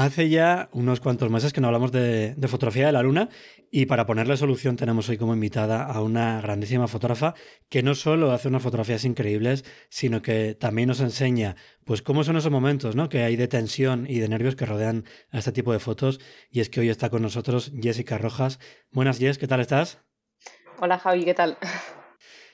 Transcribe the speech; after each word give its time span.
Hace 0.00 0.30
ya 0.30 0.70
unos 0.72 0.98
cuantos 0.98 1.30
meses 1.30 1.52
que 1.52 1.60
no 1.60 1.66
hablamos 1.66 1.92
de, 1.92 2.34
fotografía 2.48 2.86
de 2.86 2.92
la 2.92 3.02
luna 3.02 3.28
y 3.70 3.84
para 3.84 4.06
ponerle 4.06 4.34
solución 4.38 4.76
tenemos 4.76 5.10
hoy 5.10 5.18
como 5.18 5.34
invitada 5.34 5.84
a 5.84 6.00
una 6.00 6.40
grandísima 6.40 6.88
fotógrafa 6.88 7.34
que 7.68 7.82
no 7.82 7.94
solo 7.94 8.32
hace 8.32 8.48
unas 8.48 8.62
fotografías 8.62 9.04
increíbles, 9.04 9.62
sino 9.90 10.22
que 10.22 10.54
también 10.54 10.88
nos 10.88 11.00
enseña 11.00 11.54
pues 11.84 12.00
cómo 12.00 12.24
son 12.24 12.38
esos 12.38 12.50
momentos 12.50 12.96
¿no? 12.96 13.10
que 13.10 13.24
hay 13.24 13.36
de 13.36 13.46
tensión 13.46 14.06
y 14.08 14.20
de 14.20 14.30
nervios 14.30 14.56
que 14.56 14.64
rodean 14.64 15.04
a 15.32 15.38
este 15.38 15.52
tipo 15.52 15.70
de 15.70 15.80
fotos. 15.80 16.18
Y 16.50 16.60
es 16.60 16.70
que 16.70 16.80
hoy 16.80 16.88
está 16.88 17.10
con 17.10 17.20
nosotros 17.20 17.70
Jessica 17.78 18.16
Rojas. 18.16 18.58
Buenas 18.92 19.18
Jess, 19.18 19.36
¿qué 19.36 19.48
tal 19.48 19.60
estás? 19.60 19.98
Hola 20.78 20.98
Javi, 20.98 21.26
¿qué 21.26 21.34
tal? 21.34 21.58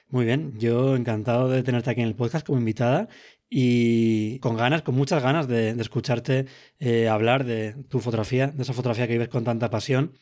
Muy 0.08 0.24
bien, 0.24 0.56
yo 0.56 0.94
encantado 0.94 1.48
de 1.48 1.64
tenerte 1.64 1.90
aquí 1.90 2.00
en 2.00 2.06
el 2.06 2.14
podcast 2.14 2.46
como 2.46 2.58
invitada 2.58 3.08
y 3.48 4.38
con 4.40 4.56
ganas, 4.56 4.82
con 4.82 4.94
muchas 4.94 5.22
ganas 5.22 5.48
de, 5.48 5.70
escucharte 5.70 6.46
eh, 6.78 7.08
hablar 7.08 7.44
de 7.44 7.74
tu 7.88 8.00
fotografía, 8.00 8.48
de 8.48 8.62
esa 8.62 8.72
fotografía 8.72 9.06
que 9.06 9.14
vives 9.14 9.28
con 9.28 9.44
tanta 9.44 9.70
pasión 9.70 10.12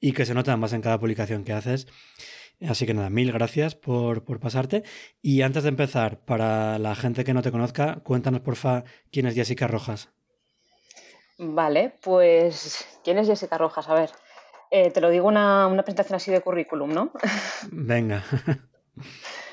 y 0.00 0.12
que 0.12 0.26
se 0.26 0.34
nota 0.34 0.56
más 0.56 0.72
en 0.72 0.82
cada 0.82 0.98
publicación 0.98 1.44
que 1.44 1.52
haces. 1.52 1.86
Así 2.66 2.86
que 2.86 2.94
nada, 2.94 3.10
mil 3.10 3.32
gracias 3.32 3.74
por, 3.74 4.24
por, 4.24 4.40
pasarte. 4.40 4.82
Y 5.20 5.42
antes 5.42 5.62
de 5.62 5.68
empezar, 5.68 6.20
para 6.20 6.78
la 6.78 6.94
gente 6.94 7.24
que 7.24 7.34
no 7.34 7.42
te 7.42 7.52
conozca, 7.52 8.00
cuéntanos 8.02 8.40
porfa 8.40 8.84
quién 9.10 9.26
es 9.26 9.34
Jessica 9.34 9.66
Rojas. 9.66 10.10
Vale, 11.38 11.94
pues 12.02 12.86
¿quién 13.04 13.18
es 13.18 13.26
Jessica 13.26 13.58
Rojas? 13.58 13.88
A 13.90 13.94
ver, 13.94 14.10
eh, 14.70 14.90
te 14.90 15.02
lo 15.02 15.10
digo 15.10 15.28
una, 15.28 15.66
una 15.66 15.82
presentación 15.82 16.16
así 16.16 16.30
de 16.30 16.40
currículum, 16.40 16.92
¿no? 16.92 17.12
Venga. 17.70 18.24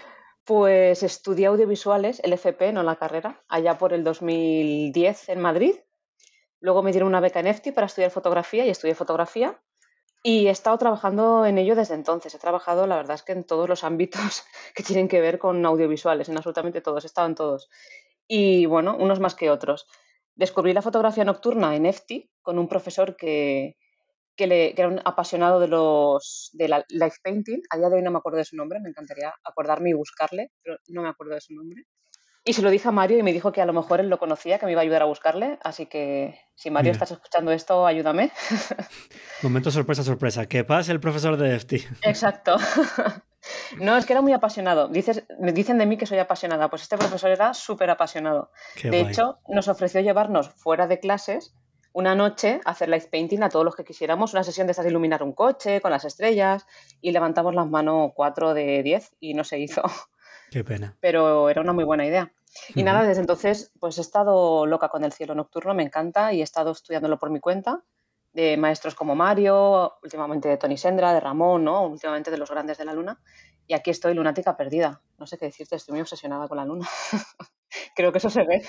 Pues 0.45 1.03
estudié 1.03 1.45
audiovisuales, 1.45 2.19
el 2.23 2.33
FP, 2.33 2.73
no 2.73 2.83
la 2.83 2.97
carrera, 2.97 3.41
allá 3.47 3.77
por 3.77 3.93
el 3.93 4.03
2010 4.03 5.29
en 5.29 5.39
Madrid. 5.39 5.75
Luego 6.59 6.83
me 6.83 6.91
dieron 6.91 7.09
una 7.09 7.21
beca 7.21 7.39
en 7.39 7.47
EFTI 7.47 7.71
para 7.71 7.87
estudiar 7.87 8.11
fotografía 8.11 8.65
y 8.65 8.69
estudié 8.69 8.93
fotografía. 8.93 9.61
Y 10.21 10.47
he 10.47 10.49
estado 10.49 10.77
trabajando 10.77 11.45
en 11.45 11.57
ello 11.57 11.75
desde 11.75 11.95
entonces. 11.95 12.33
He 12.33 12.39
trabajado, 12.39 12.87
la 12.87 12.95
verdad 12.95 13.15
es 13.15 13.23
que 13.23 13.33
en 13.33 13.43
todos 13.43 13.67
los 13.67 13.83
ámbitos 13.83 14.43
que 14.75 14.83
tienen 14.83 15.07
que 15.07 15.21
ver 15.21 15.39
con 15.39 15.65
audiovisuales, 15.65 16.29
en 16.29 16.37
absolutamente 16.37 16.81
todos, 16.81 17.03
he 17.03 17.07
estado 17.07 17.27
en 17.27 17.35
todos. 17.35 17.69
Y 18.27 18.65
bueno, 18.65 18.97
unos 18.97 19.19
más 19.19 19.35
que 19.35 19.49
otros. 19.49 19.87
Descubrí 20.35 20.73
la 20.73 20.81
fotografía 20.81 21.23
nocturna 21.23 21.75
en 21.75 21.85
EFTI 21.85 22.29
con 22.41 22.59
un 22.59 22.67
profesor 22.67 23.15
que, 23.15 23.77
que, 24.35 24.47
le, 24.47 24.71
era 24.71 24.87
un 24.87 25.01
apasionado 25.03 25.59
de 25.59 25.67
los 25.67 26.49
de 26.53 26.67
la 26.67 26.85
life 26.89 27.17
painting. 27.23 27.61
A 27.69 27.77
día 27.77 27.89
de 27.89 27.95
hoy 27.95 28.01
no 28.01 28.11
me 28.11 28.17
acuerdo 28.17 28.39
de 28.39 28.45
su 28.45 28.55
nombre, 28.55 28.79
me 28.79 28.89
encantaría 28.89 29.33
acordarme 29.43 29.91
y 29.91 29.93
buscarle, 29.93 30.51
pero 30.63 30.77
no 30.87 31.01
me 31.01 31.09
acuerdo 31.09 31.35
de 31.35 31.41
su 31.41 31.53
nombre. 31.53 31.85
Y 32.45 32.53
se 32.53 32.61
lo 32.61 32.69
dije 32.71 32.89
a 32.89 32.91
Mario 32.91 33.17
y 33.17 33.23
me 33.23 33.31
dijo 33.31 33.53
que 33.53 33.61
a 33.61 33.65
lo 33.65 33.71
mejor 33.71 34.01
él 34.01 34.09
lo 34.09 34.19
conocía, 34.19 34.59
que 34.59 34.65
me 34.65 34.73
iba 34.73 34.81
a 34.81 34.83
ayudar 34.83 35.01
a 35.01 35.05
buscarle. 35.05 35.59
Así 35.63 35.85
que 35.85 36.37
si 36.55 36.69
Mario 36.69 36.91
estás 36.91 37.11
escuchando 37.11 37.53
esto, 37.53 37.87
ayúdame. 37.87 38.31
Momento 39.41 39.71
sorpresa, 39.71 40.03
sorpresa. 40.03 40.45
¿Qué 40.45 40.65
pasa 40.65 40.91
el 40.91 40.99
profesor 40.99 41.37
de 41.37 41.55
FT? 41.55 41.87
Exacto. 42.01 42.57
No, 43.77 43.97
es 43.97 44.05
que 44.05 44.13
era 44.13 44.21
muy 44.21 44.31
apasionado. 44.31 44.87
Dices, 44.87 45.25
me 45.37 45.51
dicen 45.51 45.77
de 45.77 45.85
mí 45.85 45.97
que 45.97 46.05
soy 46.05 46.17
apasionada. 46.17 46.69
Pues 46.69 46.83
este 46.83 46.97
profesor 46.97 47.29
era 47.29 47.53
súper 47.53 47.89
apasionado. 47.89 48.51
de 48.81 49.01
hecho, 49.01 49.39
nos 49.49 49.67
ofreció 49.67 49.99
llevarnos 49.99 50.49
fuera 50.49 50.87
de 50.87 51.01
clases 51.01 51.53
una 51.93 52.15
noche 52.15 52.59
hacer 52.65 52.89
light 52.89 53.09
painting 53.09 53.43
a 53.43 53.49
todos 53.49 53.63
los 53.63 53.75
que 53.75 53.83
quisiéramos, 53.83 54.33
una 54.33 54.43
sesión 54.43 54.67
de 54.67 54.71
estas 54.71 54.83
de 54.83 54.91
iluminar 54.91 55.23
un 55.23 55.33
coche 55.33 55.79
con 55.79 55.91
las 55.91 56.05
estrellas 56.05 56.65
y 57.01 57.11
levantamos 57.11 57.55
las 57.55 57.69
manos 57.69 58.11
4 58.15 58.53
de 58.53 58.83
10 58.83 59.15
y 59.19 59.33
no 59.33 59.43
se 59.43 59.59
hizo. 59.59 59.83
Qué 60.51 60.63
pena. 60.63 60.97
Pero 60.99 61.49
era 61.49 61.61
una 61.61 61.73
muy 61.73 61.83
buena 61.83 62.05
idea. 62.05 62.33
Y 62.75 62.83
nada, 62.83 63.03
desde 63.03 63.21
entonces 63.21 63.71
pues 63.79 63.97
he 63.97 64.01
estado 64.01 64.65
loca 64.65 64.89
con 64.89 65.03
el 65.03 65.13
cielo 65.13 65.33
nocturno, 65.33 65.73
me 65.73 65.83
encanta 65.83 66.33
y 66.33 66.41
he 66.41 66.43
estado 66.43 66.71
estudiándolo 66.71 67.17
por 67.17 67.29
mi 67.29 67.39
cuenta 67.39 67.83
de 68.33 68.57
maestros 68.57 68.95
como 68.95 69.15
Mario, 69.15 69.93
últimamente 70.01 70.49
de 70.49 70.57
Tony 70.57 70.77
Sendra, 70.77 71.13
de 71.13 71.19
Ramón, 71.19 71.63
¿no? 71.63 71.87
últimamente 71.87 72.31
de 72.31 72.37
los 72.37 72.49
grandes 72.49 72.77
de 72.79 72.85
la 72.85 72.93
luna. 72.93 73.21
Y 73.67 73.75
aquí 73.75 73.91
estoy 73.91 74.13
lunática 74.13 74.57
perdida. 74.57 75.01
No 75.19 75.27
sé 75.27 75.37
qué 75.37 75.45
decirte, 75.45 75.75
estoy 75.75 75.93
muy 75.93 76.01
obsesionada 76.01 76.47
con 76.47 76.57
la 76.57 76.65
luna. 76.65 76.87
Creo 77.95 78.11
que 78.11 78.17
eso 78.17 78.29
se 78.29 78.43
ve. 78.43 78.63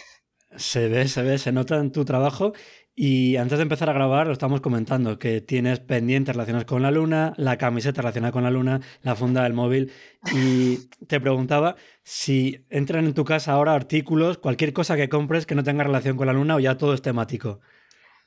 Se 0.57 0.89
ve, 0.89 1.09
se 1.09 1.23
ve, 1.23 1.39
se 1.39 1.51
nota 1.51 1.77
en 1.77 1.91
tu 1.91 2.05
trabajo. 2.05 2.53
Y 2.97 3.37
antes 3.37 3.59
de 3.59 3.63
empezar 3.63 3.91
a 3.91 3.93
grabar, 3.93 4.29
lo 4.29 4.33
estamos 4.33 4.61
comentando, 4.61 5.19
que 5.19 5.41
tienes 5.41 5.81
pendientes 5.81 6.37
relacionados 6.37 6.67
con 6.67 6.83
la 6.83 6.93
luna, 6.93 7.33
la 7.37 7.59
camiseta 7.59 8.03
relacionada 8.03 8.31
con 8.31 8.45
la 8.45 8.53
luna, 8.53 8.81
la 9.03 9.17
funda 9.17 9.43
del 9.43 9.53
móvil. 9.53 9.93
Y 10.33 10.89
te 11.07 11.21
preguntaba 11.21 11.75
si 12.05 12.65
entran 12.71 13.07
en 13.07 13.15
tu 13.15 13.25
casa 13.25 13.53
ahora 13.53 13.75
artículos, 13.75 14.39
cualquier 14.39 14.73
cosa 14.73 14.95
que 14.95 15.09
compres 15.09 15.45
que 15.45 15.57
no 15.57 15.65
tenga 15.65 15.83
relación 15.83 16.17
con 16.17 16.29
la 16.29 16.33
luna 16.33 16.55
o 16.55 16.61
ya 16.61 16.79
todo 16.79 16.95
es 16.95 17.03
temático. 17.03 17.61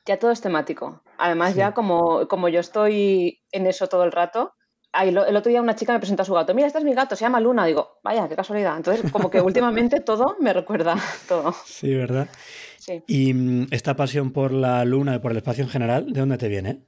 Ya 0.04 0.18
todo 0.18 0.32
es 0.32 0.42
temático. 0.42 1.02
Además, 1.16 1.54
ya 1.54 1.72
como, 1.72 2.28
como 2.28 2.50
yo 2.50 2.60
estoy 2.60 3.40
en 3.52 3.66
eso 3.66 3.88
todo 3.88 4.04
el 4.04 4.12
rato, 4.12 4.54
el 4.92 5.16
otro 5.36 5.50
día 5.50 5.62
una 5.62 5.76
chica 5.76 5.92
me 5.92 5.98
presentó 5.98 6.22
a 6.22 6.26
su 6.26 6.34
gato. 6.34 6.54
Mira, 6.54 6.66
este 6.66 6.78
es 6.78 6.84
mi 6.84 6.94
gato, 6.94 7.16
se 7.16 7.24
llama 7.24 7.40
Luna. 7.40 7.64
Digo, 7.66 8.00
vaya, 8.02 8.28
qué 8.28 8.36
casualidad. 8.36 8.76
Entonces, 8.76 9.10
como 9.12 9.30
que 9.30 9.40
últimamente 9.42 10.00
todo 10.00 10.36
me 10.40 10.52
recuerda 10.52 10.96
todo. 11.26 11.54
Sí, 11.64 11.94
¿verdad? 11.94 12.28
Sí. 12.88 13.02
¿Y 13.06 13.34
mm, 13.34 13.66
esta 13.70 13.96
pasión 13.96 14.32
por 14.32 14.50
la 14.50 14.82
luna 14.86 15.16
y 15.16 15.18
por 15.18 15.32
el 15.32 15.36
espacio 15.36 15.62
en 15.62 15.68
general, 15.68 16.10
de 16.10 16.20
dónde 16.20 16.38
te 16.38 16.48
viene? 16.48 16.86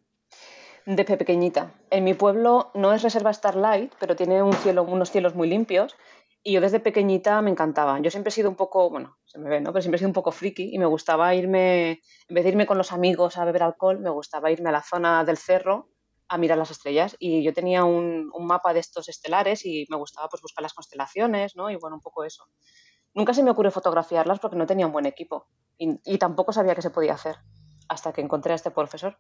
Desde 0.86 1.18
pequeñita. 1.18 1.74
En 1.90 2.04
mi 2.04 2.14
pueblo 2.14 2.70
no 2.72 2.94
es 2.94 3.02
reserva 3.02 3.34
Starlight, 3.34 3.92
pero 4.00 4.16
tiene 4.16 4.42
un 4.42 4.54
cielo, 4.54 4.82
unos 4.82 5.10
cielos 5.10 5.34
muy 5.34 5.46
limpios. 5.46 5.94
Y 6.42 6.52
yo 6.52 6.62
desde 6.62 6.80
pequeñita 6.80 7.42
me 7.42 7.50
encantaba. 7.50 8.00
Yo 8.00 8.10
siempre 8.10 8.30
he 8.30 8.32
sido 8.32 8.48
un 8.48 8.56
poco, 8.56 8.88
bueno, 8.88 9.18
se 9.26 9.38
me 9.38 9.50
ve, 9.50 9.60
¿no? 9.60 9.74
Pero 9.74 9.82
siempre 9.82 9.96
he 9.96 9.98
sido 9.98 10.08
un 10.08 10.14
poco 10.14 10.32
friki 10.32 10.74
y 10.74 10.78
me 10.78 10.86
gustaba 10.86 11.34
irme, 11.34 12.00
en 12.28 12.34
vez 12.34 12.44
de 12.44 12.50
irme 12.50 12.64
con 12.64 12.78
los 12.78 12.92
amigos 12.92 13.36
a 13.36 13.44
beber 13.44 13.62
alcohol, 13.62 14.00
me 14.00 14.08
gustaba 14.08 14.50
irme 14.50 14.70
a 14.70 14.72
la 14.72 14.82
zona 14.82 15.22
del 15.22 15.36
cerro 15.36 15.90
a 16.30 16.38
mirar 16.38 16.56
las 16.56 16.70
estrellas 16.70 17.16
y 17.18 17.42
yo 17.42 17.52
tenía 17.52 17.84
un, 17.84 18.30
mapa 18.38 18.72
de 18.72 18.80
estos 18.80 19.08
estelares 19.08 19.66
y 19.66 19.84
me 19.90 19.96
gustaba 19.96 20.28
pues 20.28 20.40
buscar 20.40 20.62
las 20.62 20.72
constelaciones, 20.72 21.56
¿no? 21.56 21.68
Y 21.70 21.76
bueno, 21.76 21.96
un 21.96 22.02
poco 22.02 22.24
eso. 22.24 22.44
Nunca 23.14 23.34
se 23.34 23.42
me 23.42 23.50
ocurrió 23.50 23.70
fotografiarlas 23.70 24.38
porque 24.38 24.56
no 24.56 24.66
tenía 24.66 24.86
un 24.86 24.92
buen 24.92 25.06
equipo 25.06 25.48
y, 25.76 26.18
tampoco 26.18 26.52
sabía 26.52 26.74
qué 26.74 26.82
se 26.82 26.90
podía 26.90 27.14
hacer 27.14 27.36
hasta 27.88 28.12
que 28.12 28.20
encontré 28.20 28.52
a 28.52 28.56
este 28.56 28.70
profesor. 28.70 29.18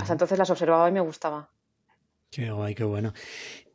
Hasta 0.00 0.12
entonces 0.12 0.38
las 0.38 0.50
observaba 0.50 0.88
y 0.88 0.92
me 0.92 1.00
gustaba. 1.00 1.50
Qué 2.30 2.50
guay, 2.50 2.74
qué 2.74 2.84
bueno. 2.84 3.12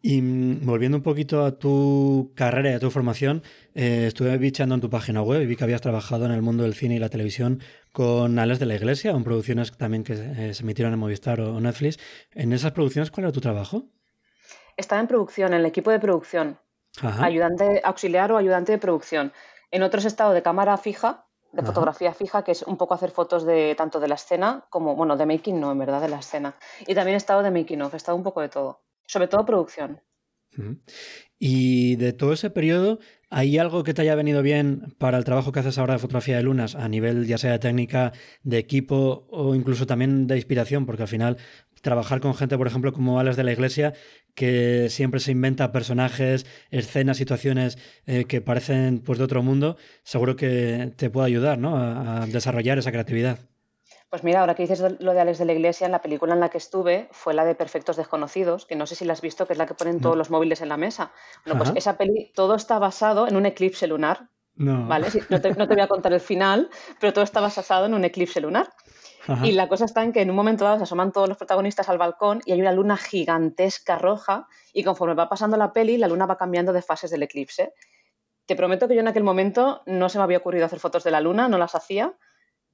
Y 0.02 0.22
mm, 0.22 0.66
volviendo 0.66 0.98
un 0.98 1.04
poquito 1.04 1.46
a 1.46 1.60
tu 1.60 2.34
carrera 2.36 2.72
y 2.72 2.74
a 2.74 2.80
tu 2.80 2.90
formación, 2.90 3.44
eh, 3.76 4.06
estuve 4.08 4.36
bichando 4.40 4.74
en 4.74 4.82
tu 4.82 4.90
página 4.90 5.22
web 5.22 5.44
y 5.44 5.46
vi 5.46 5.56
que 5.56 5.64
habías 5.64 5.82
trabajado 5.82 6.26
en 6.26 6.32
el 6.32 6.42
mundo 6.42 6.64
del 6.64 6.74
cine 6.74 6.96
y 6.96 7.00
la 7.00 7.10
televisión 7.10 7.62
con 7.92 8.40
Ales 8.40 8.58
de 8.58 8.66
la 8.66 8.76
Iglesia, 8.76 9.12
en 9.12 9.24
producciones 9.24 9.78
también 9.78 10.04
que 10.04 10.14
eh, 10.14 10.54
se 10.56 10.64
emitieron 10.64 10.92
en 10.92 11.00
Movistar 11.00 11.40
o 11.40 11.60
Netflix. 11.62 12.00
En 12.32 12.52
esas 12.52 12.72
producciones, 12.72 13.12
¿cuál 13.12 13.26
era 13.26 13.32
tu 13.32 13.42
trabajo? 13.42 13.86
Estaba 14.76 15.02
en 15.02 15.08
producción, 15.08 15.54
en 15.54 15.60
el 15.60 15.66
equipo 15.68 15.92
de 15.92 16.00
producción. 16.00 16.60
Ayudante 17.02 17.82
auxiliar 17.84 18.32
o 18.32 18.38
ayudante 18.38 18.72
de 18.72 18.78
producción. 18.78 19.34
En 19.72 19.84
otros 19.84 20.06
estado 20.06 20.34
de 20.34 20.42
cámara 20.42 20.78
fija, 20.78 21.26
de 21.52 21.64
fotografía 21.64 22.14
fija, 22.14 22.44
que 22.44 22.52
es 22.52 22.64
un 22.64 22.78
poco 22.78 22.94
hacer 22.94 23.12
fotos 23.12 23.46
de 23.46 23.76
tanto 23.76 24.00
de 24.00 24.08
la 24.08 24.16
escena 24.16 24.66
como, 24.70 24.96
bueno, 24.96 25.18
de 25.18 25.26
making 25.26 25.60
no, 25.60 25.72
en 25.72 25.80
verdad, 25.80 26.02
de 26.02 26.10
la 26.10 26.20
escena. 26.20 26.56
Y 26.86 26.94
también 26.94 27.16
he 27.16 27.18
estado 27.18 27.42
de 27.42 27.52
making 27.52 27.82
of, 27.82 27.94
he 27.94 27.98
estado 27.98 28.18
un 28.18 28.24
poco 28.24 28.42
de 28.42 28.50
todo. 28.50 28.82
Sobre 29.06 29.28
todo 29.28 29.46
producción. 29.46 30.02
Y 31.40 31.96
de 31.98 32.14
todo 32.14 32.34
ese 32.34 32.50
periodo, 32.50 33.00
¿Hay 33.30 33.58
algo 33.58 33.84
que 33.84 33.94
te 33.94 34.02
haya 34.02 34.16
venido 34.16 34.42
bien 34.42 34.96
para 34.98 35.18
el 35.18 35.26
trabajo 35.26 35.52
que 35.52 35.60
haces 35.60 35.78
ahora 35.78 35.94
de 35.96 36.00
fotografía 36.00 36.38
de 36.38 36.44
lunas, 36.44 36.76
a 36.76 36.88
nivel 36.88 37.28
ya 37.28 37.38
sea 37.38 37.52
de 37.52 37.60
técnica, 37.60 38.14
de 38.44 38.58
equipo 38.58 39.28
o 39.30 39.54
incluso 39.54 39.86
también 39.86 40.28
de 40.28 40.38
inspiración? 40.38 40.86
Porque 40.86 41.02
al 41.04 41.10
final 41.10 41.38
trabajar 41.82 42.22
con 42.22 42.36
gente, 42.36 42.58
por 42.58 42.68
ejemplo, 42.68 42.94
como 42.94 43.20
Alex 43.20 43.36
de 43.36 43.44
la 43.44 43.52
Iglesia, 43.52 43.94
que 44.34 44.90
siempre 44.90 45.20
se 45.20 45.32
inventa 45.32 45.74
personajes, 45.74 46.46
escenas, 46.72 47.18
situaciones 47.18 47.78
eh, 48.06 48.26
que 48.26 48.42
parecen 48.42 49.00
pues, 49.00 49.18
de 49.20 49.26
otro 49.26 49.44
mundo, 49.44 49.78
seguro 50.04 50.38
que 50.38 50.94
te 50.96 51.10
puede 51.10 51.28
ayudar 51.28 51.58
¿no? 51.60 51.78
a 51.78 52.26
desarrollar 52.28 52.78
esa 52.78 52.92
creatividad. 52.92 53.40
Pues 54.09 54.24
mira, 54.24 54.39
ahora 54.39 54.56
que 54.56 54.63
dices 54.63 54.81
lo 55.00 55.13
de 55.13 55.19
Alex 55.19 55.38
de 55.38 55.45
la 55.45 55.51
Iglesia, 55.51 55.86
en 55.86 55.92
la 55.92 56.01
película 56.01 56.33
en 56.33 56.39
la 56.39 56.50
que 56.50 56.57
estuve 56.57 57.09
fue 57.12 57.33
la 57.33 57.44
de 57.44 57.56
Perfectos 57.56 57.98
Desconocidos, 57.98 58.65
que 58.65 58.75
no 58.77 58.88
sé 58.88 58.95
si 58.95 59.04
la 59.04 59.13
has 59.13 59.21
visto, 59.21 59.45
que 59.45 59.54
es 59.54 59.59
la 59.59 59.65
que 59.65 59.74
ponen 59.74 60.00
todos 60.00 60.15
los 60.15 60.30
móviles 60.30 60.62
en 60.62 60.69
la 60.69 60.77
mesa. 60.77 61.12
Bueno, 61.45 61.57
pues 61.57 61.74
esa 61.75 61.98
peli, 61.98 62.31
todo 62.33 62.56
está 62.56 62.80
basado 62.80 63.27
en 63.27 63.36
un 63.36 63.45
eclipse 63.45 63.86
lunar. 63.86 64.30
No. 64.56 64.88
¿Vale? 64.88 65.07
no, 65.30 65.42
te, 65.42 65.51
voy 65.51 65.81
a 65.81 65.88
contar 65.88 66.13
el 66.13 66.21
final, 66.21 66.69
pero 67.00 67.12
todo 67.12 67.24
está 67.24 67.42
basado 67.42 67.86
en 67.86 67.94
un 67.94 68.06
eclipse 68.06 68.39
lunar. 68.39 68.69
Y 69.44 69.51
la 69.51 69.68
cosa 69.68 69.83
está 69.83 70.04
en 70.04 70.13
que 70.13 70.21
en 70.21 70.30
un 70.30 70.38
momento 70.38 70.63
dado 70.63 70.77
se 70.77 70.83
asoman 70.83 71.12
todos 71.12 71.27
los 71.27 71.38
protagonistas 71.38 71.89
al 71.89 71.98
balcón 71.98 72.42
y 72.45 72.54
hay 72.54 72.62
una 72.62 72.71
luna 72.71 72.95
gigantesca 72.95 73.98
roja 73.98 74.48
y 74.71 74.86
conforme 74.86 75.15
va 75.15 75.27
pasando 75.27 75.57
la 75.57 75.74
peli, 75.74 75.98
la 75.98 76.07
luna 76.07 76.25
va 76.25 76.38
cambiando 76.38 76.71
de 76.71 76.81
fases 76.81 77.12
del 77.12 77.24
eclipse. 77.24 77.74
Te 78.45 78.56
prometo 78.56 78.88
que 78.88 78.95
yo 78.95 79.01
en 79.01 79.09
aquel 79.09 79.25
momento 79.25 79.83
no 79.86 80.07
se 80.07 80.18
me 80.18 80.24
había 80.24 80.38
ocurrido 80.38 80.65
hacer 80.65 80.80
fotos 80.80 81.04
de 81.04 81.12
la 81.12 81.19
luna, 81.19 81.50
no 81.50 81.57
las 81.57 81.75
hacía, 81.75 82.13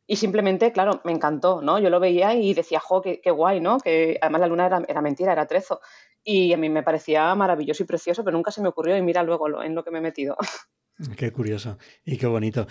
y 0.06 0.18
simplemente, 0.18 0.72
claro, 0.72 1.02
me 1.06 1.14
encantó, 1.14 1.62
¿no? 1.62 1.80
Yo 1.80 1.90
lo 1.90 2.00
veía 2.00 2.34
y 2.36 2.54
decía, 2.54 2.80
jo, 2.80 3.02
qué, 3.02 3.32
guay, 3.32 3.62
¿no? 3.62 3.80
Que 3.80 4.18
además 4.22 4.42
la 4.42 4.48
luna 4.48 4.86
era, 4.88 5.02
mentira, 5.02 5.32
era 5.32 5.46
trezo. 5.46 5.80
Y 6.24 6.52
a 6.54 6.58
mí 6.58 6.70
me 6.70 6.84
parecía 6.84 7.34
maravilloso 7.36 7.84
y 7.84 7.86
precioso, 7.86 8.24
pero 8.24 8.36
nunca 8.36 8.52
se 8.52 8.62
me 8.62 8.70
ocurrió 8.70 8.98
y 8.98 9.02
mira 9.02 9.24
luego 9.24 9.64
en 9.64 9.76
lo 9.76 9.84
que 9.84 9.92
me 9.92 10.00
he 10.00 10.02
metido. 10.02 10.36
Qué 11.18 11.32
curioso 11.32 11.78
y 12.06 12.18
qué 12.18 12.28
bonito. 12.28 12.68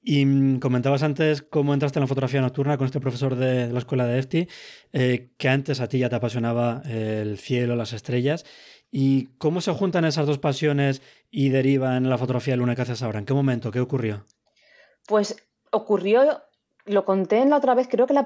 Y 0.00 0.24
mm, 0.24 0.60
comentabas 0.60 1.02
antes 1.02 1.42
cómo 1.42 1.74
entraste 1.74 1.98
en 1.98 2.04
la 2.04 2.06
fotografía 2.06 2.40
nocturna 2.40 2.78
con 2.78 2.86
este 2.86 3.00
profesor 3.00 3.36
de, 3.36 3.70
la 3.70 3.78
escuela 3.78 4.06
de 4.06 4.18
EFTI, 4.18 4.48
eh, 4.92 5.30
que 5.36 5.48
antes 5.48 5.80
a 5.80 5.88
ti 5.88 5.98
ya 5.98 6.08
te 6.08 6.16
apasionaba 6.16 6.80
el 6.86 7.38
cielo, 7.38 7.76
las 7.76 7.92
estrellas. 7.92 8.46
¿Y 8.90 9.26
cómo 9.38 9.60
se 9.60 9.72
juntan 9.72 10.04
esas 10.04 10.26
dos 10.26 10.38
pasiones 10.38 11.02
y 11.30 11.50
derivan 11.50 12.04
en 12.04 12.10
la 12.10 12.18
fotografía 12.18 12.54
de 12.54 12.58
luna 12.58 12.74
que 12.74 12.82
haces 12.82 13.02
ahora? 13.02 13.18
¿En 13.18 13.26
qué 13.26 13.34
momento? 13.34 13.70
¿Qué 13.70 13.80
ocurrió? 13.80 14.24
Pues 15.06 15.36
ocurrió 15.70 16.40
lo 16.86 17.04
conté 17.04 17.38
en 17.38 17.50
la 17.50 17.56
otra 17.56 17.74
vez, 17.74 17.88
creo 17.88 18.06
que 18.06 18.14
la, 18.14 18.24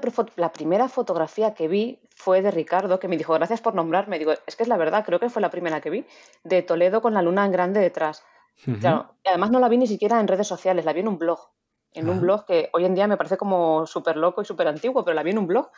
primera 0.51 0.87
fotografía 0.87 1.53
que 1.53 1.67
vi 1.67 1.99
fue 2.15 2.41
de 2.41 2.51
Ricardo, 2.51 2.99
que 2.99 3.07
me 3.07 3.17
dijo, 3.17 3.33
gracias 3.33 3.59
por 3.59 3.73
nombrarme. 3.73 4.19
Digo, 4.19 4.33
es 4.45 4.55
que 4.55 4.63
es 4.63 4.69
la 4.69 4.77
verdad, 4.77 5.03
creo 5.03 5.19
que 5.19 5.29
fue 5.29 5.41
la 5.41 5.49
primera 5.49 5.81
que 5.81 5.89
vi, 5.89 6.05
de 6.43 6.61
Toledo 6.61 7.01
con 7.01 7.13
la 7.13 7.21
luna 7.21 7.45
en 7.45 7.51
grande 7.51 7.79
detrás. 7.79 8.23
además 9.25 9.51
no 9.51 9.59
la 9.59 9.69
vi 9.69 9.77
ni 9.77 9.87
siquiera 9.87 10.19
en 10.19 10.27
redes 10.27 10.47
sociales, 10.47 10.85
la 10.85 10.93
vi 10.93 10.99
en 10.99 11.07
un 11.07 11.17
blog. 11.17 11.39
En 11.93 12.07
un 12.07 12.17
ah. 12.17 12.21
blog 12.21 12.45
que 12.45 12.69
hoy 12.71 12.85
en 12.85 12.95
día 12.95 13.07
me 13.07 13.17
parece 13.17 13.35
como 13.35 13.85
súper 13.85 14.15
loco 14.15 14.41
y 14.41 14.45
súper 14.45 14.67
antiguo, 14.67 15.03
pero 15.03 15.15
la 15.15 15.23
vi 15.23 15.31
en 15.31 15.39
un 15.39 15.47
blog 15.47 15.69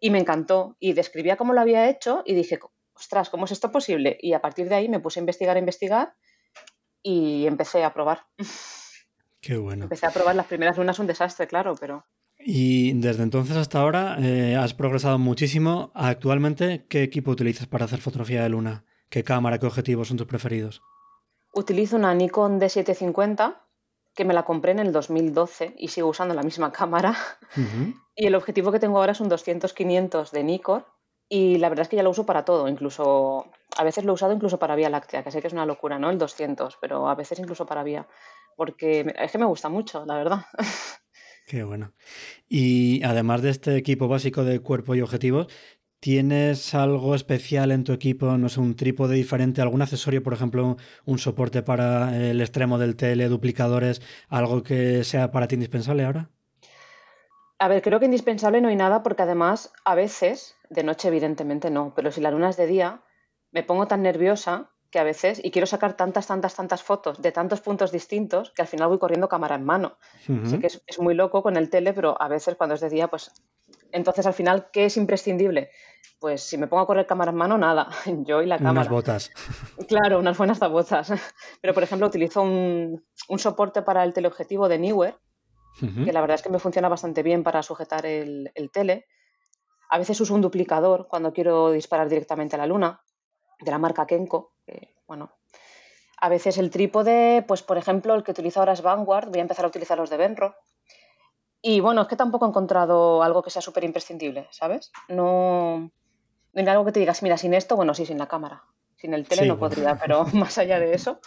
y 0.00 0.10
me 0.10 0.18
encantó. 0.18 0.76
Y 0.78 0.92
describía 0.92 1.36
cómo 1.36 1.52
lo 1.52 1.60
había 1.60 1.88
hecho 1.88 2.22
y 2.24 2.34
dije, 2.34 2.58
ostras, 2.94 3.28
¿cómo 3.30 3.44
es 3.44 3.52
esto 3.52 3.70
posible? 3.70 4.16
Y 4.20 4.32
a 4.32 4.40
partir 4.40 4.68
de 4.68 4.76
ahí 4.76 4.88
me 4.88 5.00
puse 5.00 5.18
a 5.18 5.22
investigar, 5.22 5.56
a 5.56 5.58
investigar 5.58 6.14
y 7.02 7.46
empecé 7.46 7.84
a 7.84 7.92
probar. 7.92 8.26
Qué 9.40 9.56
bueno. 9.56 9.84
Empecé 9.84 10.06
a 10.06 10.10
probar 10.10 10.36
las 10.36 10.46
primeras 10.46 10.78
lunas, 10.78 10.98
un 10.98 11.06
desastre, 11.06 11.46
claro, 11.46 11.74
pero 11.78 12.04
y 12.50 12.94
desde 12.94 13.24
entonces 13.24 13.58
hasta 13.58 13.78
ahora 13.78 14.16
eh, 14.20 14.56
has 14.56 14.72
progresado 14.72 15.18
muchísimo. 15.18 15.90
Actualmente, 15.92 16.86
¿qué 16.88 17.02
equipo 17.02 17.30
utilizas 17.30 17.66
para 17.66 17.84
hacer 17.84 18.00
fotografía 18.00 18.42
de 18.42 18.48
luna? 18.48 18.86
¿Qué 19.10 19.22
cámara, 19.22 19.58
qué 19.58 19.66
objetivos 19.66 20.08
son 20.08 20.16
tus 20.16 20.26
preferidos? 20.26 20.80
Utilizo 21.52 21.96
una 21.96 22.14
Nikon 22.14 22.58
D750 22.58 23.58
que 24.14 24.24
me 24.24 24.32
la 24.32 24.46
compré 24.46 24.72
en 24.72 24.78
el 24.78 24.92
2012 24.92 25.74
y 25.76 25.88
sigo 25.88 26.08
usando 26.08 26.34
la 26.34 26.42
misma 26.42 26.72
cámara. 26.72 27.14
Y 28.16 28.24
el 28.24 28.34
objetivo 28.34 28.72
que 28.72 28.80
tengo 28.80 28.96
ahora 28.96 29.12
es 29.12 29.20
un 29.20 29.28
200-500 29.28 30.30
de 30.30 30.42
Nikon 30.42 30.86
y 31.28 31.58
la 31.58 31.68
verdad 31.68 31.82
es 31.82 31.88
que 31.90 31.96
ya 31.96 32.02
lo 32.02 32.08
uso 32.08 32.24
para 32.24 32.46
todo, 32.46 32.66
incluso 32.66 33.44
a 33.76 33.84
veces 33.84 34.06
lo 34.06 34.12
he 34.12 34.14
usado 34.14 34.32
incluso 34.32 34.58
para 34.58 34.74
Vía 34.74 34.88
Láctea, 34.88 35.22
que 35.22 35.30
sé 35.30 35.42
que 35.42 35.48
es 35.48 35.52
una 35.52 35.66
locura, 35.66 35.98
¿no? 35.98 36.08
El 36.08 36.16
200, 36.16 36.78
pero 36.80 37.10
a 37.10 37.14
veces 37.14 37.38
incluso 37.40 37.66
para 37.66 37.82
Vía, 37.82 38.08
porque 38.56 39.14
es 39.18 39.32
que 39.32 39.38
me 39.38 39.44
gusta 39.44 39.68
mucho, 39.68 40.06
la 40.06 40.16
verdad. 40.16 40.46
Qué 41.48 41.64
bueno. 41.64 41.94
Y 42.46 43.02
además 43.04 43.40
de 43.40 43.48
este 43.48 43.76
equipo 43.76 44.06
básico 44.06 44.44
de 44.44 44.60
cuerpo 44.60 44.94
y 44.94 45.00
objetivos, 45.00 45.46
¿tienes 45.98 46.74
algo 46.74 47.14
especial 47.14 47.72
en 47.72 47.84
tu 47.84 47.94
equipo? 47.94 48.36
No 48.36 48.50
sé, 48.50 48.60
un 48.60 48.76
trípode 48.76 49.14
diferente, 49.14 49.62
algún 49.62 49.80
accesorio, 49.80 50.22
por 50.22 50.34
ejemplo, 50.34 50.76
un 51.06 51.18
soporte 51.18 51.62
para 51.62 52.14
el 52.18 52.42
extremo 52.42 52.76
del 52.76 52.96
tele, 52.96 53.28
duplicadores, 53.28 54.02
algo 54.28 54.62
que 54.62 55.04
sea 55.04 55.30
para 55.30 55.48
ti 55.48 55.54
indispensable 55.54 56.04
ahora? 56.04 56.28
A 57.58 57.68
ver, 57.68 57.80
creo 57.80 57.98
que 57.98 58.04
indispensable 58.04 58.60
no 58.60 58.68
hay 58.68 58.76
nada 58.76 59.02
porque 59.02 59.22
además 59.22 59.72
a 59.86 59.94
veces, 59.94 60.54
de 60.68 60.84
noche 60.84 61.08
evidentemente 61.08 61.70
no, 61.70 61.94
pero 61.96 62.12
si 62.12 62.20
la 62.20 62.30
luna 62.30 62.50
es 62.50 62.58
de 62.58 62.66
día, 62.66 63.00
me 63.52 63.62
pongo 63.62 63.86
tan 63.86 64.02
nerviosa 64.02 64.70
que 64.90 64.98
a 64.98 65.04
veces, 65.04 65.40
y 65.42 65.50
quiero 65.50 65.66
sacar 65.66 65.94
tantas, 65.94 66.26
tantas, 66.26 66.54
tantas 66.54 66.82
fotos 66.82 67.20
de 67.20 67.30
tantos 67.30 67.60
puntos 67.60 67.92
distintos 67.92 68.50
que 68.52 68.62
al 68.62 68.68
final 68.68 68.88
voy 68.88 68.98
corriendo 68.98 69.28
cámara 69.28 69.56
en 69.56 69.64
mano. 69.64 69.98
Así 70.44 70.58
que 70.58 70.66
es, 70.66 70.98
muy 70.98 71.14
loco 71.14 71.42
con 71.42 71.56
el 71.56 71.68
tele, 71.68 71.92
pero 71.92 72.20
a 72.20 72.28
veces 72.28 72.54
cuando 72.56 72.74
es 72.74 72.80
de 72.80 72.88
día, 72.88 73.08
pues 73.08 73.30
entonces 73.92 74.26
al 74.26 74.32
final, 74.32 74.70
¿qué 74.72 74.86
es 74.86 74.96
imprescindible? 74.96 75.70
Pues 76.18 76.42
si 76.42 76.56
me 76.56 76.66
pongo 76.66 76.82
a 76.82 76.86
correr 76.86 77.06
cámara 77.06 77.32
en 77.32 77.36
mano, 77.36 77.58
nada, 77.58 77.88
yo 78.24 78.42
y 78.42 78.46
la 78.46 78.56
cámara. 78.56 78.72
Unas 78.72 78.88
botas. 78.88 79.30
Claro, 79.86 80.20
unas 80.20 80.38
buenas 80.38 80.58
botas. 80.58 81.12
Pero 81.60 81.74
por 81.74 81.82
ejemplo, 81.82 82.06
utilizo 82.06 82.42
un, 82.42 83.04
soporte 83.36 83.82
para 83.82 84.04
el 84.04 84.14
teleobjetivo 84.14 84.68
de 84.68 84.78
Newer, 84.78 85.18
que 85.80 86.12
la 86.12 86.20
verdad 86.20 86.34
es 86.34 86.42
que 86.42 86.48
me 86.48 86.58
funciona 86.58 86.88
bastante 86.88 87.22
bien 87.22 87.44
para 87.44 87.62
sujetar 87.62 88.04
el, 88.04 88.50
el 88.54 88.70
tele. 88.70 89.06
A 89.90 89.98
veces 89.98 90.20
uso 90.20 90.34
un 90.34 90.40
duplicador 90.40 91.06
cuando 91.08 91.32
quiero 91.32 91.70
disparar 91.70 92.08
directamente 92.08 92.56
a 92.56 92.58
la 92.58 92.66
luna, 92.66 93.00
de 93.60 93.70
la 93.70 93.78
marca 93.78 94.06
Kenko 94.06 94.52
bueno, 95.08 95.32
a 96.20 96.28
veces 96.28 96.58
el 96.58 96.70
trípode, 96.70 97.42
pues 97.48 97.62
por 97.62 97.78
ejemplo, 97.78 98.14
el 98.14 98.22
que 98.22 98.30
utilizo 98.30 98.60
ahora 98.60 98.74
es 98.74 98.82
Vanguard, 98.82 99.30
voy 99.30 99.38
a 99.38 99.42
empezar 99.42 99.64
a 99.64 99.68
utilizar 99.68 99.98
los 99.98 100.10
de 100.10 100.18
Benro. 100.18 100.54
Y 101.60 101.80
bueno, 101.80 102.02
es 102.02 102.08
que 102.08 102.14
tampoco 102.14 102.44
he 102.44 102.48
encontrado 102.48 103.22
algo 103.22 103.42
que 103.42 103.50
sea 103.50 103.62
súper 103.62 103.82
imprescindible, 103.82 104.46
¿sabes? 104.50 104.92
No, 105.08 105.90
no 106.52 106.60
hay 106.60 106.66
algo 106.68 106.84
que 106.84 106.92
te 106.92 107.00
digas, 107.00 107.22
mira, 107.22 107.36
sin 107.36 107.54
esto, 107.54 107.74
bueno, 107.74 107.94
sí, 107.94 108.06
sin 108.06 108.18
la 108.18 108.28
cámara. 108.28 108.62
Sin 108.96 109.14
el 109.14 109.26
tele 109.26 109.46
no 109.46 109.58
podría, 109.58 109.96
pero 109.96 110.24
más 110.34 110.58
allá 110.58 110.78
de 110.78 110.92
eso, 110.92 111.20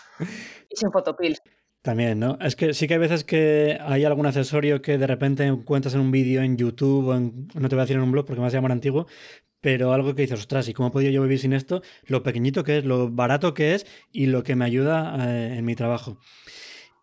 y 0.70 0.76
sin 0.76 0.92
fotopills. 0.92 1.42
También, 1.82 2.20
¿no? 2.20 2.38
Es 2.40 2.56
que 2.56 2.74
sí 2.76 2.88
que 2.88 2.94
hay 2.94 3.00
veces 3.00 3.24
que 3.24 3.80
hay 3.82 4.06
algún 4.06 4.28
accesorio 4.28 4.84
que 4.84 5.00
de 5.00 5.08
repente 5.08 5.46
encuentras 5.46 5.96
en 5.96 6.02
un 6.02 6.12
vídeo 6.12 6.44
en 6.44 6.56
YouTube 6.56 7.08
o 7.08 7.16
en, 7.16 7.48
no 7.56 7.70
te 7.70 7.76
voy 7.76 7.82
a 7.82 7.86
decir 7.86 7.96
en 7.96 8.04
un 8.04 8.12
blog 8.12 8.26
porque 8.26 8.40
me 8.40 8.46
vas 8.46 8.54
a 8.54 8.58
llamar 8.58 8.72
antiguo, 8.72 9.08
pero 9.62 9.94
algo 9.94 10.16
que 10.16 10.24
dices, 10.24 10.40
ostras, 10.40 10.68
¿y 10.68 10.74
cómo 10.74 10.90
he 10.90 10.92
podido 10.92 11.12
yo 11.12 11.22
vivir 11.22 11.40
sin 11.40 11.54
esto? 11.54 11.82
Lo 12.06 12.24
pequeñito 12.24 12.64
que 12.64 12.80
es, 12.80 12.86
lo 12.86 13.10
barato 13.10 13.54
que 13.54 13.76
es 13.76 13.86
y 14.12 14.26
lo 14.26 14.44
que 14.44 14.56
me 14.56 14.66
ayuda 14.66 15.16
eh, 15.20 15.58
en 15.58 15.66
mi 15.66 15.76
trabajo. 15.76 16.18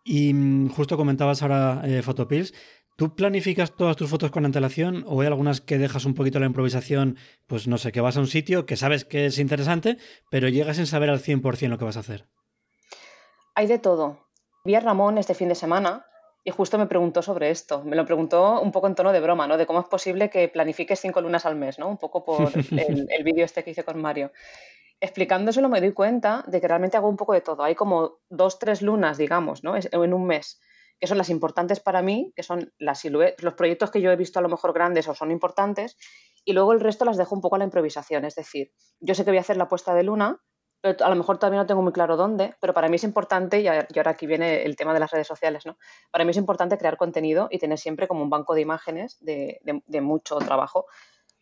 Y 0.03 0.33
mm, 0.33 0.69
justo 0.69 0.97
comentabas 0.97 1.41
ahora 1.41 1.81
eh. 1.85 2.01
¿Tú 2.97 3.15
planificas 3.15 3.77
todas 3.77 3.95
tus 3.95 4.09
fotos 4.09 4.29
con 4.29 4.43
antelación 4.43 5.05
o 5.07 5.21
hay 5.21 5.27
algunas 5.27 5.61
que 5.61 5.77
dejas 5.77 6.03
un 6.03 6.15
poquito 6.15 6.37
la 6.41 6.47
improvisación? 6.47 7.17
Pues 7.47 7.65
no 7.65 7.77
sé, 7.77 7.93
que 7.93 8.01
vas 8.01 8.17
a 8.17 8.19
un 8.19 8.27
sitio 8.27 8.65
que 8.65 8.75
sabes 8.75 9.05
que 9.05 9.25
es 9.25 9.39
interesante, 9.39 9.97
pero 10.29 10.49
llegas 10.49 10.75
sin 10.75 10.85
saber 10.85 11.09
al 11.09 11.21
100% 11.21 11.69
lo 11.69 11.77
que 11.77 11.85
vas 11.85 11.95
a 11.95 12.01
hacer. 12.01 12.27
Hay 13.55 13.67
de 13.67 13.79
todo. 13.79 14.27
Vi 14.65 14.75
a 14.75 14.81
Ramón 14.81 15.17
este 15.17 15.33
fin 15.33 15.47
de 15.47 15.55
semana 15.55 16.05
y 16.43 16.51
justo 16.51 16.77
me 16.77 16.87
preguntó 16.87 17.21
sobre 17.21 17.49
esto. 17.49 17.83
Me 17.83 17.95
lo 17.95 18.05
preguntó 18.05 18.61
un 18.61 18.71
poco 18.71 18.87
en 18.87 18.95
tono 18.95 19.11
de 19.11 19.19
broma, 19.19 19.47
¿no? 19.47 19.57
De 19.57 19.65
cómo 19.65 19.81
es 19.81 19.87
posible 19.87 20.29
que 20.29 20.47
planifiques 20.47 20.99
cinco 20.99 21.21
lunas 21.21 21.45
al 21.45 21.55
mes, 21.55 21.79
¿no? 21.79 21.87
Un 21.87 21.97
poco 21.97 22.23
por 22.23 22.51
el, 22.71 23.23
vídeo 23.23 23.45
este 23.45 23.63
que 23.63 23.71
hice 23.71 23.83
con 23.83 24.01
Mario. 24.01 24.31
Explicándoselo 25.01 25.69
me 25.69 25.81
doy 25.81 25.93
cuenta 25.93 26.43
de 26.47 26.59
que 26.59 26.67
realmente 26.67 26.97
hago 26.97 27.09
un 27.09 27.17
poco 27.17 27.33
de 27.33 27.41
todo. 27.41 27.63
Hay 27.63 27.75
como 27.75 28.19
dos, 28.29 28.59
tres 28.59 28.81
lunas, 28.81 29.17
digamos, 29.17 29.63
¿no? 29.63 29.75
En 29.75 30.13
un 30.13 30.25
mes, 30.25 30.59
que 30.99 31.07
son 31.07 31.17
las 31.17 31.29
importantes 31.29 31.79
para 31.79 32.01
mí, 32.01 32.33
que 32.35 32.43
son 32.43 32.73
las 32.77 33.03
los 33.05 33.53
proyectos 33.53 33.91
que 33.91 34.01
yo 34.01 34.11
he 34.11 34.15
visto 34.15 34.39
a 34.39 34.41
lo 34.41 34.49
mejor 34.49 34.73
grandes 34.73 35.07
o 35.07 35.15
son 35.15 35.31
importantes, 35.31 35.97
y 36.45 36.53
luego 36.53 36.73
el 36.73 36.79
resto 36.79 37.05
las 37.05 37.17
dejo 37.17 37.35
un 37.35 37.41
poco 37.41 37.55
a 37.55 37.59
la 37.59 37.65
improvisación. 37.65 38.25
Es 38.25 38.35
decir, 38.35 38.71
yo 38.99 39.13
sé 39.13 39.23
que 39.23 39.31
voy 39.31 39.37
a 39.37 39.41
hacer 39.41 39.57
la 39.57 39.69
puesta 39.69 39.93
de 39.93 40.03
luna, 40.03 40.41
a 40.81 41.09
lo 41.09 41.15
mejor 41.15 41.37
todavía 41.37 41.59
no 41.59 41.65
tengo 41.65 41.81
muy 41.81 41.91
claro 41.91 42.15
dónde, 42.15 42.55
pero 42.61 42.73
para 42.73 42.87
mí 42.87 42.95
es 42.95 43.03
importante, 43.03 43.59
y 43.59 43.67
ahora 43.67 44.11
aquí 44.11 44.25
viene 44.25 44.63
el 44.63 44.75
tema 44.75 44.93
de 44.93 44.99
las 44.99 45.11
redes 45.11 45.27
sociales, 45.27 45.65
¿no? 45.65 45.77
Para 46.11 46.23
mí 46.23 46.31
es 46.31 46.37
importante 46.37 46.77
crear 46.77 46.95
contenido 46.95 47.47
y 47.51 47.59
tener 47.59 47.77
siempre 47.77 48.07
como 48.07 48.23
un 48.23 48.29
banco 48.29 48.53
de 48.53 48.61
imágenes 48.61 49.17
de, 49.19 49.59
mucho 50.01 50.37
trabajo. 50.37 50.85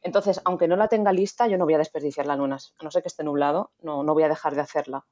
Entonces, 0.01 0.41
aunque 0.45 0.67
no 0.67 0.75
la 0.75 0.87
tenga 0.87 1.11
lista, 1.11 1.47
yo 1.47 1.57
no 1.57 1.65
voy 1.65 1.75
a 1.75 1.79
desperdiciar 1.79 2.25
las 2.25 2.37
lunas. 2.37 2.73
A 2.79 2.83
no 2.83 2.91
ser 2.91 3.03
que 3.03 3.09
esté 3.09 3.23
nublado, 3.23 3.71
no, 3.81 4.03
no 4.03 4.13
voy 4.13 4.23
a 4.23 4.29
dejar 4.29 4.55
de 4.55 4.61
hacerla. 4.61 5.05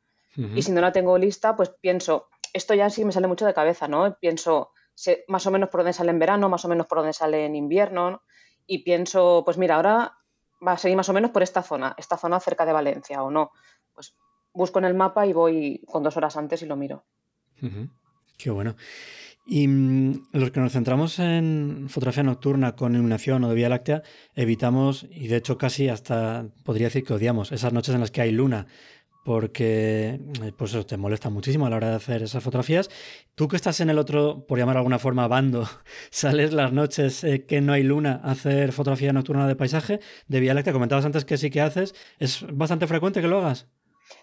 Y 0.53 0.63
si 0.63 0.73
no 0.73 0.81
la 0.81 0.91
tengo 0.91 1.17
lista, 1.17 1.55
pues 1.55 1.69
pienso, 1.69 2.27
esto 2.51 2.73
ya 2.73 2.89
sí 2.89 3.05
me 3.05 3.13
sale 3.13 3.27
mucho 3.27 3.45
de 3.45 3.53
cabeza, 3.53 3.87
¿no? 3.87 4.17
Pienso 4.19 4.71
sé 4.93 5.23
más 5.27 5.45
o 5.45 5.51
menos 5.51 5.69
por 5.69 5.81
dónde 5.81 5.93
sale 5.93 6.09
en 6.09 6.19
verano, 6.19 6.49
más 6.49 6.65
o 6.65 6.67
menos 6.67 6.87
por 6.87 6.97
dónde 6.97 7.13
sale 7.13 7.45
en 7.45 7.55
invierno, 7.55 8.23
y 8.65 8.79
pienso, 8.79 9.43
pues 9.45 9.57
mira, 9.57 9.75
ahora 9.75 10.17
va 10.65 10.73
a 10.73 10.77
seguir 10.77 10.97
más 10.97 11.09
o 11.09 11.13
menos 11.13 11.31
por 11.31 11.43
esta 11.43 11.61
zona, 11.61 11.93
esta 11.97 12.17
zona 12.17 12.39
cerca 12.39 12.65
de 12.65 12.73
Valencia 12.73 13.21
o 13.21 13.29
no 13.29 13.51
pues 13.95 14.15
busco 14.53 14.79
en 14.79 14.85
el 14.85 14.93
mapa 14.93 15.25
y 15.25 15.33
voy 15.33 15.81
con 15.87 16.03
dos 16.03 16.17
horas 16.17 16.37
antes 16.37 16.61
y 16.61 16.65
lo 16.65 16.75
miro. 16.75 17.05
Qué 18.37 18.49
bueno. 18.49 18.75
Y 19.45 19.67
mm, 19.67 20.27
los 20.33 20.51
que 20.51 20.59
nos 20.59 20.73
centramos 20.73 21.19
en 21.19 21.85
fotografía 21.89 22.23
nocturna 22.23 22.75
con 22.75 22.93
iluminación 22.93 23.43
o 23.43 23.49
de 23.49 23.55
Vía 23.55 23.69
Láctea, 23.69 24.01
evitamos, 24.33 25.05
y 25.09 25.27
de 25.27 25.37
hecho 25.37 25.57
casi 25.57 25.87
hasta 25.87 26.47
podría 26.63 26.87
decir 26.87 27.03
que 27.03 27.13
odiamos, 27.13 27.51
esas 27.51 27.71
noches 27.71 27.93
en 27.93 28.01
las 28.01 28.09
que 28.09 28.21
hay 28.21 28.31
luna, 28.31 28.65
porque 29.23 30.19
eh, 30.43 30.51
pues 30.57 30.71
eso 30.71 30.85
te 30.85 30.97
molesta 30.97 31.29
muchísimo 31.29 31.65
a 31.65 31.69
la 31.69 31.77
hora 31.77 31.89
de 31.89 31.95
hacer 31.95 32.23
esas 32.23 32.43
fotografías. 32.43 32.89
Tú 33.35 33.47
que 33.47 33.55
estás 33.55 33.79
en 33.81 33.89
el 33.89 33.99
otro, 33.99 34.45
por 34.47 34.57
llamar 34.57 34.75
de 34.75 34.79
alguna 34.79 34.99
forma, 34.99 35.27
bando, 35.27 35.67
sales 36.09 36.51
las 36.53 36.73
noches 36.73 37.23
eh, 37.23 37.45
que 37.45 37.61
no 37.61 37.73
hay 37.73 37.83
luna 37.83 38.21
a 38.23 38.31
hacer 38.31 38.71
fotografía 38.71 39.13
nocturna 39.13 39.47
de 39.47 39.55
paisaje, 39.55 39.99
de 40.27 40.39
Vía 40.39 40.55
Láctea, 40.55 40.73
comentabas 40.73 41.05
antes 41.05 41.23
que 41.23 41.37
sí 41.37 41.51
que 41.51 41.61
haces, 41.61 41.93
¿es 42.17 42.45
bastante 42.51 42.87
frecuente 42.87 43.21
que 43.21 43.27
lo 43.27 43.39
hagas? 43.39 43.67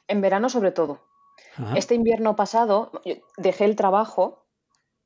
En 0.07 0.21
verano 0.21 0.49
sobre 0.49 0.73
todo. 0.73 1.01
Este 1.75 1.95
invierno 1.95 2.35
pasado 2.37 2.93
dejé 3.37 3.65
el 3.65 3.77
trabajo 3.77 4.47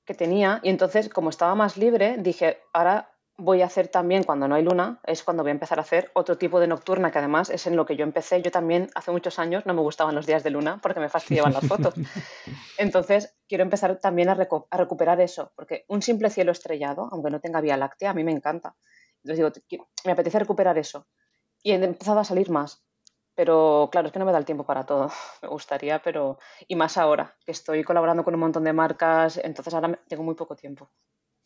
que 0.04 0.14
tenía 0.14 0.60
y 0.62 0.70
entonces 0.70 1.08
como 1.08 1.30
estaba 1.30 1.54
más 1.54 1.76
libre 1.76 2.16
dije, 2.18 2.60
ahora 2.72 3.16
voy 3.38 3.60
a 3.62 3.66
hacer 3.66 3.88
también 3.88 4.24
cuando 4.24 4.48
no 4.48 4.54
hay 4.54 4.62
luna, 4.62 5.00
es 5.04 5.22
cuando 5.22 5.42
voy 5.42 5.50
a 5.50 5.52
empezar 5.52 5.78
a 5.78 5.82
hacer 5.82 6.10
otro 6.14 6.38
tipo 6.38 6.58
de 6.58 6.66
nocturna 6.66 7.10
que 7.10 7.18
además 7.18 7.50
es 7.50 7.66
en 7.66 7.76
lo 7.76 7.84
que 7.84 7.96
yo 7.96 8.04
empecé. 8.04 8.40
Yo 8.40 8.50
también 8.50 8.88
hace 8.94 9.10
muchos 9.10 9.38
años 9.38 9.66
no 9.66 9.74
me 9.74 9.82
gustaban 9.82 10.14
los 10.14 10.26
días 10.26 10.42
de 10.42 10.50
luna 10.50 10.78
porque 10.82 11.00
me 11.00 11.08
fastidiaban 11.08 11.52
las 11.52 11.66
fotos. 11.66 11.94
Entonces 12.78 13.36
quiero 13.46 13.62
empezar 13.62 13.98
también 13.98 14.28
a, 14.30 14.34
recuperar 14.34 15.20
eso, 15.20 15.52
porque 15.54 15.84
un 15.88 16.00
simple 16.00 16.30
cielo 16.30 16.52
estrellado, 16.52 17.08
aunque 17.12 17.30
no 17.30 17.40
tenga 17.40 17.60
vía 17.60 17.76
láctea, 17.76 18.10
a 18.10 18.14
mí 18.14 18.24
me 18.24 18.32
encanta. 18.32 18.74
Entonces 19.22 19.62
digo, 19.68 19.84
me 20.04 20.12
apetece 20.12 20.38
recuperar 20.38 20.78
eso. 20.78 21.06
Y 21.62 21.72
he 21.72 21.74
empezado 21.74 22.20
a 22.20 22.24
salir 22.24 22.48
más. 22.48 22.85
Pero 23.36 23.88
claro, 23.92 24.08
es 24.08 24.12
que 24.12 24.18
no 24.18 24.24
me 24.24 24.32
da 24.32 24.38
el 24.38 24.44
tiempo 24.44 24.64
para 24.64 24.84
todo. 24.84 25.10
Me 25.42 25.48
gustaría, 25.48 26.02
pero. 26.02 26.38
Y 26.66 26.74
más 26.74 26.96
ahora, 26.96 27.36
que 27.44 27.52
estoy 27.52 27.84
colaborando 27.84 28.24
con 28.24 28.34
un 28.34 28.40
montón 28.40 28.64
de 28.64 28.72
marcas, 28.72 29.38
entonces 29.44 29.72
ahora 29.74 30.00
tengo 30.08 30.24
muy 30.24 30.34
poco 30.34 30.56
tiempo. 30.56 30.90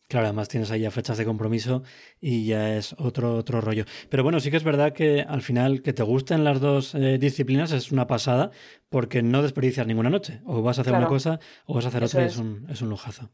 Claro, 0.08 0.26
además 0.26 0.48
tienes 0.48 0.72
ahí 0.72 0.80
ya 0.80 0.90
fechas 0.90 1.18
de 1.18 1.24
compromiso 1.24 1.84
y 2.20 2.44
ya 2.44 2.76
es 2.76 2.94
otro, 2.98 3.36
otro 3.36 3.60
rollo. 3.60 3.84
Pero 4.08 4.24
bueno, 4.24 4.40
sí 4.40 4.50
que 4.50 4.56
es 4.56 4.64
verdad 4.64 4.92
que 4.92 5.20
al 5.20 5.40
final 5.40 5.82
que 5.82 5.92
te 5.92 6.02
gusten 6.02 6.42
las 6.42 6.60
dos 6.60 6.96
eh, 6.96 7.16
disciplinas 7.18 7.70
es 7.70 7.92
una 7.92 8.08
pasada 8.08 8.50
porque 8.88 9.22
no 9.22 9.40
desperdicias 9.40 9.86
ninguna 9.86 10.10
noche. 10.10 10.40
O 10.46 10.62
vas 10.62 10.78
a 10.78 10.80
hacer 10.80 10.94
una 10.94 11.06
cosa 11.06 11.38
o 11.64 11.74
vas 11.74 11.84
a 11.84 11.88
hacer 11.88 12.02
otra 12.02 12.22
y 12.22 12.26
es 12.26 12.38
un, 12.38 12.66
es 12.68 12.82
un 12.82 12.88
lujazo. 12.88 13.30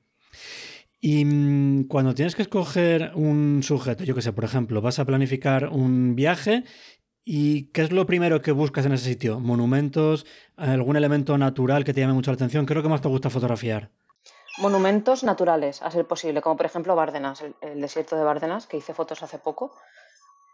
Y 1.01 1.25
mm, 1.25 1.85
cuando 1.89 2.15
tienes 2.15 2.35
que 2.35 2.43
escoger 2.43 3.13
un 3.15 3.63
sujeto, 3.63 4.05
yo 4.05 4.15
que 4.15 4.21
sé, 4.21 4.35
por 4.35 4.45
ejemplo, 4.45 4.83
vas 4.83 4.99
a 4.99 5.07
planificar 5.07 5.69
un 5.69 6.15
viaje 6.15 6.65
¿Y 7.29 7.73
qué 7.73 7.83
es 7.83 7.91
lo 7.91 8.07
primero 8.07 8.41
que 8.41 8.53
buscas 8.53 8.87
en 8.87 8.93
ese 8.93 9.07
sitio? 9.07 9.41
¿Monumentos? 9.41 10.25
¿Algún 10.57 10.95
elemento 10.95 11.37
natural 11.37 11.83
que 11.83 11.93
te 11.93 12.01
llame 12.01 12.13
mucho 12.13 12.31
la 12.31 12.37
atención? 12.37 12.65
¿Qué 12.65 12.73
es 12.73 12.77
lo 12.77 12.85
que 12.85 12.89
más 12.89 13.01
te 13.01 13.09
gusta 13.09 13.31
fotografiar? 13.31 13.91
Monumentos 14.59 15.25
naturales, 15.25 15.83
a 15.83 15.91
ser 15.91 16.07
posible, 16.07 16.41
como 16.41 16.57
por 16.57 16.67
ejemplo 16.67 16.95
Bárdenas, 16.95 17.43
el, 17.63 17.81
desierto 17.81 18.17
de 18.17 18.23
Bárdenas, 18.23 18.69
que 18.69 18.77
hice 18.77 18.95
fotos 18.95 19.25
hace 19.25 19.41
poco. 19.41 19.75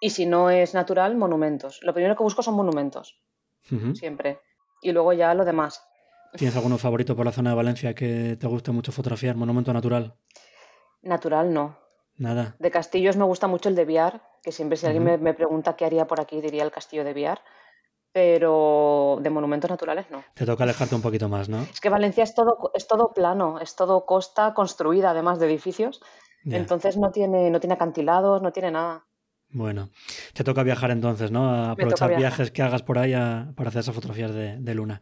Y 0.01 0.09
si 0.11 0.25
no 0.25 0.49
es 0.49 0.73
natural, 0.73 1.15
monumentos. 1.15 1.79
Lo 1.83 1.93
primero 1.93 2.17
que 2.17 2.23
busco 2.23 2.43
son 2.43 2.55
monumentos, 2.55 3.21
siempre. 3.93 4.41
Y 4.81 4.93
luego 4.93 5.13
ya 5.13 5.35
lo 5.35 5.45
demás. 5.45 5.85
¿Tienes 6.39 6.57
alguno 6.57 6.79
favorito 6.79 7.15
por 7.15 7.27
la 7.27 7.33
zona 7.33 7.51
de 7.51 7.57
Valencia 7.57 7.95
que 7.95 8.39
te 8.41 8.47
guste 8.47 8.73
mucho 8.73 8.93
fotografiar? 8.93 9.37
¿Monumento 9.37 9.75
natural? 9.75 10.15
Natural 11.03 11.53
no. 11.53 11.82
Nada. 12.23 12.55
De 12.61 12.71
castillos 12.71 13.17
me 13.17 13.25
gusta 13.25 13.49
mucho 13.49 13.69
el 13.69 13.75
de 13.75 13.85
Viar, 13.85 14.23
que 14.45 14.53
siempre 14.53 14.77
si 14.77 14.87
alguien 14.87 15.21
me, 15.21 15.35
pregunta 15.35 15.75
qué 15.75 15.85
haría 15.85 16.07
por 16.07 16.21
aquí, 16.21 16.41
diría 16.41 16.63
el 16.63 16.71
castillo 16.71 17.03
de 17.03 17.13
Viar. 17.13 17.41
Pero 18.13 19.19
de 19.23 19.31
monumentos 19.31 19.69
naturales 19.71 20.07
no. 20.11 20.23
Te 20.35 20.47
toca 20.47 20.63
alejarte 20.63 20.95
un 20.95 21.03
poquito 21.03 21.29
más, 21.29 21.49
¿no? 21.49 21.63
Es 21.63 21.81
que 21.81 21.89
Valencia 21.89 22.23
es 22.23 22.35
todo, 22.35 22.71
es 22.75 22.87
todo 22.87 23.13
plano, 23.13 23.59
es 23.59 23.75
todo 23.75 24.07
costa 24.07 24.55
construida, 24.55 25.11
además 25.11 25.41
de 25.41 25.47
edificios. 25.47 26.01
Entonces 26.45 26.97
no 26.97 27.11
tiene, 27.11 27.51
no 27.51 27.59
tiene 27.59 27.75
acantilados, 27.75 28.41
no 28.41 28.53
tiene 28.53 28.71
nada. 28.71 29.05
Bueno, 29.49 29.91
te 30.33 30.45
toca 30.45 30.63
viajar 30.63 30.91
entonces, 30.93 31.33
¿no? 31.33 31.49
A 31.49 31.73
aprovechar 31.73 32.17
viajes 32.17 32.53
que 32.53 32.63
hagas 32.63 32.83
por 32.83 32.99
ahí 32.99 33.13
para 33.57 33.69
hacer 33.71 33.81
esas 33.81 33.95
fotografías 33.95 34.33
de, 34.33 34.59
de 34.59 34.75
luna. 34.75 35.01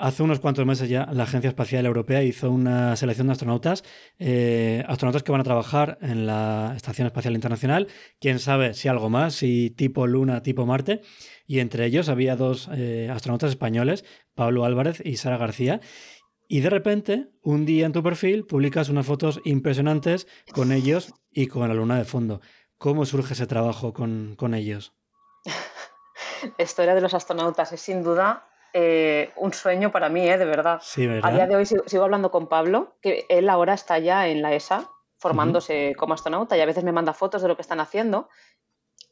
Hace 0.00 0.22
unos 0.22 0.38
cuantos 0.38 0.64
meses 0.64 0.88
ya 0.88 1.08
la 1.12 1.24
Agencia 1.24 1.48
Espacial 1.48 1.84
Europea 1.84 2.22
hizo 2.22 2.52
una 2.52 2.94
selección 2.94 3.26
de 3.26 3.32
astronautas, 3.32 3.82
eh, 4.20 4.84
astronautas 4.86 5.24
que 5.24 5.32
van 5.32 5.40
a 5.40 5.44
trabajar 5.44 5.98
en 6.00 6.24
la 6.24 6.72
Estación 6.76 7.08
Espacial 7.08 7.34
Internacional, 7.34 7.88
quién 8.20 8.38
sabe 8.38 8.74
si 8.74 8.86
algo 8.86 9.10
más, 9.10 9.34
si 9.34 9.70
tipo 9.70 10.06
Luna, 10.06 10.44
tipo 10.44 10.66
Marte, 10.66 11.00
y 11.48 11.58
entre 11.58 11.84
ellos 11.84 12.08
había 12.08 12.36
dos 12.36 12.70
eh, 12.72 13.10
astronautas 13.12 13.50
españoles, 13.50 14.04
Pablo 14.36 14.64
Álvarez 14.64 15.02
y 15.04 15.16
Sara 15.16 15.36
García, 15.36 15.80
y 16.46 16.60
de 16.60 16.70
repente, 16.70 17.30
un 17.42 17.66
día 17.66 17.84
en 17.84 17.92
tu 17.92 18.00
perfil 18.00 18.46
publicas 18.46 18.90
unas 18.90 19.04
fotos 19.04 19.40
impresionantes 19.44 20.28
con 20.52 20.70
ellos 20.70 21.12
y 21.32 21.48
con 21.48 21.68
la 21.68 21.74
Luna 21.74 21.98
de 21.98 22.04
fondo. 22.04 22.40
¿Cómo 22.76 23.04
surge 23.04 23.34
ese 23.34 23.48
trabajo 23.48 23.92
con, 23.92 24.36
con 24.36 24.54
ellos? 24.54 24.94
La 26.56 26.64
historia 26.64 26.94
de 26.94 27.00
los 27.00 27.14
astronautas 27.14 27.72
es 27.72 27.80
sin 27.80 28.04
duda 28.04 28.48
eh, 28.72 29.32
un 29.36 29.52
sueño 29.52 29.90
para 29.90 30.08
mí, 30.08 30.28
¿eh? 30.28 30.38
de 30.38 30.44
verdad. 30.44 30.80
A 31.22 31.30
día 31.32 31.46
de 31.46 31.56
hoy 31.56 31.66
sigo, 31.66 32.04
hablando 32.04 32.30
con 32.30 32.48
Pablo, 32.48 32.96
que 33.00 33.26
él 33.28 33.48
ahora 33.48 33.74
está 33.74 33.98
ya 33.98 34.28
en 34.28 34.42
la 34.42 34.54
ESA, 34.54 34.90
formándose 35.16 35.94
como 35.96 36.14
astronauta, 36.14 36.56
y 36.56 36.60
a 36.60 36.66
veces 36.66 36.84
me 36.84 36.92
manda 36.92 37.12
fotos 37.12 37.42
de 37.42 37.48
lo 37.48 37.56
que 37.56 37.62
están 37.62 37.80
haciendo. 37.80 38.28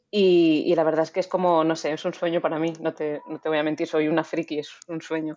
Y, 0.08 0.72
la 0.76 0.84
verdad 0.84 1.02
es 1.02 1.10
que 1.10 1.20
es 1.20 1.26
como, 1.26 1.64
no 1.64 1.74
sé, 1.74 1.92
es 1.92 2.04
un 2.04 2.14
sueño 2.14 2.40
para 2.40 2.58
mí, 2.58 2.72
no 2.80 2.94
te, 2.94 3.20
no 3.26 3.40
te 3.40 3.48
voy 3.48 3.58
a 3.58 3.62
mentir, 3.62 3.88
soy 3.88 4.06
una 4.08 4.22
friki, 4.22 4.60
es 4.60 4.70
un 4.86 5.02
sueño. 5.02 5.36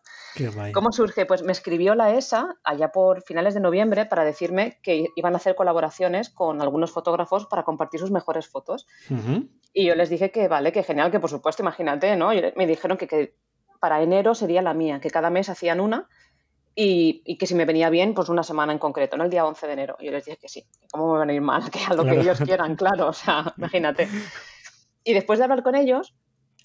¿Cómo 0.74 0.92
surge? 0.92 1.26
Pues 1.26 1.42
me 1.42 1.52
escribió 1.52 1.96
la 1.96 2.16
ESA 2.16 2.56
allá 2.64 2.90
por 2.92 3.24
finales 3.24 3.56
de 3.56 3.60
noviembre 3.60 4.06
para 4.06 4.24
decirme 4.24 4.80
que 4.84 5.08
iban 5.16 5.34
a 5.34 5.38
hacer 5.38 5.56
colaboraciones 5.56 6.30
con 6.30 6.62
algunos 6.62 6.92
fotógrafos 6.92 7.48
para 7.48 7.64
compartir 7.64 8.00
sus 8.00 8.12
mejores 8.12 8.48
fotos. 8.48 8.88
Y 9.74 9.88
yo 9.88 9.96
les 9.96 10.10
dije 10.10 10.32
que 10.32 10.48
vale, 10.48 10.72
que 10.72 10.84
genial, 10.84 11.12
que 11.12 11.20
por 11.20 11.32
supuesto, 11.32 11.64
imagínate, 11.64 12.16
¿no? 12.16 12.30
me 12.30 12.68
dijeron 12.68 12.98
que, 12.98 13.08
que 13.08 13.34
para 13.80 14.02
enero 14.02 14.36
sería 14.36 14.62
la 14.62 14.74
mía, 14.74 15.00
que 15.00 15.10
cada 15.10 15.30
mes 15.30 15.50
hacían 15.50 15.80
una 15.80 16.08
y, 16.82 17.38
que 17.38 17.46
si 17.46 17.56
me 17.56 17.66
venía 17.66 17.90
bien, 17.90 18.14
pues 18.14 18.30
una 18.30 18.44
semana 18.44 18.72
en 18.72 18.80
concreto, 18.80 19.18
¿no? 19.18 19.26
El 19.26 19.30
día 19.30 19.46
11 19.46 19.68
de 19.68 19.74
enero. 19.74 19.98
Y 20.00 20.06
yo 20.06 20.12
les 20.12 20.24
dije 20.24 20.38
que 20.38 20.48
sí, 20.48 20.66
¿cómo 20.92 21.12
me 21.12 21.20
van 21.20 21.30
a 21.30 21.34
ir 21.34 21.42
mal? 21.42 21.64
Que 21.72 21.80
a 21.86 21.94
lo 21.94 22.06
que 22.06 22.20
ellos 22.20 22.40
quieran, 22.40 22.76
claro, 22.76 23.08
o 23.10 23.14
sea, 23.14 23.54
imagínate. 23.58 24.08
Y 25.04 25.14
después 25.14 25.40
de 25.40 25.44
hablar 25.44 25.64
con 25.64 25.76
ellos, 25.76 26.16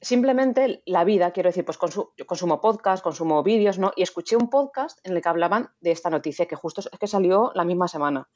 simplemente 0.01 0.83
la 0.87 1.03
vida, 1.05 1.33
quiero 1.33 1.49
decir, 1.49 1.65
pues 1.65 1.79
yo 2.17 2.27
consumo 2.27 2.61
podcast, 2.61 3.03
consumo 3.03 3.43
vídeos, 3.43 3.79
¿no? 3.79 3.93
Y 3.97 4.03
escuché 4.03 4.37
un 4.37 4.51
podcast 4.51 5.05
en 5.05 5.17
el 5.17 5.23
que 5.23 5.29
hablaban 5.29 5.71
de 5.81 5.91
esta 5.91 6.11
noticia 6.11 6.47
que 6.47 6.57
justo 6.57 6.81
es 6.81 6.89
que 6.99 7.07
salió 7.07 7.51
la 7.55 7.65
misma 7.65 7.89
semana. 7.89 8.29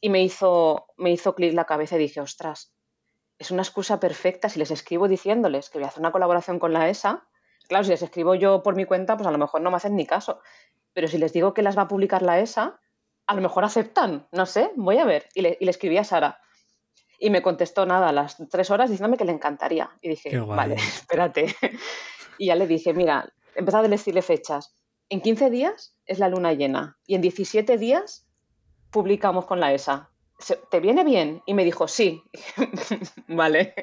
Y 0.00 0.08
me 0.08 0.22
hizo, 0.22 0.86
me 0.96 1.12
hizo 1.12 1.34
clic 1.34 1.52
la 1.52 1.66
cabeza 1.66 1.96
y 1.96 2.00
dije, 2.00 2.20
ostras, 2.20 2.74
es 3.38 3.50
una 3.50 3.62
excusa 3.62 4.00
perfecta 4.00 4.48
si 4.48 4.58
les 4.58 4.70
escribo 4.70 5.08
diciéndoles 5.08 5.68
que 5.68 5.78
voy 5.78 5.84
a 5.84 5.88
hacer 5.88 6.00
una 6.00 6.12
colaboración 6.12 6.58
con 6.58 6.72
la 6.72 6.88
ESA, 6.88 7.26
Claro, 7.68 7.84
si 7.84 7.90
les 7.90 8.02
escribo 8.02 8.34
yo 8.34 8.62
por 8.62 8.74
mi 8.74 8.84
cuenta, 8.84 9.16
pues 9.16 9.26
a 9.26 9.30
lo 9.30 9.38
mejor 9.38 9.60
no 9.60 9.70
me 9.70 9.76
hacen 9.76 9.96
ni 9.96 10.06
caso. 10.06 10.40
Pero 10.92 11.08
si 11.08 11.18
les 11.18 11.32
digo 11.32 11.54
que 11.54 11.62
las 11.62 11.76
va 11.76 11.82
a 11.82 11.88
publicar 11.88 12.22
la 12.22 12.38
ESA, 12.38 12.80
a 13.26 13.34
lo 13.34 13.40
mejor 13.40 13.64
aceptan, 13.64 14.26
no 14.32 14.46
sé, 14.46 14.70
voy 14.76 14.98
a 14.98 15.04
ver. 15.04 15.28
Y 15.34 15.42
le, 15.42 15.58
escribí 15.60 15.96
a 15.96 16.04
Sara. 16.04 16.40
Y 17.18 17.30
me 17.30 17.40
contestó 17.40 17.86
nada 17.86 18.08
a 18.08 18.12
las 18.12 18.36
tres 18.50 18.70
horas 18.70 18.90
diciéndome 18.90 19.16
que 19.16 19.24
le 19.24 19.32
encantaría. 19.32 19.90
Y 20.00 20.08
dije, 20.08 20.38
vale, 20.40 20.74
espérate. 20.78 21.54
y 22.38 22.46
ya 22.46 22.56
le 22.56 22.66
dije, 22.66 22.92
mira, 22.92 23.32
empezó 23.54 23.78
a 23.78 23.82
decirle 23.82 24.22
fechas. 24.22 24.74
En 25.08 25.20
15 25.20 25.50
días 25.50 25.94
es 26.06 26.18
la 26.18 26.28
luna 26.28 26.52
llena 26.54 26.98
y 27.06 27.14
en 27.14 27.20
17 27.20 27.76
días 27.76 28.26
publicamos 28.90 29.46
con 29.46 29.60
la 29.60 29.72
ESA. 29.72 30.10
¿Te 30.70 30.80
viene 30.80 31.04
bien? 31.04 31.42
Y 31.46 31.54
me 31.54 31.64
dijo, 31.64 31.86
sí. 31.86 32.22
vale. 33.28 33.74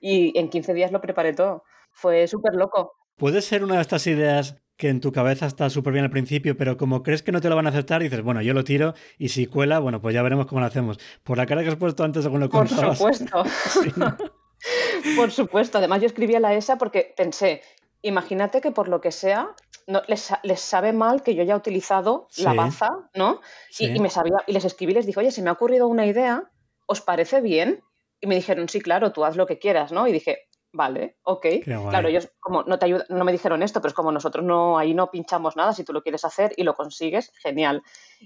Y 0.00 0.38
en 0.38 0.48
15 0.48 0.72
días 0.74 0.92
lo 0.92 1.00
preparé 1.00 1.32
todo. 1.34 1.64
Fue 1.94 2.26
súper 2.26 2.54
loco. 2.54 2.92
¿Puede 3.16 3.40
ser 3.40 3.64
una 3.64 3.76
de 3.76 3.80
estas 3.80 4.06
ideas 4.06 4.56
que 4.76 4.88
en 4.88 5.00
tu 5.00 5.12
cabeza 5.12 5.46
está 5.46 5.70
súper 5.70 5.92
bien 5.92 6.04
al 6.04 6.10
principio, 6.10 6.56
pero 6.56 6.76
como 6.76 7.02
crees 7.02 7.22
que 7.22 7.32
no 7.32 7.40
te 7.40 7.48
lo 7.48 7.56
van 7.56 7.66
a 7.66 7.70
aceptar, 7.70 8.02
dices, 8.02 8.22
bueno, 8.22 8.42
yo 8.42 8.54
lo 8.54 8.64
tiro 8.64 8.94
y 9.18 9.28
si 9.28 9.46
cuela, 9.46 9.78
bueno, 9.78 10.00
pues 10.00 10.14
ya 10.14 10.22
veremos 10.22 10.46
cómo 10.46 10.60
lo 10.60 10.66
hacemos. 10.66 10.98
Por 11.22 11.38
la 11.38 11.46
cara 11.46 11.62
que 11.62 11.68
has 11.68 11.76
puesto 11.76 12.02
antes 12.02 12.24
según 12.24 12.40
lo 12.40 12.50
contabas. 12.50 12.98
Por 12.98 13.14
supuesto. 13.14 13.44
por 15.16 15.30
supuesto. 15.30 15.78
Además, 15.78 16.00
yo 16.00 16.06
escribí 16.06 16.34
a 16.34 16.40
la 16.40 16.54
ESA 16.54 16.76
porque 16.76 17.14
pensé, 17.16 17.62
imagínate 18.02 18.60
que 18.60 18.72
por 18.72 18.88
lo 18.88 19.00
que 19.00 19.12
sea, 19.12 19.54
no, 19.86 20.02
les, 20.08 20.60
sabe 20.60 20.92
mal 20.92 21.22
que 21.22 21.34
yo 21.34 21.42
haya 21.42 21.56
utilizado 21.56 22.28
la 22.38 22.54
baza, 22.54 22.90
¿no? 23.14 23.40
Y, 23.78 24.00
me 24.00 24.10
sabía, 24.10 24.38
y 24.46 24.52
les 24.52 24.64
escribí 24.64 24.92
y 24.92 24.96
les 24.96 25.06
dije, 25.06 25.20
oye, 25.20 25.30
se 25.30 25.42
me 25.42 25.50
ha 25.50 25.52
ocurrido 25.52 25.86
una 25.86 26.06
idea, 26.06 26.50
¿os 26.86 27.00
parece 27.00 27.40
bien? 27.40 27.82
Y 28.20 28.26
me 28.26 28.34
dijeron, 28.34 28.68
sí, 28.68 28.80
claro, 28.80 29.12
tú 29.12 29.24
haz 29.24 29.36
lo 29.36 29.46
que 29.46 29.58
quieras, 29.58 29.92
¿no? 29.92 30.08
Y 30.08 30.12
dije, 30.12 30.48
Vale, 30.74 31.18
ok. 31.22 31.46
Claro, 31.62 32.08
ellos 32.08 32.32
como 32.40 32.64
no 32.64 32.80
te 32.80 32.86
ayudan, 32.86 33.06
no 33.08 33.24
me 33.24 33.30
dijeron 33.30 33.62
esto, 33.62 33.80
pero 33.80 33.90
es 33.90 33.94
como 33.94 34.10
nosotros 34.10 34.44
no, 34.44 34.76
ahí 34.76 34.92
no 34.92 35.08
pinchamos 35.08 35.54
nada, 35.54 35.72
si 35.72 35.84
tú 35.84 35.92
lo 35.92 36.02
quieres 36.02 36.24
hacer 36.24 36.52
y 36.56 36.64
lo 36.64 36.74
consigues, 36.74 37.30
genial. 37.36 37.84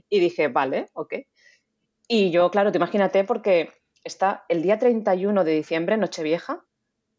Y 0.09 0.19
dije, 0.19 0.49
vale, 0.49 0.88
ok. 0.95 1.14
Y 2.09 2.31
yo, 2.31 2.50
claro, 2.50 2.73
te 2.73 2.78
imagínate 2.78 3.25
porque 3.25 3.71
está 4.02 4.47
el 4.49 4.62
día 4.62 4.78
31 4.78 5.45
de 5.45 5.52
diciembre, 5.52 5.99
Nochevieja, 5.99 6.64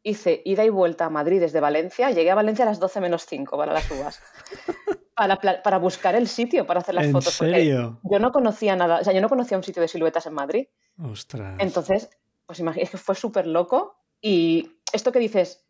hice 0.01 0.41
ida 0.45 0.65
y 0.65 0.69
vuelta 0.69 1.05
a 1.05 1.09
Madrid 1.11 1.39
desde 1.39 1.59
Valencia. 1.59 2.09
Llegué 2.09 2.31
a 2.31 2.35
Valencia 2.35 2.65
a 2.65 2.69
las 2.69 2.79
12 2.79 2.99
menos 2.99 3.27
5 3.27 3.55
para 3.55 3.71
las 3.71 3.91
uvas. 3.91 4.19
para, 5.63 5.77
buscar 5.77 6.15
el 6.15 6.27
sitio 6.27 6.65
para 6.65 6.79
hacer 6.79 6.95
las 6.95 7.05
¿En 7.05 7.11
fotos. 7.11 7.35
Serio? 7.35 7.99
Yo 8.01 8.17
no 8.17 8.31
conocía 8.31 8.75
nada, 8.75 9.01
o 9.01 9.03
sea, 9.03 9.13
yo 9.13 9.21
no 9.21 9.29
conocía 9.29 9.57
un 9.57 9.63
sitio 9.63 9.83
de 9.83 9.87
siluetas 9.87 10.25
en 10.25 10.33
Madrid. 10.33 10.67
Ostras. 10.97 11.55
Entonces, 11.59 12.09
pues 12.47 12.59
imagínate 12.59 12.89
que 12.89 12.97
fue 12.97 13.13
súper 13.13 13.45
loco 13.45 13.99
y 14.21 14.78
esto 14.93 15.11
que 15.11 15.19
dices, 15.19 15.65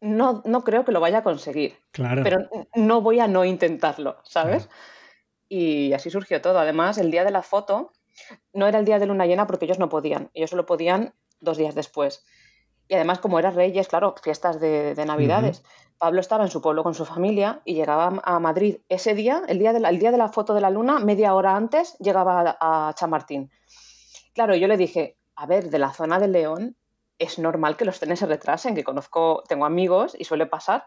no, 0.00 0.42
no 0.44 0.64
creo 0.64 0.84
que 0.84 0.92
lo 0.92 1.00
vaya 1.00 1.18
a 1.18 1.22
conseguir. 1.22 1.76
Claro. 1.92 2.22
Pero 2.22 2.48
no 2.74 3.00
voy 3.00 3.20
a 3.20 3.28
no 3.28 3.44
intentarlo, 3.44 4.18
¿sabes? 4.24 4.68
Y 5.48 5.92
así 5.92 6.10
surgió 6.10 6.40
todo. 6.40 6.58
Además, 6.58 6.98
el 6.98 7.10
día 7.10 7.24
de 7.24 7.30
la 7.30 7.42
foto 7.42 7.92
no 8.52 8.66
era 8.66 8.78
el 8.78 8.84
día 8.84 8.98
de 8.98 9.06
luna 9.06 9.26
llena 9.26 9.46
porque 9.46 9.64
ellos 9.64 9.78
no 9.78 9.88
podían. 9.88 10.30
Ellos 10.34 10.50
solo 10.50 10.66
podían 10.66 11.14
dos 11.40 11.56
días 11.56 11.74
después. 11.74 12.24
Y 12.88 12.94
además, 12.94 13.18
como 13.18 13.38
era 13.38 13.50
Reyes, 13.50 13.88
claro, 13.88 14.14
fiestas 14.22 14.60
de, 14.60 14.94
Navidades, 15.06 15.64
Pablo 15.98 16.20
estaba 16.20 16.44
en 16.44 16.50
su 16.50 16.60
pueblo 16.60 16.82
con 16.82 16.94
su 16.94 17.04
familia 17.04 17.62
y 17.64 17.74
llegaba 17.74 18.20
a 18.22 18.38
Madrid 18.38 18.78
ese 18.88 19.14
día, 19.14 19.42
el 19.48 19.58
día, 19.58 19.72
de 19.72 19.80
la, 19.80 19.90
día 19.90 20.12
de 20.12 20.18
la 20.18 20.28
foto 20.28 20.54
de 20.54 20.60
la 20.60 20.70
luna, 20.70 21.00
media 21.00 21.34
hora 21.34 21.56
antes, 21.56 21.96
llegaba 21.98 22.56
a, 22.60 22.92
Chamartín. 22.94 23.50
Claro, 24.34 24.54
yo 24.54 24.68
le 24.68 24.76
dije, 24.76 25.16
a 25.34 25.46
ver, 25.46 25.70
de 25.70 25.78
la 25.78 25.92
zona 25.92 26.20
de 26.20 26.28
León 26.28 26.76
es 27.18 27.38
normal 27.38 27.76
que 27.76 27.84
los 27.84 27.98
trenes 27.98 28.18
se 28.18 28.26
retrasen, 28.26 28.74
que 28.74 28.84
conozco, 28.84 29.42
tengo 29.48 29.64
amigos 29.64 30.16
y 30.18 30.24
suele 30.24 30.46
pasar. 30.46 30.86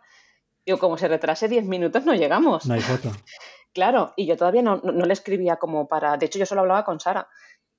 Digo, 0.65 0.77
como 0.77 0.97
se 0.97 1.07
retrase 1.07 1.47
10 1.47 1.65
minutos, 1.65 2.05
no 2.05 2.13
llegamos. 2.13 2.65
No 2.65 2.75
hay 2.75 2.81
foto. 2.81 3.11
claro, 3.73 4.13
y 4.15 4.25
yo 4.25 4.37
todavía 4.37 4.61
no, 4.61 4.77
no, 4.77 5.05
le 5.05 5.13
escribía 5.13 5.55
como 5.55 5.87
para. 5.87 6.17
De 6.17 6.25
hecho, 6.25 6.39
yo 6.39 6.45
solo 6.45 6.61
hablaba 6.61 6.85
con 6.85 6.99
Sara. 6.99 7.27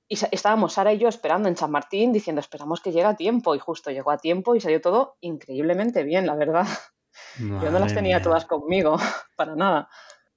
Y 0.07 0.15
estábamos 0.31 0.73
Sara 0.73 0.91
y 0.91 0.97
yo 0.97 1.07
esperando 1.07 1.47
en 1.47 1.55
San 1.55 1.71
Martín, 1.71 2.11
diciendo, 2.11 2.41
esperamos 2.41 2.81
que 2.81 2.91
llegue 2.91 3.05
a 3.05 3.15
tiempo. 3.15 3.55
Y 3.55 3.59
justo 3.59 3.91
llegó 3.91 4.11
a 4.11 4.17
tiempo 4.17 4.55
y 4.55 4.59
salió 4.59 4.81
todo 4.81 5.15
increíblemente 5.21 6.03
bien, 6.03 6.27
la 6.27 6.35
verdad. 6.35 6.67
Yo 7.39 7.71
no 7.71 7.79
las 7.79 7.93
tenía 7.93 8.21
todas 8.21 8.45
conmigo, 8.45 8.97
para 9.35 9.55
nada. 9.55 9.89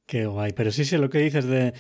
Qué 0.07 0.27
guay. 0.27 0.53
Pero 0.53 0.71
sí 0.71 0.85
sé 0.85 0.99
lo 0.99 1.11
que 1.11 1.19
dices 1.19 1.47
de. 1.47 1.73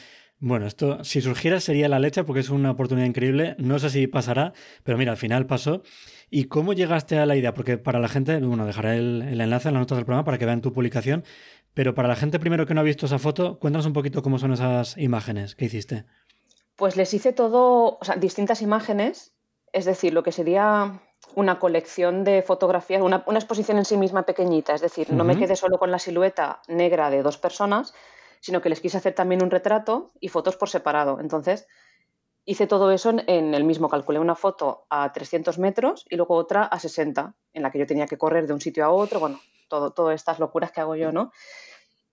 Bueno, 0.47 0.67
esto, 0.67 1.03
si 1.05 1.23
surgiera 1.23 1.59
sería 1.59 1.89
la 1.89 1.99
leche 1.99 2.23
porque 2.23 2.41
es 2.41 2.51
una 2.51 2.73
oportunidad 2.73 3.07
increíble. 3.07 3.57
No 3.57 3.79
sé 3.79 3.89
si 3.89 4.07
pasará, 4.07 4.53
pero 4.83 4.99
mira, 4.99 5.11
al 5.11 5.17
final 5.17 5.47
pasó. 5.47 5.81
¿Y 6.29 6.49
cómo 6.49 6.75
llegaste 6.75 7.19
a 7.19 7.25
la 7.25 7.35
idea? 7.35 7.55
Porque 7.55 7.79
para 7.79 7.99
la 7.99 8.09
gente, 8.09 8.39
bueno, 8.41 8.67
dejaré 8.67 8.99
el, 8.99 9.41
enlace 9.41 9.69
en 9.69 9.75
las 9.75 9.81
notas 9.81 9.97
del 9.97 10.05
programa 10.05 10.27
para 10.27 10.37
que 10.37 10.45
vean 10.45 10.61
tu 10.61 10.75
publicación. 10.75 11.25
Pero 11.73 11.95
para 11.95 12.09
la 12.09 12.15
gente 12.15 12.39
primero 12.39 12.67
que 12.67 12.75
no 12.75 12.83
ha 12.83 12.85
visto 12.85 13.07
esa 13.07 13.19
foto, 13.19 13.59
cuéntanos 13.59 13.87
un 13.87 13.95
poquito 13.95 14.21
cómo 14.21 14.39
son 14.39 14.53
esas 14.53 14.99
imágenes 14.99 15.55
que 15.55 15.65
hiciste. 15.65 16.05
Pues 16.77 16.99
les 16.99 17.15
hice 17.15 17.33
todo, 17.33 17.97
o 17.99 18.05
sea, 18.05 18.17
distintas 18.17 18.61
imágenes, 18.61 19.33
es 19.73 19.87
decir, 19.87 20.13
lo 20.13 20.23
que 20.23 20.33
sería 20.33 21.01
una 21.35 21.59
colección 21.59 22.23
de 22.23 22.43
fotografías, 22.43 23.01
una, 23.01 23.25
exposición 23.29 23.79
en 23.79 23.87
sí 23.87 23.97
misma 23.97 24.25
pequeñita, 24.25 24.75
es 24.75 24.83
decir, 24.83 25.11
no 25.11 25.25
me 25.25 25.39
quedé 25.39 25.57
solo 25.57 25.79
con 25.79 25.91
la 25.91 25.99
silueta 25.99 26.61
negra 26.69 27.09
de 27.09 27.23
dos 27.23 27.39
personas, 27.39 27.95
sino 28.45 28.61
que 28.61 28.69
les 28.69 28.83
quise 28.83 28.99
hacer 28.99 29.15
también 29.15 29.43
un 29.43 29.51
retrato 29.51 30.13
y 30.21 30.29
fotos 30.29 30.59
por 30.59 30.69
separado. 30.69 31.19
Entonces, 31.19 31.67
hice 32.45 32.67
todo 32.67 32.91
eso 32.91 33.09
en, 33.09 33.55
el 33.55 33.65
mismo, 33.65 33.89
calculé 33.89 34.19
una 34.19 34.35
foto 34.35 34.85
a 34.91 35.11
300 35.11 35.59
metros 35.59 36.05
y 36.11 36.17
luego 36.17 36.35
otra 36.35 36.65
a 36.65 36.79
60, 36.79 37.35
en 37.55 37.63
la 37.63 37.71
que 37.71 37.79
yo 37.79 37.87
tenía 37.87 38.07
que 38.07 38.19
correr 38.19 38.47
de 38.47 38.53
un 38.53 38.61
sitio 38.61 38.85
a 38.85 38.91
otro, 38.91 39.19
bueno, 39.19 39.41
todo, 39.71 39.93
todas 39.93 40.17
estas 40.17 40.41
locuras 40.41 40.73
que 40.73 40.83
hago 40.83 40.95
yo, 40.95 41.11
¿no? 41.11 41.33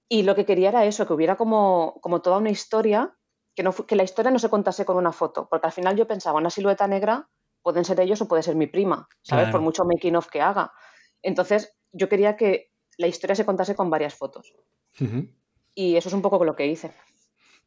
Y 0.08 0.24
lo 0.24 0.34
que 0.34 0.46
quería 0.46 0.70
era 0.70 0.86
eso, 0.86 1.06
que 1.06 1.12
hubiera 1.12 1.36
como, 1.36 2.00
como 2.00 2.22
toda 2.22 2.38
una 2.38 2.50
historia, 2.50 3.14
que, 3.54 3.64
no, 3.64 3.74
que 3.74 3.98
la 3.98 4.04
historia 4.04 4.32
no 4.32 4.40
se 4.40 4.50
contase 4.50 4.86
con 4.86 4.96
una 4.96 5.12
foto, 5.12 5.50
porque 5.50 5.68
al 5.68 5.74
final 5.74 5.98
yo 5.98 6.08
pensaba, 6.08 6.40
una 6.40 6.50
silueta 6.50 6.88
negra 6.88 7.28
pueden 7.62 7.84
ser 7.84 8.00
ellos 8.00 8.22
o 8.22 8.30
puede 8.30 8.42
ser 8.42 8.56
mi 8.56 8.68
prima, 8.68 9.10
¿sabes? 9.22 9.50
Por 9.50 9.60
mucho 9.60 9.84
making 9.84 10.16
of 10.16 10.30
que 10.30 10.40
haga. 10.40 10.72
Entonces, 11.22 11.76
yo 11.92 12.08
quería 12.08 12.38
que 12.38 12.72
la 12.98 13.08
historia 13.08 13.36
se 13.36 13.46
contase 13.46 13.76
con 13.76 13.90
varias 13.90 14.16
fotos. 14.16 14.54
Y 15.74 15.96
eso 15.96 16.10
es 16.10 16.14
un 16.14 16.22
poco 16.22 16.44
lo 16.44 16.56
que 16.56 16.68
hice. 16.68 16.92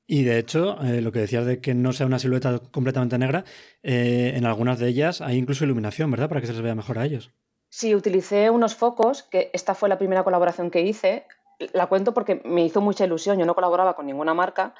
Y 0.06 0.24
de 0.24 0.38
hecho, 0.38 0.76
eh, 0.82 1.00
lo 1.00 1.12
que 1.12 1.20
decías 1.20 1.46
de 1.46 1.60
que 1.60 1.74
no 1.74 1.92
sea 1.92 2.06
una 2.06 2.18
silueta 2.18 2.58
completamente 2.70 3.16
negra, 3.18 3.44
eh, 3.82 4.32
en 4.36 4.44
algunas 4.44 4.78
de 4.78 4.88
ellas 4.88 5.20
hay 5.20 5.38
incluso 5.38 5.64
iluminación, 5.64 6.10
¿verdad? 6.10 6.28
Para 6.28 6.40
que 6.40 6.46
se 6.46 6.52
les 6.52 6.62
vea 6.62 6.74
mejor 6.74 6.98
a 6.98 7.06
ellos. 7.06 7.30
Sí, 7.70 7.94
utilicé 7.94 8.50
unos 8.50 8.74
focos, 8.74 9.22
que 9.22 9.50
esta 9.52 9.74
fue 9.74 9.88
la 9.88 9.98
primera 9.98 10.22
colaboración 10.22 10.70
que 10.70 10.82
hice. 10.82 11.26
La 11.72 11.86
cuento 11.86 12.12
porque 12.12 12.42
me 12.44 12.64
hizo 12.64 12.80
mucha 12.80 13.04
ilusión, 13.04 13.38
yo 13.38 13.46
no 13.46 13.54
colaboraba 13.54 13.96
con 13.96 14.06
ninguna 14.06 14.34
marca. 14.34 14.74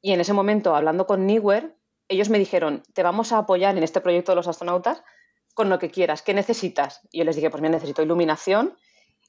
Y 0.00 0.12
en 0.12 0.20
ese 0.20 0.32
momento, 0.32 0.74
hablando 0.74 1.06
con 1.06 1.26
Newer, 1.26 1.76
ellos 2.08 2.30
me 2.30 2.38
dijeron, 2.38 2.82
te 2.94 3.02
vamos 3.02 3.32
a 3.32 3.38
apoyar 3.38 3.76
en 3.76 3.82
este 3.82 4.00
proyecto 4.00 4.32
de 4.32 4.36
los 4.36 4.48
astronautas 4.48 5.02
con 5.54 5.68
lo 5.68 5.78
que 5.78 5.90
quieras, 5.90 6.22
¿qué 6.22 6.34
necesitas? 6.34 7.00
Y 7.12 7.18
yo 7.18 7.24
les 7.24 7.36
dije, 7.36 7.50
pues 7.50 7.62
me 7.62 7.70
necesito 7.70 8.02
iluminación. 8.02 8.76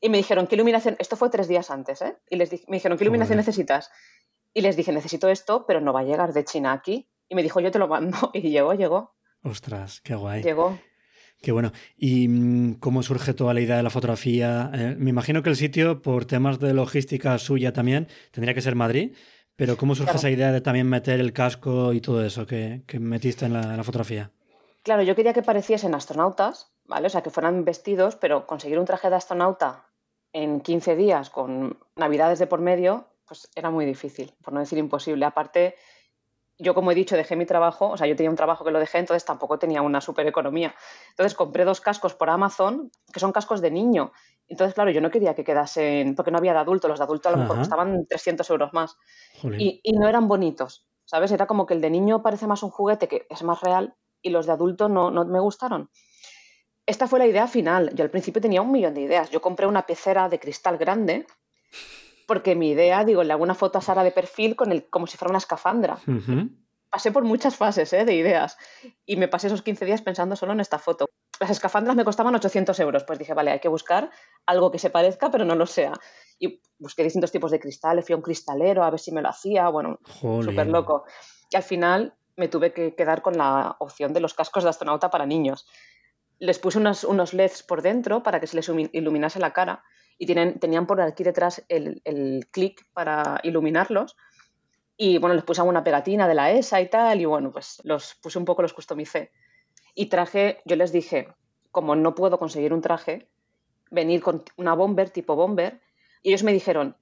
Y 0.01 0.09
me 0.09 0.17
dijeron, 0.17 0.47
¿qué 0.47 0.55
iluminación? 0.55 0.95
Esto 0.99 1.15
fue 1.15 1.29
tres 1.29 1.47
días 1.47 1.71
antes, 1.71 2.01
¿eh? 2.01 2.17
Y 2.29 2.35
les 2.35 2.49
dije, 2.49 2.65
me 2.67 2.77
dijeron, 2.77 2.97
¿qué 2.97 3.03
iluminación 3.03 3.37
necesitas? 3.37 3.91
Y 4.53 4.61
les 4.61 4.75
dije, 4.75 4.91
necesito 4.91 5.29
esto, 5.29 5.65
pero 5.65 5.81
no 5.81 5.93
va 5.93 6.01
a 6.01 6.03
llegar 6.03 6.33
de 6.33 6.45
China 6.45 6.73
aquí. 6.73 7.09
Y 7.27 7.35
me 7.35 7.43
dijo, 7.43 7.59
yo 7.59 7.71
te 7.71 7.79
lo 7.79 7.87
mando. 7.87 8.17
Y 8.33 8.41
llegó, 8.49 8.73
llegó. 8.73 9.15
Ostras, 9.43 10.01
qué 10.01 10.15
guay. 10.15 10.43
Llegó. 10.43 10.77
Qué 11.41 11.51
bueno. 11.51 11.71
¿Y 11.97 12.27
mm, 12.27 12.75
cómo 12.75 13.03
surge 13.03 13.33
toda 13.33 13.53
la 13.53 13.61
idea 13.61 13.77
de 13.77 13.83
la 13.83 13.89
fotografía? 13.89 14.71
Eh, 14.73 14.95
me 14.97 15.09
imagino 15.09 15.43
que 15.43 15.49
el 15.49 15.55
sitio, 15.55 16.01
por 16.01 16.25
temas 16.25 16.59
de 16.59 16.73
logística 16.73 17.37
suya 17.37 17.73
también, 17.73 18.07
tendría 18.31 18.53
que 18.53 18.61
ser 18.61 18.75
Madrid. 18.75 19.15
Pero 19.55 19.77
¿cómo 19.77 19.95
surge 19.95 20.17
esa 20.17 20.29
idea 20.29 20.51
de 20.51 20.61
también 20.61 20.87
meter 20.87 21.19
el 21.19 21.31
casco 21.31 21.93
y 21.93 22.01
todo 22.01 22.25
eso 22.25 22.45
que, 22.45 22.83
metiste 22.99 23.45
en 23.45 23.53
la, 23.53 23.83
fotografía? 23.83 24.31
Claro, 24.83 25.03
yo 25.03 25.15
quería 25.15 25.33
que 25.33 25.41
pareciesen 25.41 25.95
astronautas, 25.95 26.73
¿vale? 26.85 27.07
O 27.07 27.09
sea, 27.09 27.21
que 27.21 27.29
fueran 27.29 27.65
vestidos, 27.65 28.15
pero 28.15 28.47
conseguir 28.47 28.79
un 28.79 28.85
traje 28.85 29.09
de 29.09 29.15
astronauta 29.15 29.85
en 30.33 30.61
15 30.61 30.95
días 30.95 31.29
con 31.29 31.79
navidades 31.95 32.39
de 32.39 32.47
por 32.47 32.59
medio, 32.59 33.07
pues 33.27 33.49
era 33.55 33.69
muy 33.69 33.85
difícil, 33.85 34.33
por 34.43 34.53
no 34.53 34.59
decir 34.59 34.77
imposible. 34.77 35.25
Aparte, 35.25 35.75
yo 36.57 36.73
como 36.73 36.91
he 36.91 36.95
dicho, 36.95 37.15
dejé 37.15 37.35
mi 37.35 37.45
trabajo, 37.45 37.89
o 37.89 37.97
sea, 37.97 38.07
yo 38.07 38.15
tenía 38.15 38.29
un 38.29 38.35
trabajo 38.35 38.63
que 38.63 38.71
lo 38.71 38.79
dejé, 38.79 38.99
entonces 38.99 39.25
tampoco 39.25 39.59
tenía 39.59 39.81
una 39.81 40.01
super 40.01 40.27
economía. 40.27 40.75
Entonces 41.09 41.35
compré 41.35 41.65
dos 41.65 41.81
cascos 41.81 42.13
por 42.13 42.29
Amazon, 42.29 42.91
que 43.11 43.19
son 43.19 43.31
cascos 43.31 43.61
de 43.61 43.71
niño, 43.71 44.11
entonces, 44.47 44.75
claro, 44.75 44.91
yo 44.91 45.01
no 45.01 45.09
quería 45.09 45.33
que 45.33 45.43
quedasen, 45.43 46.15
porque 46.15 46.31
no 46.31 46.37
había 46.37 46.53
de 46.53 46.59
adulto, 46.59 46.87
los 46.87 46.99
de 46.99 47.05
adulto 47.05 47.29
a 47.29 47.31
lo 47.31 47.39
mejor 47.39 47.57
costaban 47.57 48.05
300 48.05 48.47
euros 48.51 48.73
más. 48.73 48.97
Y, 49.57 49.81
no 49.93 50.07
eran 50.07 50.27
bonitos, 50.27 50.85
¿sabes? 51.05 51.31
Era 51.31 51.47
como 51.47 51.65
que 51.65 51.73
el 51.73 51.81
de 51.81 51.89
niño 51.89 52.21
parece 52.21 52.47
más 52.47 52.61
un 52.61 52.69
juguete 52.69 53.07
que 53.07 53.25
es 53.29 53.43
más 53.43 53.61
real 53.61 53.95
y 54.21 54.29
los 54.29 54.45
de 54.45 54.51
adulto 54.51 54.87
no, 54.87 55.09
no 55.09 55.25
me 55.25 55.39
gustaron. 55.39 55.89
Esta 56.85 57.07
fue 57.07 57.19
la 57.19 57.27
idea 57.27 57.47
final. 57.47 57.91
Yo 57.95 58.03
al 58.03 58.11
principio 58.11 58.41
tenía 58.41 58.61
un 58.61 58.71
millón 58.71 58.93
de 58.93 59.01
ideas. 59.01 59.29
Yo 59.31 59.41
compré 59.41 59.67
una 59.67 59.85
pecera 59.85 60.29
de 60.29 60.39
cristal 60.39 60.77
grande 60.77 61.25
porque 62.27 62.55
mi 62.55 62.69
idea, 62.69 63.03
digo, 63.03 63.23
le 63.23 63.33
hago 63.33 63.43
una 63.43 63.55
foto 63.55 63.77
a 63.77 63.81
Sara 63.81 64.03
de 64.03 64.11
perfil 64.11 64.55
con 64.55 64.71
el, 64.71 64.87
como 64.89 65.07
si 65.07 65.17
fuera 65.17 65.31
una 65.31 65.37
escafandra. 65.37 65.99
Pasé 66.89 67.11
por 67.11 67.23
muchas 67.23 67.55
fases 67.55 67.91
¿eh? 67.93 68.05
de 68.05 68.15
ideas 68.15 68.57
y 69.05 69.17
me 69.17 69.27
pasé 69.27 69.47
esos 69.47 69.61
15 69.61 69.85
días 69.85 70.01
pensando 70.01 70.35
solo 70.35 70.53
en 70.53 70.59
esta 70.59 70.79
foto 70.79 71.07
las 71.39 71.49
escafandras 71.49 71.95
me 71.95 72.05
costaban 72.05 72.35
800 72.35 72.79
euros. 72.79 73.03
Pues 73.03 73.19
dije, 73.19 73.33
vale, 73.33 73.51
hay 73.51 73.59
que 73.59 73.67
buscar 73.67 74.09
algo 74.45 74.71
que 74.71 74.79
se 74.79 74.89
parezca, 74.89 75.31
pero 75.31 75.45
no 75.45 75.55
lo 75.55 75.65
sea. 75.65 75.93
Y 76.39 76.61
busqué 76.79 77.03
distintos 77.03 77.31
tipos 77.31 77.51
de 77.51 77.59
cristales, 77.59 78.05
fui 78.05 78.13
a 78.13 78.17
un 78.17 78.21
cristalero 78.21 78.83
a 78.83 78.89
ver 78.89 78.99
si 78.99 79.11
me 79.11 79.21
lo 79.21 79.29
hacía, 79.29 79.69
bueno, 79.69 79.99
súper 80.05 80.67
loco. 80.67 81.05
Y 81.49 81.55
al 81.55 81.63
final 81.63 82.15
me 82.35 82.47
tuve 82.47 82.73
que 82.73 82.95
quedar 82.95 83.21
con 83.21 83.37
la 83.37 83.75
opción 83.79 84.13
de 84.13 84.19
los 84.19 84.33
cascos 84.33 84.63
de 84.63 84.69
astronauta 84.69 85.09
para 85.09 85.25
niños. 85.25 85.67
Les 86.39 86.59
puse 86.59 86.77
unos, 86.77 87.03
unos 87.03 87.33
LEDs 87.33 87.63
por 87.63 87.81
dentro 87.81 88.23
para 88.23 88.39
que 88.39 88.47
se 88.47 88.55
les 88.55 88.69
iluminase 88.93 89.39
la 89.39 89.53
cara 89.53 89.83
y 90.17 90.25
tienen, 90.25 90.59
tenían 90.59 90.87
por 90.87 91.01
aquí 91.01 91.23
detrás 91.23 91.63
el, 91.69 92.01
el 92.05 92.47
clic 92.51 92.85
para 92.93 93.39
iluminarlos. 93.43 94.15
Y 94.97 95.17
bueno, 95.17 95.35
les 95.35 95.43
puse 95.43 95.61
una 95.61 95.83
pegatina 95.83 96.27
de 96.27 96.35
la 96.35 96.51
ESA 96.51 96.81
y 96.81 96.89
tal, 96.89 97.19
y 97.19 97.25
bueno, 97.25 97.51
pues 97.51 97.81
los 97.83 98.15
puse 98.15 98.39
un 98.39 98.45
poco, 98.45 98.61
los 98.61 98.73
customicé. 98.73 99.31
Y 99.93 100.07
traje, 100.07 100.61
yo 100.65 100.75
les 100.75 100.91
dije, 100.91 101.27
como 101.71 101.95
no 101.95 102.15
puedo 102.15 102.39
conseguir 102.39 102.73
un 102.73 102.81
traje, 102.81 103.29
venir 103.91 104.21
con 104.21 104.43
una 104.55 104.73
bomber, 104.73 105.09
tipo 105.09 105.35
bomber. 105.35 105.81
Y 106.25 106.29
ellos 106.29 106.41
me 106.41 106.53
dijeron, 106.53 106.97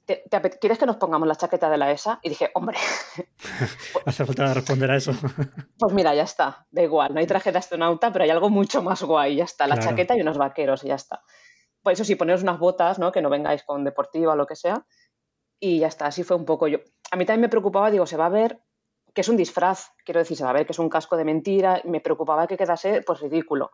quieres 0.60 0.78
que 0.78 0.86
nos 0.86 0.98
pongamos 0.98 1.26
la 1.30 1.38
chaqueta 1.38 1.70
de 1.70 1.78
la 1.78 1.90
ESA? 1.90 2.20
Y 2.24 2.28
dije, 2.28 2.52
hombre. 2.56 2.78
Hace 4.06 4.26
falta 4.26 4.54
responder 4.54 4.92
a 4.92 4.98
eso. 4.98 5.14
pues 5.80 5.94
mira, 5.94 6.14
ya 6.14 6.24
está, 6.24 6.68
da 6.72 6.82
igual, 6.82 7.14
no 7.14 7.22
hay 7.22 7.26
traje 7.26 7.54
de 7.54 7.58
astronauta, 7.58 8.12
pero 8.12 8.26
hay 8.26 8.32
algo 8.32 8.50
mucho 8.50 8.84
más 8.84 9.02
guay, 9.02 9.38
ya 9.38 9.46
está, 9.46 9.66
la 9.66 9.80
chaqueta 9.80 10.18
y 10.18 10.20
unos 10.20 10.38
vaqueros 10.38 10.84
y 10.84 10.90
ya 10.90 10.96
está. 10.96 11.24
Por 11.82 11.94
eso 11.94 12.04
sí, 12.04 12.16
poneros 12.16 12.44
unas 12.44 12.60
botas, 12.60 13.00
¿no? 13.00 13.14
Que 13.14 13.22
no 13.22 13.30
vengáis 13.30 13.64
con 13.64 13.86
deportiva 13.86 14.34
o 14.34 14.36
lo 14.36 14.46
que 14.46 14.58
sea. 14.58 14.86
Y 15.58 15.80
ya 15.80 15.88
está, 15.88 16.08
así 16.08 16.24
fue 16.24 16.36
un 16.36 16.44
poco 16.44 16.68
yo. 16.68 16.80
A 17.10 17.16
mí 17.16 17.26
también 17.26 17.44
me 17.44 17.50
preocupaba, 17.50 17.92
digo, 17.92 18.06
se 18.06 18.18
va 18.18 18.26
a 18.26 18.30
ver 18.30 18.60
que 19.14 19.22
es 19.22 19.30
un 19.30 19.38
disfraz, 19.38 19.92
quiero 20.04 20.20
decir, 20.20 20.36
se 20.36 20.44
va 20.44 20.50
a 20.50 20.54
ver 20.54 20.66
que 20.66 20.72
es 20.72 20.80
un 20.80 20.90
casco 20.90 21.16
de 21.16 21.26
mentira, 21.26 21.82
me 21.86 22.02
preocupaba 22.02 22.48
que 22.48 22.58
quedase 22.58 23.02
pues 23.06 23.20
ridículo. 23.20 23.72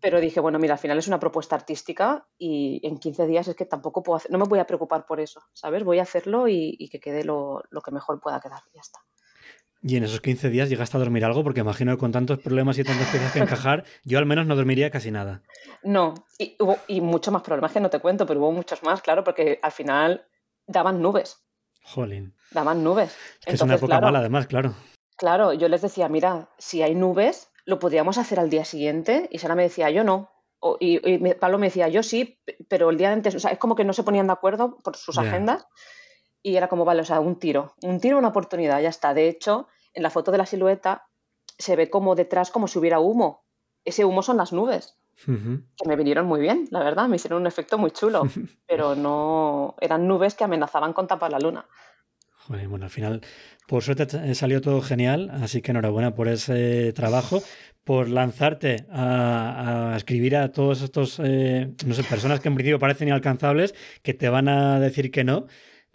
Pero 0.00 0.20
dije, 0.20 0.38
bueno, 0.38 0.60
mira, 0.60 0.74
al 0.74 0.78
final 0.78 0.98
es 0.98 1.08
una 1.08 1.18
propuesta 1.18 1.56
artística 1.56 2.28
y 2.38 2.80
en 2.86 2.98
15 2.98 3.26
días 3.26 3.48
es 3.48 3.56
que 3.56 3.64
tampoco 3.64 4.04
puedo 4.04 4.16
hacer, 4.18 4.30
no 4.30 4.38
me 4.38 4.44
voy 4.44 4.60
a 4.60 4.66
preocupar 4.66 5.04
por 5.04 5.18
eso, 5.18 5.42
¿sabes? 5.52 5.82
Voy 5.82 5.98
a 5.98 6.02
hacerlo 6.02 6.46
y, 6.46 6.88
que 6.92 7.00
quede 7.00 7.24
lo, 7.24 7.64
que 7.84 7.90
mejor 7.90 8.20
pueda 8.20 8.40
quedar, 8.40 8.60
ya 8.72 8.80
está. 8.80 9.00
¿Y 9.82 9.96
en 9.96 10.04
esos 10.04 10.20
15 10.20 10.50
días 10.50 10.68
llegaste 10.68 10.96
a 10.96 11.00
dormir 11.00 11.24
algo? 11.24 11.42
Porque 11.42 11.60
imagino 11.60 11.92
que 11.92 11.98
con 11.98 12.12
tantos 12.12 12.38
problemas 12.38 12.78
y 12.78 12.84
tantas 12.84 13.08
piezas 13.08 13.32
que 13.32 13.40
encajar, 13.40 13.84
yo 14.04 14.18
al 14.18 14.26
menos 14.26 14.46
no 14.46 14.54
dormiría 14.54 14.90
casi 14.90 15.10
nada. 15.10 15.42
No, 15.82 16.14
y 16.38 16.56
hubo 16.60 16.76
y 16.86 17.00
muchos 17.00 17.32
más 17.32 17.42
problemas 17.42 17.72
que 17.72 17.80
no 17.80 17.90
te 17.90 17.98
cuento, 17.98 18.26
pero 18.26 18.38
hubo 18.38 18.52
muchos 18.52 18.84
más, 18.84 19.02
claro, 19.02 19.24
porque 19.24 19.58
al 19.60 19.72
final 19.72 20.24
daban 20.68 21.02
nubes. 21.02 21.47
Jolín. 21.88 22.34
Daban 22.50 22.84
nubes. 22.84 23.16
es 23.46 23.60
una 23.60 23.74
época 23.74 24.00
mala, 24.00 24.20
además, 24.20 24.46
claro. 24.46 24.74
Claro, 25.16 25.52
yo 25.52 25.68
les 25.68 25.82
decía, 25.82 26.08
mira, 26.08 26.48
si 26.58 26.82
hay 26.82 26.94
nubes, 26.94 27.50
lo 27.64 27.78
podríamos 27.78 28.18
hacer 28.18 28.38
al 28.38 28.50
día 28.50 28.64
siguiente. 28.64 29.28
Y 29.32 29.38
Sara 29.38 29.54
me 29.54 29.64
decía, 29.64 29.90
yo 29.90 30.04
no. 30.04 30.30
y, 30.80 31.18
Pablo 31.34 31.58
me 31.58 31.66
decía, 31.66 31.88
yo 31.88 32.02
sí, 32.02 32.38
pero 32.68 32.90
el 32.90 32.96
día 32.96 33.12
antes, 33.12 33.34
o 33.34 33.40
sea, 33.40 33.50
es 33.50 33.58
como 33.58 33.74
que 33.74 33.84
no 33.84 33.92
se 33.92 34.04
ponían 34.04 34.26
de 34.26 34.32
acuerdo 34.32 34.78
por 34.78 34.96
sus 34.96 35.18
agendas. 35.18 35.66
Y 36.42 36.56
era 36.56 36.68
como, 36.68 36.84
vale, 36.84 37.02
o 37.02 37.04
sea, 37.04 37.20
un 37.20 37.38
tiro, 37.38 37.74
un 37.82 38.00
tiro, 38.00 38.16
una 38.18 38.28
oportunidad, 38.28 38.80
ya 38.80 38.88
está. 38.88 39.12
De 39.12 39.28
hecho, 39.28 39.66
en 39.92 40.02
la 40.02 40.10
foto 40.10 40.30
de 40.30 40.38
la 40.38 40.46
silueta 40.46 41.08
se 41.58 41.74
ve 41.74 41.90
como 41.90 42.14
detrás, 42.14 42.50
como 42.50 42.68
si 42.68 42.78
hubiera 42.78 43.00
humo. 43.00 43.44
Ese 43.84 44.04
humo 44.04 44.22
son 44.22 44.36
las 44.36 44.52
nubes, 44.52 44.96
que 45.26 45.88
me 45.88 45.96
vinieron 45.96 46.26
muy 46.26 46.40
bien, 46.40 46.66
la 46.70 46.82
verdad, 46.82 47.08
me 47.08 47.16
hicieron 47.16 47.40
un 47.40 47.46
efecto 47.46 47.78
muy 47.78 47.90
chulo, 47.90 48.22
pero 48.66 48.94
no 48.94 49.74
eran 49.80 50.06
nubes 50.06 50.34
que 50.34 50.44
amenazaban 50.44 50.92
con 50.92 51.06
tapar 51.06 51.30
la 51.30 51.38
luna. 51.38 51.66
Bueno, 52.48 52.86
al 52.86 52.90
final, 52.90 53.20
por 53.66 53.82
suerte 53.82 54.34
salió 54.34 54.62
todo 54.62 54.80
genial, 54.80 55.30
así 55.42 55.60
que 55.60 55.72
enhorabuena 55.72 56.14
por 56.14 56.28
ese 56.28 56.94
trabajo, 56.94 57.42
por 57.84 58.08
lanzarte 58.08 58.86
a, 58.90 59.92
escribir 59.96 60.36
a 60.36 60.50
todos 60.50 60.80
estos, 60.80 61.20
eh, 61.22 61.70
no 61.86 61.94
sé, 61.94 62.04
personas 62.04 62.40
que 62.40 62.48
en 62.48 62.54
principio 62.54 62.78
parecen 62.78 63.08
inalcanzables, 63.08 63.74
que 64.02 64.14
te 64.14 64.30
van 64.30 64.48
a 64.48 64.80
decir 64.80 65.10
que 65.10 65.24
no, 65.24 65.46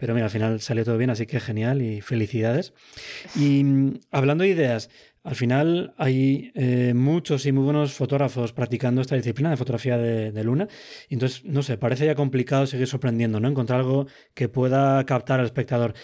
pero 0.04 0.12
mira, 0.12 0.26
al 0.26 0.30
final 0.30 0.60
salió 0.60 0.84
todo 0.84 0.98
bien, 0.98 1.08
así 1.08 1.26
que 1.26 1.40
genial 1.40 1.80
y 1.80 2.02
felicidades. 2.02 2.74
Y 3.36 3.64
mm, 3.64 4.00
hablando 4.10 4.44
de 4.44 4.50
ideas, 4.50 4.90
al 5.22 5.34
final 5.34 5.94
hay 5.96 6.52
eh, 6.54 6.92
muchos 6.94 7.46
y 7.46 7.52
muy 7.52 7.64
buenos 7.64 7.94
fotógrafos 7.94 8.52
practicando 8.52 9.00
esta 9.00 9.16
disciplina 9.16 9.48
de 9.48 9.56
fotografía 9.56 9.96
de, 9.96 10.30
de, 10.30 10.44
luna. 10.44 10.68
Entonces, 11.08 11.42
no 11.46 11.62
sé, 11.62 11.78
parece 11.78 12.04
ya 12.04 12.14
complicado 12.14 12.66
seguir 12.66 12.86
sorprendiendo, 12.86 13.40
¿no? 13.40 13.48
Encontrar 13.48 13.80
algo 13.80 14.06
que 14.34 14.50
pueda 14.50 15.02
captar 15.06 15.40
al 15.40 15.46
espectador. 15.46 15.94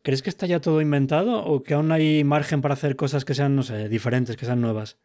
¿Crees 0.00 0.22
que 0.22 0.30
está 0.30 0.46
ya 0.46 0.62
todo 0.62 0.80
inventado 0.80 1.44
o 1.44 1.62
que 1.62 1.74
aún 1.74 1.92
hay 1.92 2.24
margen 2.24 2.62
para 2.62 2.72
hacer 2.72 2.96
cosas 2.96 3.26
que 3.26 3.34
sean, 3.34 3.56
no 3.56 3.62
sé, 3.62 3.90
diferentes, 3.90 4.38
que 4.38 4.46
sean 4.46 4.62
nuevas? 4.62 4.96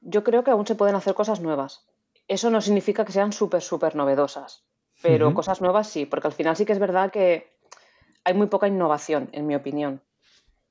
Yo 0.00 0.24
creo 0.24 0.42
que 0.42 0.52
aún 0.52 0.66
se 0.66 0.74
pueden 0.74 0.96
hacer 0.96 1.12
cosas 1.12 1.42
nuevas. 1.42 1.84
Eso 2.28 2.48
no 2.48 2.62
significa 2.62 3.04
que 3.04 3.12
sean 3.12 3.34
súper, 3.34 3.60
súper 3.60 3.94
novedosas, 3.94 4.64
pero 5.02 5.34
cosas 5.34 5.60
nuevas 5.60 5.86
sí, 5.86 6.06
porque 6.06 6.28
al 6.28 6.32
final 6.32 6.56
sí 6.56 6.64
que 6.64 6.72
es 6.72 6.78
verdad 6.78 7.10
que 7.10 7.53
hay 8.24 8.34
muy 8.34 8.46
poca 8.46 8.68
innovación, 8.68 9.28
en 9.32 9.46
mi 9.46 9.54
opinión. 9.54 10.02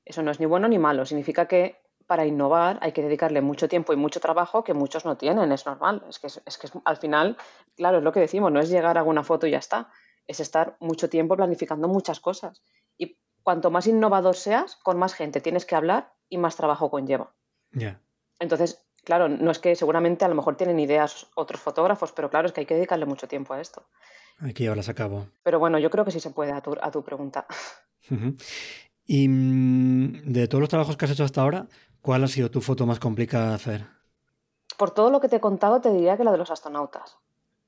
Eso 0.04 0.22
no 0.22 0.30
es 0.30 0.40
ni 0.40 0.46
bueno 0.46 0.68
ni 0.68 0.78
malo, 0.78 1.06
significa 1.06 1.46
que 1.46 1.80
para 2.06 2.26
innovar 2.26 2.78
hay 2.82 2.92
que 2.92 3.02
dedicarle 3.02 3.40
mucho 3.40 3.68
tiempo 3.68 3.92
y 3.92 3.96
mucho 3.96 4.20
trabajo 4.20 4.62
que 4.62 4.74
muchos 4.74 5.04
no 5.04 5.16
tienen, 5.16 5.52
es 5.52 5.64
normal. 5.64 6.04
Es 6.08 6.18
que, 6.18 6.26
es 6.26 6.58
que 6.58 6.68
al 6.84 6.96
final, 6.98 7.36
claro, 7.76 7.98
es 7.98 8.04
lo 8.04 8.12
que 8.12 8.20
decimos, 8.20 8.52
no 8.52 8.60
es 8.60 8.68
llegar 8.68 8.98
a 8.98 9.02
una 9.02 9.22
foto 9.22 9.46
y 9.46 9.52
ya 9.52 9.58
está, 9.58 9.90
es 10.26 10.40
estar 10.40 10.76
mucho 10.80 11.08
tiempo 11.08 11.36
planificando 11.36 11.88
muchas 11.88 12.20
cosas. 12.20 12.62
Y 12.98 13.18
cuanto 13.42 13.70
más 13.70 13.86
innovador 13.86 14.36
seas, 14.36 14.76
con 14.76 14.98
más 14.98 15.14
gente 15.14 15.40
tienes 15.40 15.64
que 15.64 15.76
hablar 15.76 16.12
y 16.28 16.38
más 16.38 16.56
trabajo 16.56 16.90
conlleva. 16.90 17.32
Entonces, 18.38 18.86
claro, 19.04 19.28
no 19.28 19.50
es 19.50 19.58
que 19.58 19.74
seguramente 19.76 20.24
a 20.24 20.28
lo 20.28 20.34
mejor 20.34 20.56
tienen 20.56 20.78
ideas 20.80 21.28
otros 21.34 21.60
fotógrafos, 21.60 22.12
pero 22.12 22.30
claro, 22.30 22.46
es 22.46 22.52
que 22.52 22.60
hay 22.60 22.66
que 22.66 22.74
dedicarle 22.74 23.06
mucho 23.06 23.28
tiempo 23.28 23.54
a 23.54 23.60
esto. 23.60 23.86
Hay 24.40 24.52
que 24.52 24.64
llevarlas 24.64 24.88
a 24.88 24.94
cabo. 24.94 25.28
Pero 25.42 25.58
bueno, 25.58 25.78
yo 25.78 25.90
creo 25.90 26.04
que 26.04 26.10
sí 26.10 26.20
se 26.20 26.30
puede 26.30 26.52
a 26.52 26.60
tu, 26.60 26.76
a 26.80 26.90
tu 26.90 27.02
pregunta. 27.02 27.46
Y 29.06 29.28
mm, 29.28 30.32
de 30.32 30.48
todos 30.48 30.60
los 30.60 30.68
trabajos 30.68 30.96
que 30.96 31.04
has 31.04 31.10
hecho 31.10 31.24
hasta 31.24 31.42
ahora, 31.42 31.68
¿cuál 32.00 32.24
ha 32.24 32.28
sido 32.28 32.50
tu 32.50 32.60
foto 32.60 32.86
más 32.86 32.98
complicada 32.98 33.50
de 33.50 33.54
hacer? 33.54 33.86
Por 34.76 34.90
todo 34.90 35.10
lo 35.10 35.20
que 35.20 35.28
te 35.28 35.36
he 35.36 35.40
contado, 35.40 35.80
te 35.80 35.90
diría 35.90 36.16
que 36.16 36.24
la 36.24 36.32
de 36.32 36.38
los 36.38 36.50
astronautas. 36.50 37.18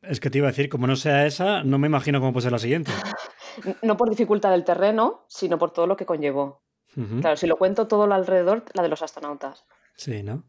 Es 0.02 0.20
que 0.20 0.30
te 0.30 0.38
iba 0.38 0.48
a 0.48 0.50
decir, 0.50 0.68
como 0.68 0.86
no 0.86 0.96
sea 0.96 1.26
esa, 1.26 1.62
no 1.62 1.78
me 1.78 1.86
imagino 1.86 2.20
cómo 2.20 2.32
puede 2.32 2.44
ser 2.44 2.52
la 2.52 2.58
siguiente. 2.58 2.92
No 3.82 3.96
por 3.96 4.10
dificultad 4.10 4.50
del 4.50 4.64
terreno, 4.64 5.24
sino 5.28 5.58
por 5.58 5.70
todo 5.70 5.86
lo 5.86 5.96
que 5.96 6.04
conllevó. 6.04 6.62
Claro, 7.22 7.38
si 7.38 7.46
lo 7.46 7.56
cuento 7.56 7.88
todo 7.88 8.06
lo 8.06 8.14
alrededor, 8.14 8.64
la 8.74 8.82
de 8.82 8.90
los 8.90 9.00
astronautas. 9.00 9.64
Sí, 9.94 10.22
¿no? 10.22 10.44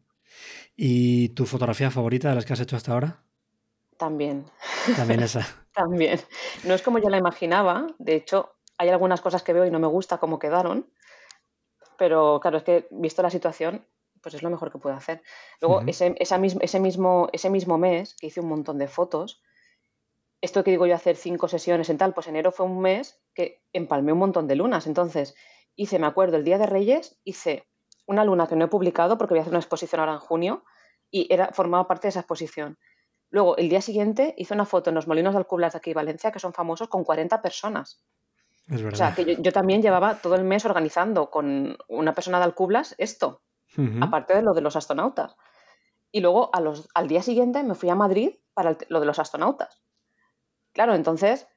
¿Y 0.76 1.30
tu 1.30 1.46
fotografía 1.46 1.90
favorita 1.90 2.28
de 2.28 2.36
las 2.36 2.46
que 2.46 2.52
has 2.52 2.60
hecho 2.60 2.76
hasta 2.76 2.92
ahora? 2.92 3.24
También. 3.98 4.46
También 4.96 5.20
esa. 5.24 5.46
También. 5.74 6.20
No 6.64 6.74
es 6.74 6.82
como 6.82 7.00
yo 7.00 7.10
la 7.10 7.18
imaginaba. 7.18 7.88
De 7.98 8.16
hecho, 8.16 8.56
hay 8.78 8.90
algunas 8.90 9.22
cosas 9.22 9.44
que 9.44 9.54
veo 9.54 9.66
y 9.66 9.72
no 9.72 9.80
me 9.80 9.88
gusta 9.88 10.18
cómo 10.18 10.40
quedaron. 10.40 10.92
Pero 11.98 12.40
claro, 12.40 12.58
es 12.58 12.64
que 12.64 12.88
visto 12.92 13.22
la 13.22 13.30
situación, 13.30 13.86
pues 14.22 14.36
es 14.36 14.44
lo 14.44 14.50
mejor 14.50 14.72
que 14.72 14.78
puedo 14.78 14.96
hacer. 14.96 15.24
Luego, 15.62 15.82
ese, 15.88 16.16
ese, 16.20 16.38
mismo, 16.38 17.30
ese 17.32 17.50
mismo 17.50 17.78
mes 17.78 18.16
que 18.16 18.28
hice 18.28 18.40
un 18.40 18.50
montón 18.50 18.78
de 18.78 18.88
fotos, 18.88 19.42
esto 20.42 20.64
que 20.64 20.72
digo 20.72 20.86
yo 20.86 20.96
hacer 20.96 21.16
cinco 21.16 21.48
sesiones 21.48 21.90
en 21.90 21.98
tal, 21.98 22.14
pues 22.14 22.28
enero 22.28 22.52
fue 22.52 22.66
un 22.66 22.80
mes 22.80 23.20
que 23.34 23.64
empalmé 23.74 24.12
un 24.12 24.20
montón 24.20 24.48
de 24.48 24.56
lunas. 24.56 24.86
Entonces, 24.86 25.36
hice, 25.76 25.98
me 25.98 26.08
acuerdo, 26.08 26.38
el 26.38 26.44
Día 26.44 26.60
de 26.60 26.68
Reyes, 26.68 27.20
hice 27.24 27.68
una 28.06 28.24
luna 28.24 28.48
que 28.48 28.56
no 28.56 28.66
he 28.66 28.70
publicado 28.70 29.18
porque 29.18 29.34
voy 29.34 29.40
a 29.40 29.42
hacer 29.42 29.52
una 29.52 29.60
exposición 29.60 30.00
ahora 30.00 30.14
en 30.14 30.20
junio 30.20 30.64
y 31.10 31.32
era, 31.34 31.52
formaba 31.54 31.88
parte 31.88 32.08
de 32.08 32.10
esa 32.10 32.20
exposición. 32.20 32.78
Luego, 33.30 33.58
el 33.58 33.70
día 33.70 33.82
siguiente, 33.82 34.34
hice 34.38 34.54
una 34.54 34.66
foto 34.66 34.90
en 34.90 34.96
los 34.96 35.08
molinos 35.08 35.34
de 35.34 35.40
Alcublas 35.40 35.74
de 35.74 35.78
aquí, 35.78 35.94
Valencia, 35.94 36.32
que 36.32 36.40
son 36.40 36.54
famosos, 36.54 36.88
con 36.88 37.04
40 37.04 37.42
personas. 37.42 38.02
Es 38.70 38.82
verdad. 38.82 38.94
O 38.94 38.96
sea, 38.96 39.16
que 39.16 39.42
yo, 39.42 39.52
también 39.52 39.82
llevaba 39.82 40.22
todo 40.22 40.36
el 40.36 40.44
mes 40.44 40.66
organizando 40.66 41.30
con 41.30 41.78
una 41.88 42.14
persona 42.14 42.38
de 42.38 42.46
Alcublas 42.46 42.96
esto, 42.98 43.42
aparte 44.02 44.34
de 44.34 44.42
lo 44.42 44.54
de 44.54 44.62
los 44.62 44.76
astronautas. 44.76 45.36
Y 46.12 46.22
luego, 46.22 46.50
a 46.54 46.62
los, 46.62 46.88
al 46.94 47.08
día 47.08 47.22
siguiente, 47.22 47.64
me 47.64 47.76
fui 47.76 47.90
a 47.90 47.96
Madrid 47.96 48.36
para 48.54 48.78
lo 48.88 49.00
de 49.00 49.06
los 49.06 49.20
astronautas. 49.20 49.82
Claro, 50.72 50.96
entonces, 50.96 51.48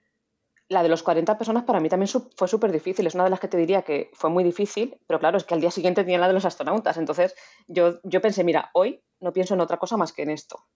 la 0.69 0.83
de 0.83 0.89
los 0.89 1.05
40 1.05 1.39
personas 1.39 1.65
para 1.65 1.79
mí 1.79 1.89
también 1.89 2.11
fue 2.37 2.49
súper 2.49 2.73
difícil. 2.73 3.07
Es 3.07 3.15
una 3.15 3.25
de 3.25 3.31
las 3.31 3.41
que 3.41 3.49
te 3.49 3.57
diría 3.57 3.83
que 3.83 4.11
fue 4.13 4.29
muy 4.29 4.43
difícil, 4.43 4.99
pero 5.07 5.21
claro, 5.21 5.37
es 5.37 5.45
que 5.45 5.55
al 5.55 5.61
día 5.61 5.71
siguiente 5.71 6.03
tenía 6.03 6.19
la 6.19 6.29
de 6.29 6.35
los 6.35 6.45
astronautas. 6.45 6.97
Entonces, 6.97 7.37
yo, 7.69 8.01
yo 8.03 8.21
pensé, 8.21 8.43
mira, 8.43 8.71
hoy 8.75 9.03
no 9.21 9.33
pienso 9.33 9.55
en 9.55 9.61
otra 9.61 9.79
cosa 9.79 9.97
más 9.97 10.13
que 10.13 10.23
en 10.23 10.31
esto 10.31 10.67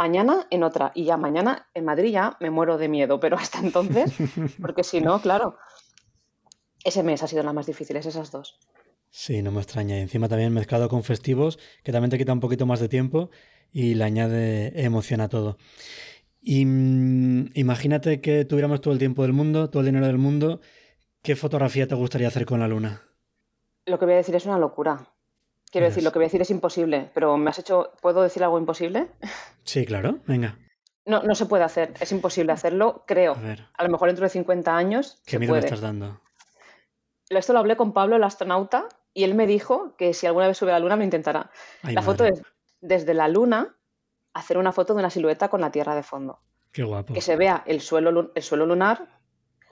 mañana 0.00 0.46
en 0.48 0.62
otra 0.62 0.92
y 0.94 1.04
ya 1.04 1.18
mañana 1.18 1.68
en 1.74 1.84
Madrid 1.84 2.10
ya 2.10 2.38
me 2.40 2.48
muero 2.48 2.78
de 2.78 2.88
miedo, 2.88 3.20
pero 3.20 3.36
hasta 3.36 3.58
entonces, 3.58 4.10
porque 4.62 4.82
si 4.82 5.02
no, 5.02 5.20
claro, 5.20 5.58
ese 6.82 7.02
mes 7.02 7.22
ha 7.22 7.26
sido 7.26 7.42
la 7.42 7.52
más 7.52 7.66
difícil, 7.66 7.96
esas 7.96 8.30
dos. 8.30 8.58
Sí, 9.10 9.42
no 9.42 9.52
me 9.52 9.60
extraña. 9.60 9.98
Y 9.98 10.00
encima 10.00 10.26
también 10.26 10.54
mezclado 10.54 10.88
con 10.88 11.02
festivos, 11.02 11.58
que 11.84 11.92
también 11.92 12.10
te 12.10 12.16
quita 12.16 12.32
un 12.32 12.40
poquito 12.40 12.64
más 12.64 12.80
de 12.80 12.88
tiempo 12.88 13.28
y 13.72 13.94
le 13.94 14.04
añade 14.04 14.72
emoción 14.82 15.20
a 15.20 15.28
todo. 15.28 15.58
Y 16.40 16.64
mm, 16.64 17.50
imagínate 17.52 18.22
que 18.22 18.46
tuviéramos 18.46 18.80
todo 18.80 18.94
el 18.94 18.98
tiempo 18.98 19.20
del 19.20 19.34
mundo, 19.34 19.68
todo 19.68 19.80
el 19.80 19.86
dinero 19.86 20.06
del 20.06 20.16
mundo, 20.16 20.62
¿qué 21.22 21.36
fotografía 21.36 21.86
te 21.86 21.94
gustaría 21.94 22.28
hacer 22.28 22.46
con 22.46 22.60
la 22.60 22.68
luna? 22.68 23.02
Lo 23.84 23.98
que 23.98 24.06
voy 24.06 24.14
a 24.14 24.18
decir 24.18 24.34
es 24.34 24.46
una 24.46 24.58
locura. 24.58 25.12
Quiero 25.70 25.86
decir, 25.86 26.02
lo 26.02 26.10
que 26.10 26.18
voy 26.18 26.24
a 26.24 26.26
decir 26.26 26.42
es 26.42 26.50
imposible, 26.50 27.10
pero 27.14 27.36
me 27.36 27.50
has 27.50 27.58
hecho. 27.58 27.92
¿Puedo 28.02 28.22
decir 28.22 28.42
algo 28.42 28.58
imposible? 28.58 29.08
Sí, 29.64 29.86
claro, 29.86 30.18
venga. 30.26 30.58
No, 31.04 31.22
no 31.22 31.34
se 31.34 31.46
puede 31.46 31.64
hacer, 31.64 31.94
es 32.00 32.12
imposible 32.12 32.52
hacerlo, 32.52 33.04
creo. 33.06 33.36
A, 33.74 33.84
lo 33.84 33.90
mejor 33.90 34.08
dentro 34.08 34.24
de 34.24 34.30
50 34.30 34.76
años. 34.76 35.20
¿Qué 35.24 35.38
miedo 35.38 35.52
me 35.52 35.60
estás 35.60 35.80
dando? 35.80 36.20
Esto 37.28 37.52
lo 37.52 37.60
hablé 37.60 37.76
con 37.76 37.92
Pablo, 37.92 38.16
el 38.16 38.24
astronauta, 38.24 38.88
y 39.14 39.24
él 39.24 39.34
me 39.34 39.46
dijo 39.46 39.94
que 39.96 40.12
si 40.14 40.26
alguna 40.26 40.48
vez 40.48 40.58
sube 40.58 40.70
a 40.70 40.74
la 40.74 40.80
luna 40.80 40.96
lo 40.96 41.04
intentará. 41.04 41.50
la 41.82 42.02
foto 42.02 42.24
es 42.24 42.42
desde 42.80 43.14
la 43.14 43.28
luna 43.28 43.76
hacer 44.34 44.58
una 44.58 44.72
foto 44.72 44.94
de 44.94 45.00
una 45.00 45.10
silueta 45.10 45.48
con 45.48 45.60
la 45.60 45.70
Tierra 45.70 45.94
de 45.94 46.02
fondo. 46.02 46.40
Qué 46.72 46.82
guapo. 46.82 47.14
Que 47.14 47.20
se 47.20 47.36
vea 47.36 47.62
el 47.66 47.80
suelo, 47.80 48.32
el 48.34 48.42
suelo 48.42 48.66
lunar, 48.66 49.20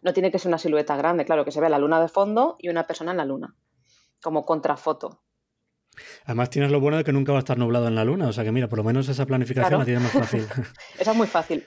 no 0.03 0.13
tiene 0.13 0.31
que 0.31 0.39
ser 0.39 0.49
una 0.49 0.59
silueta 0.59 0.97
grande, 0.97 1.25
claro, 1.25 1.45
que 1.45 1.53
se 1.53 1.61
vea 1.61 1.69
la 1.69 1.79
luna 1.79 2.01
de 2.01 2.09
fondo 2.09 2.57
y 2.59 2.69
una 2.69 2.87
persona 2.87 3.13
en 3.13 3.17
la 3.17 3.25
luna, 3.25 3.55
como 4.23 4.45
contrafoto. 4.45 5.23
Además 6.25 6.51
tienes 6.51 6.71
lo 6.71 6.81
bueno 6.81 6.97
de 6.97 7.05
que 7.05 7.13
nunca 7.13 7.33
va 7.33 7.39
a 7.39 7.41
estar 7.41 7.59
nublado 7.59 7.89
en 7.89 7.95
la 7.95 8.05
luna, 8.05 8.29
o 8.29 8.33
sea 8.33 8.45
que 8.45 8.53
mira, 8.53 8.69
por 8.69 8.79
lo 8.79 8.85
menos 8.85 9.09
esa 9.09 9.27
planificación 9.27 9.79
la 9.79 9.85
tienes 9.85 10.03
más 10.03 10.13
fácil. 10.25 10.47
esa 10.99 11.11
es 11.11 11.17
muy 11.17 11.27
fácil. 11.27 11.65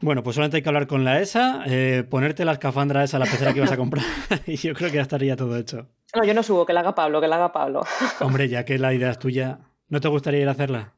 Bueno, 0.00 0.22
pues 0.22 0.34
solamente 0.36 0.58
hay 0.58 0.62
que 0.62 0.68
hablar 0.68 0.86
con 0.86 1.04
la 1.04 1.20
ESA, 1.20 1.64
eh, 1.66 2.04
ponerte 2.08 2.44
la 2.44 2.52
escafandra 2.52 3.02
esa, 3.02 3.18
la 3.18 3.24
pecera 3.24 3.52
que 3.52 3.60
vas 3.60 3.72
a 3.72 3.76
comprar, 3.78 4.04
y 4.46 4.56
yo 4.56 4.72
creo 4.74 4.90
que 4.90 4.96
ya 4.96 5.02
estaría 5.02 5.34
todo 5.36 5.56
hecho. 5.56 5.88
No, 6.14 6.24
yo 6.24 6.34
no 6.34 6.42
subo, 6.42 6.64
que 6.64 6.72
la 6.72 6.80
haga 6.80 6.94
Pablo, 6.94 7.20
que 7.20 7.26
la 7.28 7.36
haga 7.36 7.52
Pablo. 7.52 7.82
Hombre, 8.20 8.48
ya 8.48 8.64
que 8.64 8.78
la 8.78 8.94
idea 8.94 9.10
es 9.10 9.18
tuya, 9.18 9.58
¿no 9.88 10.00
te 10.00 10.08
gustaría 10.08 10.40
ir 10.40 10.48
a 10.48 10.52
hacerla? 10.52 10.94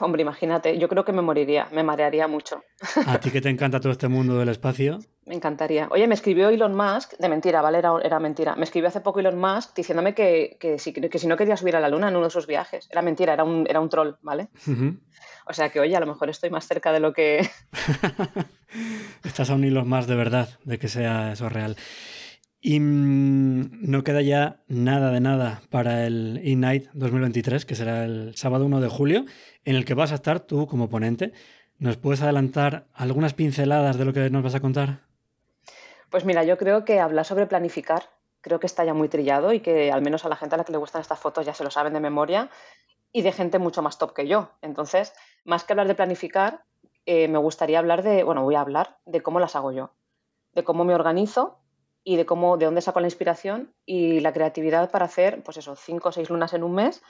Hombre, 0.00 0.22
imagínate, 0.22 0.78
yo 0.78 0.88
creo 0.88 1.04
que 1.04 1.12
me 1.12 1.22
moriría, 1.22 1.68
me 1.72 1.82
marearía 1.82 2.28
mucho. 2.28 2.62
¿A 3.06 3.18
ti 3.18 3.30
que 3.30 3.40
te 3.40 3.48
encanta 3.48 3.80
todo 3.80 3.92
este 3.92 4.08
mundo 4.08 4.38
del 4.38 4.48
espacio? 4.48 4.98
Me 5.26 5.36
encantaría. 5.36 5.86
Oye, 5.92 6.08
me 6.08 6.14
escribió 6.14 6.48
Elon 6.48 6.74
Musk, 6.74 7.12
de 7.18 7.28
mentira, 7.28 7.62
¿vale? 7.62 7.78
Era, 7.78 8.18
mentira. 8.18 8.56
Me 8.56 8.64
escribió 8.64 8.88
hace 8.88 9.00
poco 9.00 9.20
Elon 9.20 9.38
Musk 9.38 9.76
diciéndome 9.76 10.12
que, 10.12 10.56
si, 10.78 10.92
que, 10.92 11.18
si, 11.20 11.26
no 11.28 11.36
quería 11.36 11.56
subir 11.56 11.76
a 11.76 11.80
la 11.80 11.88
Luna 11.88 12.08
en 12.08 12.16
uno 12.16 12.24
de 12.24 12.30
sus 12.30 12.48
viajes. 12.48 12.88
Era 12.90 13.00
mentira, 13.00 13.34
era 13.34 13.44
un, 13.44 13.64
era 13.68 13.80
un 13.80 13.88
troll, 13.88 14.14
¿vale? 14.22 14.48
O 15.46 15.52
sea 15.52 15.68
que, 15.68 15.78
oye, 15.78 15.94
a 15.94 16.00
lo 16.00 16.06
mejor 16.06 16.30
estoy 16.30 16.50
más 16.50 16.66
cerca 16.66 16.90
de 16.90 16.98
lo 16.98 17.12
que... 17.12 17.48
Estás 19.22 19.50
a 19.50 19.54
un 19.54 19.62
Elon 19.62 19.88
Musk 19.88 20.08
de 20.08 20.16
verdad, 20.16 20.48
de 20.64 20.80
que 20.80 20.88
sea 20.88 21.32
eso 21.32 21.48
real. 21.48 21.76
Y 22.60 22.78
mm, 22.78 23.90
no 23.90 24.04
queda 24.04 24.20
ya 24.20 24.60
nada 24.68 25.10
de 25.10 25.20
nada 25.20 25.62
para 25.70 26.06
el 26.06 26.40
Ignite 26.44 26.90
2023, 26.92 27.64
que 27.64 27.74
será 27.74 28.04
el 28.04 28.36
sábado 28.36 28.66
1 28.66 28.80
de 28.80 28.88
julio, 28.88 29.24
en 29.64 29.76
el 29.76 29.84
que 29.84 29.94
vas 29.94 30.12
a 30.12 30.16
estar 30.16 30.40
tú 30.40 30.66
como 30.66 30.90
ponente. 30.90 31.32
¿Nos 31.78 31.96
puedes 31.96 32.20
adelantar 32.20 32.86
algunas 32.92 33.32
pinceladas 33.32 33.96
de 33.96 34.04
lo 34.04 34.12
que 34.12 34.28
nos 34.28 34.42
vas 34.42 34.54
a 34.54 34.60
contar? 34.60 35.00
Pues 36.10 36.26
mira, 36.26 36.44
yo 36.44 36.58
creo 36.58 36.84
que 36.84 37.00
hablar 37.00 37.24
sobre 37.24 37.46
planificar, 37.46 38.10
creo 38.42 38.60
que 38.60 38.66
está 38.66 38.84
ya 38.84 38.92
muy 38.92 39.08
trillado 39.08 39.54
y 39.54 39.60
que 39.60 39.90
al 39.90 40.02
menos 40.02 40.26
a 40.26 40.28
la 40.28 40.36
gente 40.36 40.56
a 40.56 40.58
la 40.58 40.64
que 40.64 40.72
le 40.72 40.78
gustan 40.78 41.00
estas 41.00 41.18
fotos 41.18 41.46
ya 41.46 41.54
se 41.54 41.64
lo 41.64 41.70
saben 41.70 41.94
de 41.94 42.00
memoria 42.00 42.50
y 43.10 43.22
de 43.22 43.32
gente 43.32 43.58
mucho 43.58 43.80
más 43.80 43.96
top 43.96 44.12
que 44.12 44.28
yo. 44.28 44.50
Entonces, 44.60 45.14
más 45.44 45.64
que 45.64 45.72
hablar 45.72 45.88
de 45.88 45.94
planificar, 45.94 46.64
eh, 47.06 47.28
me 47.28 47.38
gustaría 47.38 47.78
hablar 47.78 48.02
de, 48.02 48.22
bueno, 48.22 48.42
voy 48.42 48.56
a 48.56 48.60
hablar 48.60 48.98
de 49.06 49.22
cómo 49.22 49.40
las 49.40 49.56
hago 49.56 49.72
yo, 49.72 49.94
de 50.52 50.62
cómo 50.62 50.84
me 50.84 50.94
organizo 50.94 51.59
y 52.04 52.16
de 52.16 52.26
cómo, 52.26 52.56
de 52.56 52.66
dónde 52.66 52.80
saco 52.80 53.00
la 53.00 53.06
inspiración 53.06 53.74
y 53.84 54.20
la 54.20 54.32
creatividad 54.32 54.90
para 54.90 55.04
hacer, 55.04 55.42
pues 55.42 55.56
eso, 55.56 55.76
cinco 55.76 56.08
o 56.08 56.12
seis 56.12 56.30
lunas 56.30 56.54
en 56.54 56.62
un 56.62 56.74
mes 56.74 57.02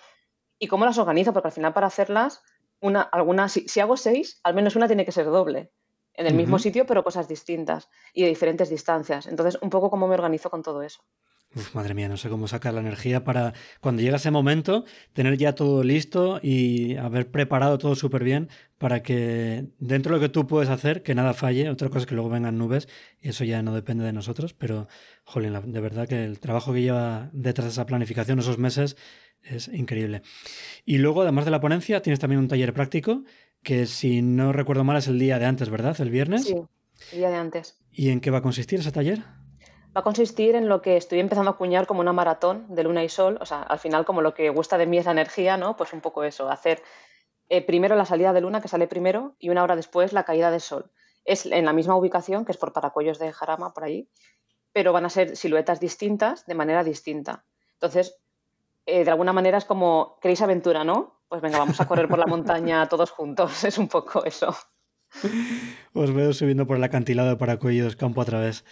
y 0.59 0.67
cómo 0.67 0.85
las 0.85 0.99
organizo, 0.99 1.33
porque 1.33 1.49
al 1.49 1.53
final 1.53 1.73
para 1.73 1.87
hacerlas, 1.87 2.43
una, 2.81 3.03
alguna, 3.03 3.49
si, 3.49 3.81
hago 3.81 3.97
seis, 3.97 4.41
al 4.43 4.55
menos 4.55 4.77
una 4.77 4.87
tiene 4.87 5.05
que 5.05 5.13
ser 5.13 5.27
doble, 5.27 5.73
en 6.15 6.27
el 6.27 6.35
mismo 6.35 6.59
sitio, 6.59 6.87
pero 6.87 7.05
cosas 7.05 7.29
distintas 7.29 7.89
y 8.13 8.23
de 8.23 8.29
diferentes 8.29 8.69
distancias. 8.69 9.27
Entonces, 9.27 9.59
un 9.63 9.71
poco 9.71 9.89
cómo 9.91 10.07
me 10.07 10.15
organizo 10.15 10.51
con 10.51 10.63
todo 10.63 10.83
eso. 10.83 11.03
Uf, 11.53 11.75
madre 11.75 11.95
mía, 11.95 12.09
no 12.09 12.17
sé 12.17 12.29
cómo 12.29 12.47
sacar 12.47 12.75
la 12.75 12.81
energía 12.81 13.25
para 13.25 13.55
cuando 13.81 14.03
llega 14.03 14.19
ese 14.19 14.31
momento 14.31 14.85
tener 15.13 15.37
ya 15.37 15.57
todo 15.57 15.83
listo 15.83 16.39
y 16.41 16.95
haber 16.97 17.29
preparado 17.29 17.77
todo 17.77 17.97
súper 17.97 18.23
bien 18.23 18.49
para 18.79 19.03
que 19.03 19.67
dentro 19.81 20.15
de 20.15 20.21
lo 20.21 20.23
que 20.23 20.29
tú 20.29 20.47
puedes 20.47 20.69
hacer, 20.69 21.03
que 21.03 21.13
nada 21.15 21.35
falle. 21.35 21.69
Otra 21.69 21.89
cosa 21.89 22.01
es 22.01 22.07
que 22.07 22.15
luego 22.15 22.31
vengan 22.31 22.57
nubes 22.57 22.89
y 23.21 23.31
eso 23.31 23.43
ya 23.43 23.63
no 23.63 23.75
depende 23.75 24.05
de 24.05 24.13
nosotros, 24.13 24.55
pero, 24.55 24.87
jolín, 25.25 25.73
de 25.73 25.81
verdad 25.81 26.07
que 26.07 26.25
el 26.25 26.39
trabajo 26.39 26.73
que 26.73 26.83
lleva 26.83 27.31
detrás 27.33 27.67
de 27.67 27.73
esa 27.73 27.85
planificación, 27.85 28.39
esos 28.39 28.59
meses, 28.59 28.97
es 29.43 29.67
increíble. 29.69 30.23
Y 30.85 30.99
luego, 30.99 31.23
además 31.23 31.47
de 31.47 31.51
la 31.51 31.61
ponencia, 31.61 32.01
tienes 32.01 32.21
también 32.21 32.39
un 32.39 32.49
taller 32.49 32.73
práctico 32.73 33.25
que, 33.65 33.87
si 33.87 34.23
no 34.23 34.53
recuerdo 34.53 34.85
mal, 34.85 34.99
es 34.99 35.09
el 35.09 35.19
día 35.19 35.41
de 35.41 35.47
antes, 35.47 35.69
¿verdad? 35.69 36.01
El 36.01 36.11
viernes. 36.11 36.45
Sí, 36.45 36.55
el 37.13 37.19
día 37.19 37.31
de 37.31 37.37
antes. 37.37 37.77
¿Y 37.91 38.11
en 38.11 38.21
qué 38.21 38.31
va 38.31 38.39
a 38.39 38.43
consistir 38.43 38.79
ese 38.79 38.93
taller? 38.93 39.25
Va 39.97 40.01
a 40.01 40.05
consistir 40.05 40.55
en 40.55 40.69
lo 40.69 40.83
que 40.83 40.97
estoy 40.97 41.19
empezando 41.19 41.51
a 41.51 41.55
acuñar 41.55 41.87
como 41.87 42.01
una 42.01 42.13
maratón 42.13 42.67
de 42.69 42.85
luna 42.85 43.03
y 43.05 43.09
sol. 43.09 43.39
O 43.41 43.47
sea, 43.47 43.63
al 43.63 43.79
final, 43.79 44.05
como 44.05 44.23
lo 44.23 44.35
que 44.35 44.51
gusta 44.51 44.79
de 44.79 44.87
mí 44.87 44.99
es 44.99 45.07
la 45.07 45.13
energía, 45.13 45.57
¿no? 45.57 45.77
Pues 45.77 45.93
un 45.93 46.01
poco 46.01 46.25
eso, 46.25 46.49
hacer 46.49 46.83
eh, 47.49 47.63
primero 47.63 47.97
la 47.97 48.05
salida 48.05 48.33
de 48.33 48.41
luna, 48.41 48.61
que 48.61 48.69
sale 48.69 48.87
primero, 48.87 49.35
y 49.39 49.49
una 49.49 49.65
hora 49.65 49.77
después 49.77 50.13
la 50.13 50.25
caída 50.25 50.51
del 50.51 50.61
sol. 50.61 50.91
Es 51.25 51.47
en 51.47 51.65
la 51.65 51.73
misma 51.73 51.97
ubicación, 51.97 52.45
que 52.45 52.53
es 52.53 52.59
por 52.59 52.73
Paracuellos 52.73 53.19
de 53.19 53.33
Jarama, 53.33 53.75
por 53.75 53.85
ahí, 53.85 54.09
pero 54.73 54.93
van 54.93 55.05
a 55.05 55.11
ser 55.11 55.37
siluetas 55.37 55.81
distintas 55.81 56.47
de 56.47 56.55
manera 56.55 56.85
distinta. 56.85 57.45
Entonces, 57.75 58.17
eh, 58.87 59.05
de 59.05 59.11
alguna 59.11 59.33
manera 59.33 59.59
es 59.59 59.65
como, 59.65 60.19
¿queréis 60.21 60.43
aventura, 60.43 60.85
no? 60.85 61.21
Pues 61.29 61.43
venga, 61.43 61.59
vamos 61.59 61.81
a 61.81 61.89
correr 61.89 62.09
por 62.09 62.19
la 62.19 62.27
montaña 62.27 62.87
todos 62.89 63.11
juntos. 63.11 63.65
Es 63.65 63.79
un 63.79 63.89
poco 63.89 64.25
eso. 64.25 64.55
Os 65.93 66.15
veo 66.15 66.33
subiendo 66.33 66.67
por 66.67 66.77
el 66.77 66.85
acantilado 66.85 67.31
de 67.31 67.37
Paracuellos, 67.37 67.97
campo 67.97 68.21
a 68.23 68.25
través. 68.25 68.65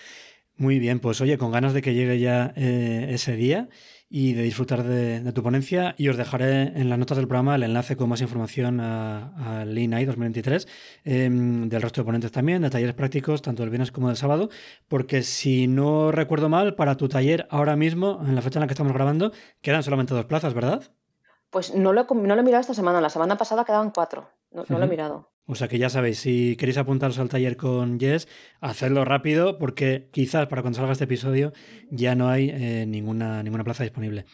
Muy 0.59 0.81
bien, 0.81 0.99
pues 0.99 1.21
oye, 1.21 1.39
con 1.39 1.53
ganas 1.53 1.73
de 1.73 1.83
que 1.83 1.95
llegue 1.95 2.19
ya 2.19 2.53
eh, 2.57 3.11
ese 3.11 3.37
día 3.37 3.69
y 4.11 4.33
de 4.33 4.43
disfrutar 4.43 4.83
de, 4.83 5.33
tu 5.33 5.41
ponencia 5.45 5.95
y 5.97 6.09
os 6.09 6.17
dejaré 6.17 6.63
en 6.63 6.91
las 6.91 6.99
notas 6.99 7.17
del 7.17 7.29
programa 7.29 7.55
el 7.55 7.63
enlace 7.63 7.97
con 7.97 8.09
más 8.09 8.21
información 8.23 8.81
al 8.81 9.33
a 9.39 10.05
2023, 10.05 10.67
em, 11.05 11.69
del 11.69 11.81
resto 11.81 12.01
de 12.01 12.07
ponentes 12.07 12.33
también, 12.33 12.63
de 12.63 12.71
talleres 12.71 12.97
prácticos, 12.97 13.41
tanto 13.41 13.63
el 13.63 13.71
viernes 13.71 13.93
como 13.93 14.09
del 14.09 14.17
sábado, 14.17 14.49
porque 14.89 15.23
si 15.23 15.69
no 15.69 16.11
recuerdo 16.11 16.49
mal, 16.49 16.75
para 16.75 16.97
tu 16.97 17.09
taller 17.09 17.47
ahora 17.51 17.77
mismo, 17.77 18.21
en 18.27 18.35
la 18.35 18.43
fecha 18.43 18.59
en 18.59 18.63
la 18.63 18.67
que 18.67 18.75
estamos 18.75 18.93
grabando, 18.93 19.31
quedan 19.61 19.85
solamente 19.85 20.13
dos 20.13 20.25
plazas, 20.25 20.55
¿verdad? 20.55 20.83
Pues 21.51 21.73
no 21.73 21.93
lo, 21.93 22.05
no 22.05 22.35
lo 22.35 22.41
he 22.41 22.45
mirado 22.45 22.63
esta 22.63 22.75
semana, 22.75 23.01
la 23.01 23.11
semana 23.11 23.37
pasada 23.37 23.65
quedaban 23.65 23.93
cuatro, 23.93 24.29
no, 24.51 24.65
no 24.69 24.79
lo 24.81 24.85
he 24.87 24.89
mirado. 24.89 25.31
O 25.51 25.55
sea 25.55 25.67
que 25.67 25.79
ya 25.79 25.89
sabéis, 25.89 26.19
si 26.19 26.57
queréis 26.57 26.77
apuntaros 26.77 27.19
al 27.19 27.31
taller 27.31 27.57
con 27.57 27.99
Jess, 27.99 28.29
hacedlo 28.61 29.07
rápido 29.07 29.57
porque 29.57 30.11
quizás 30.13 30.47
para 30.47 30.61
cuando 30.61 30.77
salga 30.77 30.93
este 30.93 31.05
episodio 31.05 31.55
ya 31.91 32.15
no 32.15 32.29
hay 32.29 32.51
eh, 32.51 32.85
ninguna, 32.87 33.43
ninguna 33.43 33.65
plaza 33.65 33.83
disponible. 33.83 34.27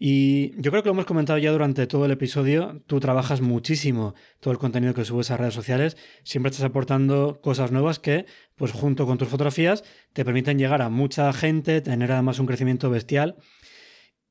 Y 0.00 0.60
yo 0.60 0.72
creo 0.72 0.82
que 0.82 0.88
lo 0.88 0.94
hemos 0.94 1.04
comentado 1.04 1.38
ya 1.38 1.52
durante 1.52 1.86
todo 1.86 2.06
el 2.06 2.10
episodio, 2.10 2.82
tú 2.88 2.98
trabajas 2.98 3.40
muchísimo 3.40 4.16
todo 4.40 4.50
el 4.50 4.58
contenido 4.58 4.94
que 4.94 5.04
subes 5.04 5.30
a 5.30 5.36
redes 5.36 5.54
sociales, 5.54 5.96
siempre 6.24 6.50
estás 6.50 6.64
aportando 6.64 7.40
cosas 7.40 7.70
nuevas 7.70 8.00
que, 8.00 8.26
pues 8.56 8.72
junto 8.72 9.06
con 9.06 9.18
tus 9.18 9.28
fotografías, 9.28 9.84
te 10.12 10.24
permiten 10.24 10.58
llegar 10.58 10.82
a 10.82 10.88
mucha 10.88 11.32
gente, 11.32 11.80
tener 11.82 12.10
además 12.10 12.40
un 12.40 12.46
crecimiento 12.46 12.90
bestial. 12.90 13.36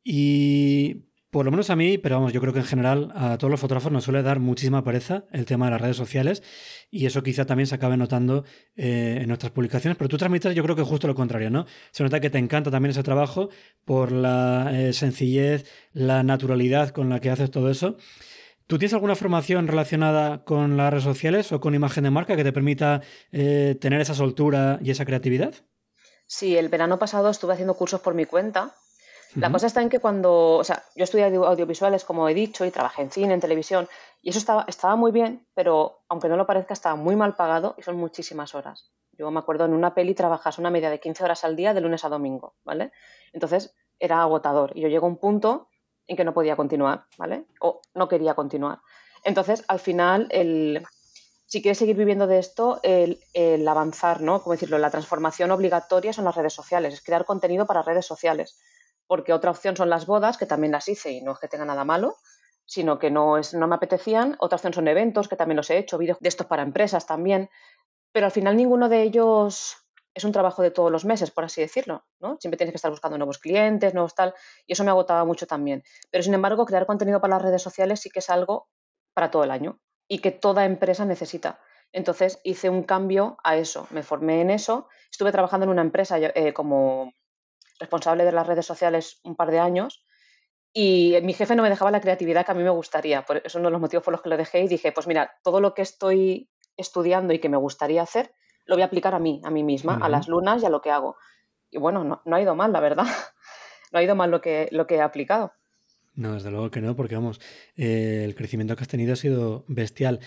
Y 0.03 1.05
por 1.31 1.45
lo 1.45 1.51
menos 1.51 1.69
a 1.69 1.77
mí, 1.77 1.97
pero 1.97 2.15
vamos, 2.17 2.33
yo 2.33 2.41
creo 2.41 2.51
que 2.51 2.59
en 2.59 2.65
general 2.65 3.11
a 3.15 3.37
todos 3.37 3.49
los 3.49 3.59
fotógrafos 3.59 3.89
nos 3.89 4.03
suele 4.03 4.21
dar 4.21 4.39
muchísima 4.39 4.83
pereza 4.83 5.23
el 5.31 5.45
tema 5.45 5.65
de 5.65 5.71
las 5.71 5.81
redes 5.81 5.95
sociales 5.95 6.43
y 6.91 7.05
eso 7.05 7.23
quizá 7.23 7.45
también 7.45 7.67
se 7.67 7.75
acabe 7.75 7.95
notando 7.95 8.43
eh, 8.75 9.19
en 9.21 9.27
nuestras 9.29 9.53
publicaciones, 9.53 9.97
pero 9.97 10.09
tú 10.09 10.17
transmites 10.17 10.53
yo 10.53 10.61
creo 10.61 10.75
que 10.75 10.83
justo 10.83 11.07
lo 11.07 11.15
contrario, 11.15 11.49
¿no? 11.49 11.65
Se 11.91 12.03
nota 12.03 12.19
que 12.19 12.29
te 12.29 12.37
encanta 12.37 12.69
también 12.69 12.91
ese 12.91 13.01
trabajo 13.01 13.49
por 13.85 14.11
la 14.11 14.71
eh, 14.73 14.91
sencillez, 14.91 15.65
la 15.93 16.21
naturalidad 16.21 16.89
con 16.89 17.09
la 17.09 17.21
que 17.21 17.29
haces 17.29 17.49
todo 17.49 17.71
eso. 17.71 17.95
¿Tú 18.67 18.77
tienes 18.77 18.93
alguna 18.93 19.15
formación 19.15 19.69
relacionada 19.69 20.43
con 20.43 20.75
las 20.75 20.91
redes 20.91 21.05
sociales 21.05 21.53
o 21.53 21.61
con 21.61 21.75
imagen 21.75 22.03
de 22.03 22.11
marca 22.11 22.35
que 22.35 22.43
te 22.43 22.51
permita 22.51 23.01
eh, 23.31 23.77
tener 23.79 24.01
esa 24.01 24.15
soltura 24.15 24.79
y 24.83 24.91
esa 24.91 25.05
creatividad? 25.05 25.53
Sí, 26.27 26.57
el 26.57 26.67
verano 26.67 26.99
pasado 26.99 27.29
estuve 27.29 27.53
haciendo 27.53 27.73
cursos 27.75 28.01
por 28.01 28.15
mi 28.15 28.25
cuenta 28.25 28.75
la 29.35 29.51
cosa 29.51 29.67
está 29.67 29.81
en 29.81 29.89
que 29.89 29.99
cuando, 29.99 30.57
o 30.57 30.63
sea, 30.63 30.83
yo 30.95 31.03
estudié 31.03 31.25
audiovisuales, 31.25 32.03
como 32.03 32.27
he 32.27 32.33
dicho, 32.33 32.65
y 32.65 32.71
trabajé 32.71 33.01
en 33.01 33.11
cine, 33.11 33.33
en 33.33 33.39
televisión, 33.39 33.87
y 34.21 34.29
eso 34.29 34.39
estaba, 34.39 34.65
estaba 34.67 34.95
muy 34.95 35.11
bien, 35.11 35.47
pero 35.53 36.03
aunque 36.09 36.27
no 36.27 36.35
lo 36.35 36.45
parezca, 36.45 36.73
estaba 36.73 36.95
muy 36.95 37.15
mal 37.15 37.35
pagado 37.35 37.75
y 37.77 37.81
son 37.81 37.95
muchísimas 37.95 38.55
horas. 38.55 38.91
Yo 39.13 39.31
me 39.31 39.39
acuerdo 39.39 39.65
en 39.65 39.73
una 39.73 39.93
peli 39.93 40.13
trabajas 40.15 40.57
una 40.57 40.69
media 40.69 40.89
de 40.89 40.99
15 40.99 41.23
horas 41.23 41.43
al 41.43 41.55
día 41.55 41.73
de 41.73 41.81
lunes 41.81 42.03
a 42.03 42.09
domingo, 42.09 42.55
¿vale? 42.65 42.91
Entonces 43.33 43.73
era 43.99 44.21
agotador 44.21 44.71
y 44.75 44.81
yo 44.81 44.89
llego 44.89 45.05
a 45.05 45.09
un 45.09 45.17
punto 45.17 45.69
en 46.07 46.17
que 46.17 46.23
no 46.23 46.33
podía 46.33 46.55
continuar, 46.55 47.05
¿vale? 47.17 47.45
O 47.61 47.81
no 47.93 48.07
quería 48.07 48.33
continuar. 48.33 48.79
Entonces, 49.23 49.63
al 49.67 49.79
final, 49.79 50.27
el, 50.31 50.83
si 51.45 51.61
quieres 51.61 51.77
seguir 51.77 51.95
viviendo 51.95 52.27
de 52.27 52.39
esto, 52.39 52.79
el, 52.83 53.19
el, 53.33 53.67
avanzar, 53.67 54.21
¿no? 54.21 54.41
Como 54.41 54.53
decirlo, 54.53 54.77
la 54.77 54.89
transformación 54.89 55.51
obligatoria 55.51 56.11
son 56.11 56.25
las 56.25 56.35
redes 56.35 56.53
sociales, 56.53 56.93
es 56.93 57.01
crear 57.03 57.23
contenido 57.23 57.65
para 57.65 57.83
redes 57.83 58.05
sociales 58.05 58.57
porque 59.11 59.33
otra 59.33 59.51
opción 59.51 59.75
son 59.75 59.89
las 59.89 60.05
bodas, 60.05 60.37
que 60.37 60.45
también 60.45 60.71
las 60.71 60.87
hice 60.87 61.11
y 61.11 61.19
no 61.19 61.33
es 61.33 61.39
que 61.39 61.49
tenga 61.49 61.65
nada 61.65 61.83
malo, 61.83 62.15
sino 62.63 62.97
que 62.97 63.11
no, 63.11 63.37
es, 63.37 63.53
no 63.53 63.67
me 63.67 63.75
apetecían. 63.75 64.37
Otra 64.39 64.55
opción 64.55 64.71
son 64.71 64.87
eventos, 64.87 65.27
que 65.27 65.35
también 65.35 65.57
los 65.57 65.69
he 65.69 65.77
hecho, 65.77 65.97
vídeos 65.97 66.17
de 66.21 66.29
estos 66.29 66.47
para 66.47 66.63
empresas 66.63 67.05
también, 67.05 67.49
pero 68.13 68.27
al 68.27 68.31
final 68.31 68.55
ninguno 68.55 68.87
de 68.87 69.01
ellos 69.01 69.75
es 70.13 70.23
un 70.23 70.31
trabajo 70.31 70.61
de 70.61 70.71
todos 70.71 70.89
los 70.89 71.03
meses, 71.03 71.29
por 71.29 71.43
así 71.43 71.59
decirlo, 71.59 72.05
¿no? 72.21 72.37
Siempre 72.39 72.55
tienes 72.55 72.71
que 72.71 72.77
estar 72.77 72.89
buscando 72.89 73.17
nuevos 73.17 73.37
clientes, 73.37 73.93
nuevos 73.93 74.15
tal, 74.15 74.33
y 74.65 74.71
eso 74.71 74.85
me 74.85 74.91
agotaba 74.91 75.25
mucho 75.25 75.45
también. 75.45 75.83
Pero 76.09 76.23
sin 76.23 76.33
embargo, 76.33 76.65
crear 76.65 76.85
contenido 76.85 77.19
para 77.19 77.35
las 77.35 77.41
redes 77.41 77.61
sociales 77.61 77.99
sí 77.99 78.09
que 78.09 78.19
es 78.19 78.29
algo 78.29 78.69
para 79.13 79.29
todo 79.29 79.43
el 79.43 79.51
año 79.51 79.81
y 80.07 80.19
que 80.19 80.31
toda 80.31 80.63
empresa 80.63 81.03
necesita. 81.03 81.59
Entonces 81.91 82.39
hice 82.45 82.69
un 82.69 82.83
cambio 82.83 83.35
a 83.43 83.57
eso, 83.57 83.87
me 83.89 84.03
formé 84.03 84.39
en 84.39 84.51
eso, 84.51 84.87
estuve 85.11 85.33
trabajando 85.33 85.65
en 85.65 85.71
una 85.71 85.81
empresa 85.81 86.17
eh, 86.17 86.53
como 86.53 87.11
responsable 87.81 88.23
de 88.23 88.31
las 88.31 88.47
redes 88.47 88.65
sociales 88.65 89.19
un 89.23 89.35
par 89.35 89.51
de 89.51 89.59
años 89.59 90.05
y 90.73 91.17
mi 91.23 91.33
jefe 91.33 91.55
no 91.55 91.63
me 91.63 91.69
dejaba 91.69 91.91
la 91.91 91.99
creatividad 91.99 92.45
que 92.45 92.51
a 92.51 92.55
mí 92.55 92.63
me 92.63 92.69
gustaría. 92.69 93.23
Por, 93.23 93.41
es 93.43 93.55
uno 93.55 93.65
de 93.65 93.71
los 93.71 93.81
motivos 93.81 94.03
por 94.03 94.13
los 94.13 94.21
que 94.21 94.29
lo 94.29 94.37
dejé 94.37 94.61
y 94.61 94.67
dije, 94.67 94.91
pues 94.91 95.05
mira, 95.05 95.37
todo 95.43 95.59
lo 95.59 95.73
que 95.73 95.81
estoy 95.81 96.49
estudiando 96.77 97.33
y 97.33 97.39
que 97.39 97.49
me 97.49 97.57
gustaría 97.57 98.01
hacer, 98.01 98.33
lo 98.65 98.75
voy 98.75 98.83
a 98.83 98.85
aplicar 98.85 99.13
a 99.13 99.19
mí, 99.19 99.41
a 99.43 99.49
mí 99.49 99.63
misma, 99.63 99.99
a 100.01 100.07
las 100.07 100.27
lunas 100.29 100.63
y 100.63 100.65
a 100.65 100.69
lo 100.69 100.81
que 100.81 100.91
hago. 100.91 101.17
Y 101.69 101.77
bueno, 101.77 102.03
no, 102.03 102.21
no, 102.23 102.35
ha 102.35 102.41
ido 102.41 102.55
mal, 102.55 102.71
la 102.71 102.79
verdad. 102.79 103.05
No 103.93 103.99
ha 103.99 104.03
ido 104.03 104.15
mal 104.15 104.31
lo 104.31 104.39
que, 104.39 104.69
lo 104.71 104.87
que 104.87 104.95
he 104.95 105.01
aplicado. 105.01 105.51
No, 106.13 106.33
desde 106.33 106.51
luego 106.51 106.69
que 106.71 106.81
no, 106.81 106.95
porque 106.95 107.15
vamos, 107.15 107.39
eh, 107.77 108.23
el 108.25 108.35
crecimiento 108.35 108.75
que 108.75 108.83
has 108.83 108.89
tenido 108.89 109.13
ha 109.13 109.15
sido 109.15 109.63
bestial. 109.67 110.19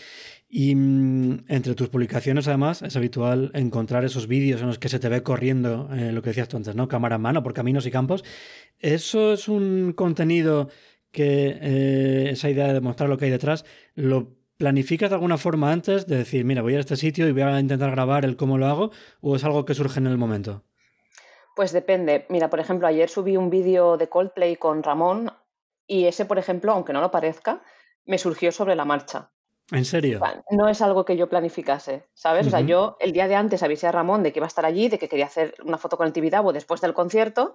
Y 0.48 0.74
mm, 0.74 1.44
entre 1.48 1.74
tus 1.74 1.90
publicaciones, 1.90 2.48
además, 2.48 2.80
es 2.82 2.96
habitual 2.96 3.50
encontrar 3.54 4.04
esos 4.04 4.26
vídeos 4.26 4.62
en 4.62 4.68
los 4.68 4.78
que 4.78 4.88
se 4.88 4.98
te 4.98 5.10
ve 5.10 5.22
corriendo, 5.22 5.90
eh, 5.94 6.12
lo 6.12 6.22
que 6.22 6.30
decías 6.30 6.48
tú 6.48 6.56
antes, 6.56 6.74
¿no? 6.74 6.88
Cámara 6.88 7.16
en 7.16 7.22
mano 7.22 7.42
por 7.42 7.52
caminos 7.52 7.86
y 7.86 7.90
campos. 7.90 8.24
¿Eso 8.80 9.34
es 9.34 9.48
un 9.48 9.92
contenido 9.92 10.68
que 11.10 11.58
eh, 11.60 12.30
esa 12.30 12.48
idea 12.48 12.72
de 12.72 12.80
mostrar 12.80 13.08
lo 13.08 13.18
que 13.18 13.26
hay 13.26 13.30
detrás, 13.30 13.64
lo 13.94 14.34
planificas 14.56 15.10
de 15.10 15.16
alguna 15.16 15.36
forma 15.36 15.70
antes 15.70 16.06
de 16.06 16.16
decir, 16.16 16.44
mira, 16.44 16.62
voy 16.62 16.76
a 16.76 16.80
este 16.80 16.96
sitio 16.96 17.28
y 17.28 17.32
voy 17.32 17.42
a 17.42 17.60
intentar 17.60 17.90
grabar 17.90 18.24
el 18.24 18.36
cómo 18.36 18.56
lo 18.56 18.66
hago, 18.66 18.90
o 19.20 19.36
es 19.36 19.44
algo 19.44 19.64
que 19.64 19.74
surge 19.74 20.00
en 20.00 20.06
el 20.06 20.16
momento? 20.16 20.64
Pues 21.54 21.72
depende. 21.72 22.26
Mira, 22.30 22.50
por 22.50 22.58
ejemplo, 22.58 22.88
ayer 22.88 23.08
subí 23.08 23.36
un 23.36 23.50
vídeo 23.50 23.96
de 23.96 24.08
Coldplay 24.08 24.56
con 24.56 24.82
Ramón 24.82 25.30
y 25.86 26.06
ese, 26.06 26.24
por 26.24 26.38
ejemplo, 26.38 26.72
aunque 26.72 26.92
no 26.92 27.00
lo 27.00 27.10
parezca, 27.10 27.62
me 28.04 28.18
surgió 28.18 28.52
sobre 28.52 28.74
la 28.74 28.84
marcha. 28.84 29.30
¿En 29.70 29.84
serio? 29.84 30.20
No 30.50 30.68
es 30.68 30.82
algo 30.82 31.06
que 31.06 31.16
yo 31.16 31.28
planificase, 31.30 32.06
¿sabes? 32.12 32.46
O 32.46 32.50
sea, 32.50 32.60
yo 32.60 32.98
el 33.00 33.12
día 33.12 33.28
de 33.28 33.34
antes 33.34 33.62
avisé 33.62 33.86
a 33.86 33.92
Ramón 33.92 34.22
de 34.22 34.30
que 34.30 34.38
iba 34.38 34.46
a 34.46 34.48
estar 34.48 34.66
allí, 34.66 34.88
de 34.88 34.98
que 34.98 35.08
quería 35.08 35.24
hacer 35.24 35.54
una 35.64 35.78
foto 35.78 35.96
con 35.96 36.06
el 36.06 36.12
Tibidabo 36.12 36.52
después 36.52 36.82
del 36.82 36.92
concierto, 36.92 37.54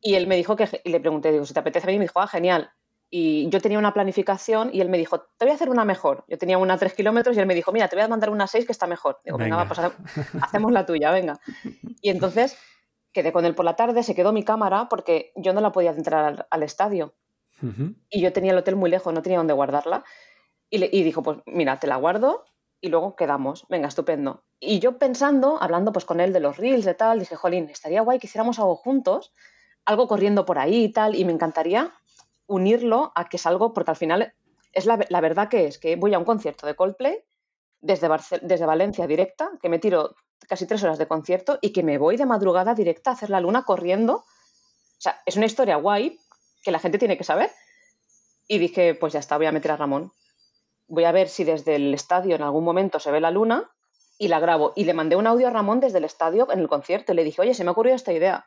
y 0.00 0.14
él 0.14 0.26
me 0.26 0.36
dijo 0.36 0.56
que, 0.56 0.80
y 0.82 0.90
le 0.90 1.00
pregunté, 1.00 1.32
digo, 1.32 1.44
si 1.44 1.52
te 1.52 1.60
apetece 1.60 1.86
venir, 1.86 1.96
y 1.96 2.00
me 2.00 2.04
dijo, 2.06 2.20
ah, 2.20 2.26
genial. 2.26 2.70
Y 3.08 3.48
yo 3.50 3.60
tenía 3.60 3.78
una 3.78 3.94
planificación 3.94 4.70
y 4.72 4.80
él 4.80 4.88
me 4.88 4.98
dijo, 4.98 5.20
te 5.38 5.44
voy 5.44 5.52
a 5.52 5.54
hacer 5.54 5.70
una 5.70 5.84
mejor. 5.84 6.24
Yo 6.26 6.38
tenía 6.38 6.58
una 6.58 6.74
a 6.74 6.78
tres 6.78 6.92
kilómetros 6.94 7.36
y 7.36 7.40
él 7.40 7.46
me 7.46 7.54
dijo, 7.54 7.70
mira, 7.70 7.86
te 7.88 7.94
voy 7.94 8.04
a 8.04 8.08
mandar 8.08 8.30
una 8.30 8.44
a 8.44 8.48
seis 8.48 8.66
que 8.66 8.72
está 8.72 8.86
mejor. 8.86 9.20
Digo, 9.24 9.38
venga, 9.38 9.56
va, 9.56 9.68
pues 9.68 9.78
hacemos 10.42 10.72
la 10.72 10.84
tuya, 10.86 11.12
venga. 11.12 11.38
Y 12.00 12.10
entonces 12.10 12.58
quedé 13.12 13.32
con 13.32 13.44
él 13.44 13.54
por 13.54 13.64
la 13.64 13.76
tarde, 13.76 14.02
se 14.02 14.14
quedó 14.14 14.32
mi 14.32 14.44
cámara 14.44 14.88
porque 14.90 15.32
yo 15.36 15.52
no 15.52 15.60
la 15.60 15.72
podía 15.72 15.90
entrar 15.90 16.46
al, 16.50 16.62
estadio. 16.62 17.14
Y 18.10 18.20
yo 18.20 18.32
tenía 18.32 18.52
el 18.52 18.58
hotel 18.58 18.76
muy 18.76 18.90
lejos, 18.90 19.12
no 19.12 19.22
tenía 19.22 19.38
dónde 19.38 19.54
guardarla. 19.54 20.04
Y, 20.68 20.78
le, 20.78 20.88
dijo, 20.88 21.22
pues 21.22 21.38
mira, 21.46 21.78
te 21.78 21.86
la 21.86 21.96
guardo 21.96 22.44
y 22.80 22.88
luego 22.88 23.16
quedamos. 23.16 23.66
Venga, 23.68 23.88
estupendo. 23.88 24.44
Y 24.60 24.78
yo 24.78 24.98
pensando, 24.98 25.62
hablando 25.62 25.92
pues 25.92 26.04
con 26.04 26.20
él 26.20 26.32
de 26.32 26.40
los 26.40 26.56
reels, 26.56 26.84
de 26.84 26.94
tal, 26.94 27.20
dije, 27.20 27.36
jolín, 27.36 27.68
estaría 27.70 28.02
guay 28.02 28.18
que 28.18 28.26
hiciéramos 28.26 28.58
algo 28.58 28.76
juntos, 28.76 29.32
algo 29.84 30.08
corriendo 30.08 30.44
por 30.44 30.58
ahí 30.58 30.84
y 30.84 30.92
tal, 30.92 31.14
y 31.14 31.24
me 31.24 31.32
encantaría 31.32 31.94
unirlo 32.46 33.12
a 33.14 33.28
que 33.28 33.36
es 33.36 33.46
algo, 33.46 33.72
porque 33.72 33.90
al 33.90 33.96
final 33.96 34.34
es 34.72 34.86
la, 34.86 35.20
verdad 35.20 35.48
que 35.48 35.66
es 35.66 35.78
que 35.78 35.96
voy 35.96 36.14
a 36.14 36.18
un 36.18 36.24
concierto 36.24 36.66
de 36.66 36.76
Coldplay 36.76 37.24
desde, 37.80 38.08
desde 38.42 38.66
Valencia 38.66 39.06
directa, 39.06 39.50
que 39.62 39.68
me 39.68 39.78
tiro 39.78 40.14
casi 40.48 40.66
tres 40.66 40.82
horas 40.84 40.98
de 40.98 41.08
concierto 41.08 41.58
y 41.62 41.72
que 41.72 41.82
me 41.82 41.98
voy 41.98 42.16
de 42.16 42.26
madrugada 42.26 42.74
directa 42.74 43.10
a 43.10 43.14
hacer 43.14 43.30
la 43.30 43.40
luna 43.40 43.64
corriendo. 43.64 44.16
O 44.16 45.00
sea, 45.00 45.20
es 45.24 45.36
una 45.36 45.46
historia 45.46 45.76
guay 45.76 46.18
que 46.66 46.70
la 46.70 46.78
gente 46.78 46.98
tiene 46.98 47.16
que 47.16 47.24
saber. 47.24 47.50
Y 48.46 48.58
dije, 48.58 48.94
pues 48.94 49.14
ya 49.14 49.20
está, 49.20 49.38
voy 49.38 49.46
a 49.46 49.52
meter 49.52 49.70
a 49.70 49.76
Ramón 49.76 50.12
voy 50.88 51.04
a 51.04 51.12
ver 51.12 51.28
si 51.28 51.44
desde 51.44 51.76
el 51.76 51.94
estadio 51.94 52.36
en 52.36 52.42
algún 52.42 52.64
momento 52.64 52.98
se 53.00 53.10
ve 53.10 53.20
la 53.20 53.30
luna 53.30 53.70
y 54.18 54.28
la 54.28 54.40
grabo. 54.40 54.72
Y 54.76 54.84
le 54.84 54.94
mandé 54.94 55.16
un 55.16 55.26
audio 55.26 55.48
a 55.48 55.50
Ramón 55.50 55.80
desde 55.80 55.98
el 55.98 56.04
estadio 56.04 56.50
en 56.50 56.60
el 56.60 56.68
concierto 56.68 57.12
y 57.12 57.16
le 57.16 57.24
dije, 57.24 57.42
oye, 57.42 57.54
se 57.54 57.64
me 57.64 57.70
ha 57.70 57.72
ocurrido 57.72 57.96
esta 57.96 58.12
idea. 58.12 58.46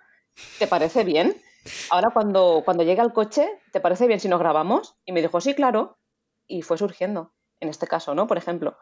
¿Te 0.57 0.67
parece 0.67 1.03
bien? 1.03 1.35
Ahora 1.89 2.09
cuando, 2.13 2.61
cuando 2.63 2.83
llegue 2.83 3.01
al 3.01 3.13
coche, 3.13 3.47
¿te 3.71 3.79
parece 3.79 4.07
bien 4.07 4.19
si 4.19 4.29
nos 4.29 4.39
grabamos? 4.39 4.95
Y 5.05 5.11
me 5.11 5.21
dijo, 5.21 5.41
sí, 5.41 5.53
claro. 5.53 5.99
Y 6.47 6.61
fue 6.61 6.77
surgiendo, 6.77 7.33
en 7.59 7.69
este 7.69 7.87
caso, 7.87 8.15
¿no? 8.15 8.25
Por 8.25 8.37
ejemplo. 8.37 8.77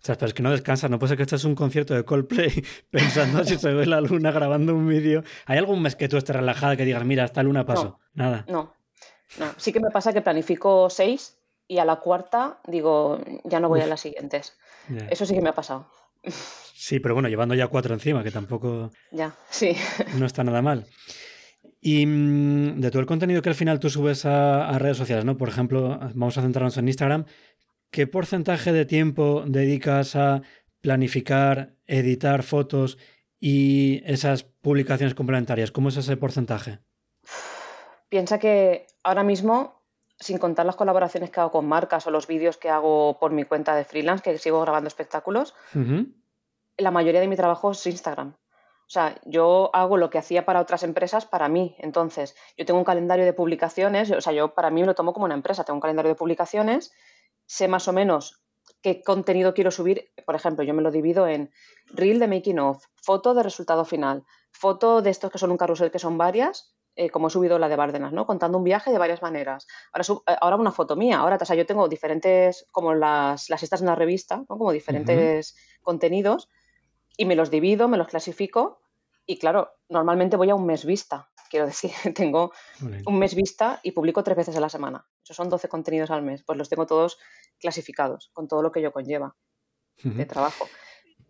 O 0.00 0.04
sea, 0.04 0.16
pero 0.16 0.26
es 0.26 0.34
que 0.34 0.42
no 0.42 0.50
descansa, 0.50 0.88
no 0.88 0.98
puede 0.98 1.10
ser 1.10 1.16
que 1.18 1.22
estés 1.22 1.44
un 1.44 1.54
concierto 1.54 1.94
de 1.94 2.04
Coldplay 2.04 2.64
pensando 2.90 3.44
si 3.44 3.56
se 3.56 3.72
ve 3.72 3.86
la 3.86 4.00
luna 4.00 4.32
grabando 4.32 4.74
un 4.74 4.88
vídeo. 4.88 5.22
¿Hay 5.46 5.58
algún 5.58 5.80
mes 5.80 5.96
que 5.96 6.08
tú 6.08 6.16
estés 6.16 6.34
relajada 6.34 6.76
que 6.76 6.84
digas, 6.84 7.04
mira, 7.04 7.24
esta 7.24 7.42
luna 7.42 7.64
paso? 7.64 8.00
Nada. 8.14 8.44
No, 8.48 8.74
no. 9.38 9.52
Sí 9.56 9.72
que 9.72 9.80
me 9.80 9.90
pasa 9.90 10.12
que 10.12 10.22
planifico 10.22 10.88
seis 10.90 11.36
y 11.68 11.78
a 11.78 11.84
la 11.84 11.96
cuarta 11.96 12.58
digo, 12.66 13.18
ya 13.44 13.60
no 13.60 13.68
voy 13.68 13.80
a 13.80 13.86
las 13.86 14.00
siguientes. 14.00 14.56
Eso 15.10 15.26
sí 15.26 15.34
que 15.34 15.42
me 15.42 15.50
ha 15.50 15.54
pasado. 15.54 15.86
Sí, 16.78 17.00
pero 17.00 17.14
bueno, 17.14 17.30
llevando 17.30 17.54
ya 17.54 17.68
cuatro 17.68 17.94
encima, 17.94 18.22
que 18.22 18.30
tampoco. 18.30 18.90
Ya, 19.10 19.34
sí. 19.48 19.74
No 20.18 20.26
está 20.26 20.44
nada 20.44 20.60
mal. 20.60 20.86
Y 21.80 22.04
mm, 22.04 22.80
de 22.80 22.90
todo 22.90 23.00
el 23.00 23.06
contenido 23.06 23.40
que 23.40 23.48
al 23.48 23.54
final 23.54 23.80
tú 23.80 23.88
subes 23.88 24.26
a, 24.26 24.78
redes 24.78 24.98
sociales, 24.98 25.24
¿no? 25.24 25.38
Por 25.38 25.48
ejemplo, 25.48 25.98
vamos 25.98 26.36
a 26.36 26.42
centrarnos 26.42 26.76
en 26.76 26.88
Instagram. 26.88 27.24
¿Qué 27.90 28.06
porcentaje 28.06 28.72
de 28.72 28.84
tiempo 28.84 29.44
dedicas 29.46 30.16
a 30.16 30.42
planificar, 30.82 31.74
editar 31.86 32.42
fotos 32.42 32.98
y 33.40 34.02
esas 34.04 34.44
publicaciones 34.44 35.14
complementarias? 35.14 35.70
¿Cómo 35.70 35.88
es 35.88 35.96
ese 35.96 36.16
porcentaje? 36.18 36.80
Piensa 38.08 38.38
que 38.38 38.86
ahora 39.02 39.22
mismo 39.22 39.76
sin 40.18 40.38
contar 40.38 40.66
las 40.66 40.76
colaboraciones 40.76 41.30
que 41.30 41.40
hago 41.40 41.50
con 41.50 41.66
marcas 41.66 42.06
o 42.06 42.10
los 42.10 42.26
vídeos 42.26 42.56
que 42.56 42.70
hago 42.70 43.18
por 43.18 43.32
mi 43.32 43.44
cuenta 43.44 43.74
de 43.74 43.84
freelance, 43.84 44.22
que 44.22 44.38
sigo 44.38 44.60
grabando 44.60 44.88
espectáculos, 44.88 45.54
la 46.78 46.90
mayoría 46.90 47.20
de 47.20 47.28
mi 47.28 47.36
trabajo 47.36 47.70
es 47.72 47.86
Instagram. 47.86 48.34
O 48.86 48.88
sea, 48.88 49.20
yo 49.24 49.70
hago 49.72 49.96
lo 49.96 50.10
que 50.10 50.18
hacía 50.18 50.46
para 50.46 50.60
otras 50.60 50.84
empresas 50.84 51.26
para 51.26 51.48
mí. 51.48 51.74
Entonces, 51.78 52.36
yo 52.56 52.64
tengo 52.64 52.78
un 52.78 52.84
calendario 52.84 53.24
de 53.24 53.32
publicaciones, 53.32 54.10
o 54.12 54.20
sea, 54.20 54.32
yo 54.32 54.54
para 54.54 54.70
mí 54.70 54.80
me 54.80 54.86
lo 54.86 54.94
tomo 54.94 55.12
como 55.12 55.24
una 55.24 55.34
empresa, 55.34 55.64
tengo 55.64 55.76
un 55.76 55.80
calendario 55.80 56.10
de 56.10 56.14
publicaciones, 56.14 56.92
sé 57.46 57.66
más 57.66 57.88
o 57.88 57.92
menos 57.92 58.42
qué 58.82 59.02
contenido 59.02 59.54
quiero 59.54 59.72
subir. 59.72 60.12
Por 60.24 60.36
ejemplo, 60.36 60.64
yo 60.64 60.72
me 60.72 60.82
lo 60.82 60.92
divido 60.92 61.26
en 61.26 61.50
reel 61.86 62.20
de 62.20 62.28
making 62.28 62.60
of, 62.60 62.84
foto 62.94 63.34
de 63.34 63.42
resultado 63.42 63.84
final, 63.84 64.24
foto 64.52 65.02
de 65.02 65.10
estos 65.10 65.32
que 65.32 65.38
son 65.38 65.50
un 65.50 65.58
carrusel 65.58 65.90
que 65.90 65.98
son 65.98 66.16
varias, 66.16 66.75
eh, 66.96 67.10
como 67.10 67.28
he 67.28 67.30
subido 67.30 67.58
la 67.58 67.68
de 67.68 67.76
Bárdenas, 67.76 68.12
¿no? 68.12 68.26
Contando 68.26 68.56
un 68.56 68.64
viaje 68.64 68.90
de 68.90 68.96
varias 68.96 69.20
maneras. 69.20 69.66
Ahora, 69.92 70.06
eh, 70.32 70.36
ahora 70.40 70.56
una 70.56 70.72
foto 70.72 70.96
mía, 70.96 71.18
ahora, 71.18 71.38
o 71.40 71.44
sea, 71.44 71.54
yo 71.54 71.66
tengo 71.66 71.88
diferentes, 71.88 72.66
como 72.72 72.94
las, 72.94 73.50
las 73.50 73.62
estas 73.62 73.82
en 73.82 73.86
la 73.86 73.94
revista, 73.94 74.38
¿no? 74.38 74.46
Como 74.46 74.72
diferentes 74.72 75.56
contenidos 75.82 76.48
y 77.18 77.26
me 77.26 77.36
los 77.36 77.50
divido, 77.50 77.86
me 77.86 77.98
los 77.98 78.08
clasifico 78.08 78.80
y 79.26 79.38
claro, 79.38 79.72
normalmente 79.90 80.36
voy 80.36 80.48
a 80.48 80.54
un 80.54 80.64
mes 80.64 80.86
vista. 80.86 81.28
Quiero 81.50 81.66
decir, 81.66 81.90
tengo 82.14 82.52
un 83.06 83.18
mes 83.18 83.34
vista 83.34 83.78
y 83.82 83.92
publico 83.92 84.24
tres 84.24 84.38
veces 84.38 84.56
a 84.56 84.60
la 84.60 84.68
semana. 84.70 85.06
Esos 85.22 85.36
son 85.36 85.50
12 85.50 85.68
contenidos 85.68 86.10
al 86.10 86.22
mes. 86.22 86.44
Pues 86.44 86.56
los 86.56 86.70
tengo 86.70 86.86
todos 86.86 87.18
clasificados, 87.58 88.30
con 88.32 88.48
todo 88.48 88.62
lo 88.62 88.72
que 88.72 88.80
ello 88.80 88.92
conlleva 88.92 89.36
de 90.02 90.24
trabajo. 90.24 90.66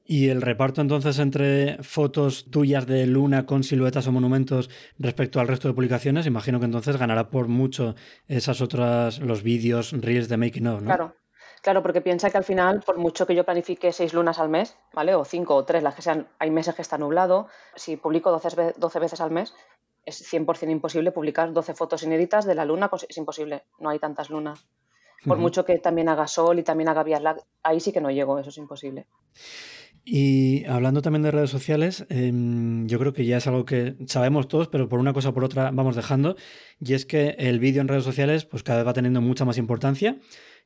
¿Y 0.08 0.28
el 0.28 0.40
reparto 0.40 0.80
entonces 0.80 1.18
entre 1.18 1.82
fotos 1.82 2.48
tuyas 2.48 2.86
de 2.86 3.06
luna 3.06 3.44
con 3.44 3.64
siluetas 3.64 4.06
o 4.06 4.12
monumentos 4.12 4.70
respecto 5.00 5.40
al 5.40 5.48
resto 5.48 5.66
de 5.66 5.74
publicaciones? 5.74 6.26
Imagino 6.26 6.60
que 6.60 6.66
entonces 6.66 6.96
ganará 6.96 7.28
por 7.28 7.48
mucho 7.48 7.96
esas 8.28 8.60
otras, 8.60 9.18
los 9.18 9.42
vídeos, 9.42 9.90
reels 9.90 10.28
de 10.28 10.36
making 10.36 10.68
of, 10.68 10.82
¿no? 10.82 10.86
Claro, 10.86 11.16
claro, 11.60 11.82
porque 11.82 12.00
piensa 12.00 12.30
que 12.30 12.38
al 12.38 12.44
final, 12.44 12.84
por 12.86 12.98
mucho 12.98 13.26
que 13.26 13.34
yo 13.34 13.42
planifique 13.42 13.90
seis 13.90 14.14
lunas 14.14 14.38
al 14.38 14.48
mes, 14.48 14.76
¿vale? 14.94 15.16
O 15.16 15.24
cinco 15.24 15.56
o 15.56 15.64
tres, 15.64 15.82
las 15.82 15.96
que 15.96 16.02
sean, 16.02 16.28
hay 16.38 16.52
meses 16.52 16.76
que 16.76 16.82
está 16.82 16.98
nublado, 16.98 17.48
si 17.74 17.96
publico 17.96 18.30
12, 18.30 18.74
12 18.76 18.98
veces 19.00 19.20
al 19.20 19.32
mes, 19.32 19.54
es 20.04 20.32
100% 20.32 20.70
imposible 20.70 21.10
publicar 21.10 21.52
12 21.52 21.74
fotos 21.74 22.04
inéditas 22.04 22.44
de 22.46 22.54
la 22.54 22.64
luna, 22.64 22.88
pues 22.88 23.06
es 23.08 23.16
imposible, 23.16 23.64
no 23.80 23.90
hay 23.90 23.98
tantas 23.98 24.30
lunas. 24.30 24.68
Por 25.26 25.38
mucho 25.38 25.64
que 25.64 25.78
también 25.78 26.08
haga 26.08 26.28
sol 26.28 26.60
y 26.60 26.62
también 26.62 26.88
haga 26.88 27.02
vías 27.02 27.20
ahí 27.64 27.80
sí 27.80 27.90
que 27.90 28.00
no 28.00 28.12
llego, 28.12 28.38
eso 28.38 28.50
es 28.50 28.58
imposible. 28.58 29.08
Y 30.08 30.64
hablando 30.66 31.02
también 31.02 31.24
de 31.24 31.32
redes 31.32 31.50
sociales, 31.50 32.06
em, 32.10 32.86
yo 32.86 33.00
creo 33.00 33.12
que 33.12 33.24
ya 33.26 33.38
es 33.38 33.46
algo 33.48 33.64
que 33.64 33.96
sabemos 34.06 34.46
todos, 34.46 34.68
pero 34.68 34.88
por 34.88 35.00
una 35.00 35.12
cosa 35.12 35.30
o 35.30 35.34
por 35.34 35.42
otra 35.42 35.72
vamos 35.72 35.96
dejando, 35.96 36.36
y 36.80 36.94
es 36.94 37.04
que 37.04 37.30
el 37.38 37.58
vídeo 37.58 37.82
en 37.82 37.88
redes 37.88 38.04
sociales 38.04 38.44
pues 38.44 38.62
cada 38.62 38.78
vez 38.78 38.86
va 38.86 38.92
teniendo 38.92 39.20
mucha 39.20 39.44
más 39.44 39.58
importancia. 39.58 40.18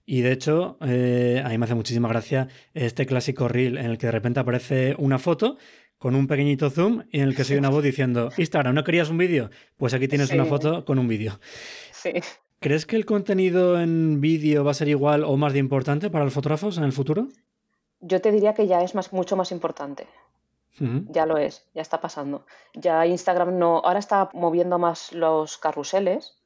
Y 0.04 0.20
de 0.20 0.32
hecho, 0.32 0.76
eh, 0.82 1.42
a 1.42 1.48
mí 1.48 1.56
me 1.56 1.64
hace 1.64 1.74
muchísima 1.74 2.06
gracia 2.08 2.48
este 2.74 3.06
clásico 3.06 3.48
reel 3.48 3.78
en 3.78 3.86
el 3.86 3.96
que 3.96 4.08
de 4.08 4.12
repente 4.12 4.40
aparece 4.40 4.94
una 4.98 5.18
foto 5.18 5.56
con 5.96 6.14
un 6.16 6.26
pequeñito 6.26 6.68
zoom 6.68 7.04
y 7.10 7.20
en 7.20 7.28
el 7.28 7.34
que 7.34 7.44
soy 7.44 7.56
una 7.56 7.70
voz 7.70 7.82
diciendo, 7.82 8.30
Instagram, 8.36 8.74
¿no 8.74 8.84
querías 8.84 9.08
un 9.08 9.16
vídeo? 9.16 9.48
Pues 9.78 9.94
aquí 9.94 10.06
tienes 10.06 10.30
una 10.32 10.44
foto 10.44 10.84
con 10.84 10.98
un 10.98 11.08
vídeo. 11.08 11.40
Sí. 11.92 12.12
¿Crees 12.58 12.84
que 12.84 12.96
el 12.96 13.06
contenido 13.06 13.80
en 13.80 14.20
vídeo 14.20 14.64
va 14.64 14.72
a 14.72 14.74
ser 14.74 14.88
igual 14.88 15.24
o 15.24 15.38
más 15.38 15.54
de 15.54 15.60
importante 15.60 16.10
para 16.10 16.24
los 16.24 16.34
fotógrafos 16.34 16.76
en 16.76 16.84
el 16.84 16.92
futuro? 16.92 17.28
Yo 18.00 18.20
te 18.20 18.32
diría 18.32 18.54
que 18.54 18.66
ya 18.66 18.82
es 18.82 18.94
más, 18.94 19.12
mucho 19.12 19.36
más 19.36 19.52
importante. 19.52 20.08
Ya 21.08 21.26
lo 21.26 21.36
es, 21.36 21.68
ya 21.74 21.82
está 21.82 22.00
pasando. 22.00 22.46
Ya 22.72 23.04
Instagram 23.04 23.58
no, 23.58 23.82
ahora 23.84 23.98
está 23.98 24.30
moviendo 24.32 24.78
más 24.78 25.12
los 25.12 25.58
carruseles, 25.58 26.38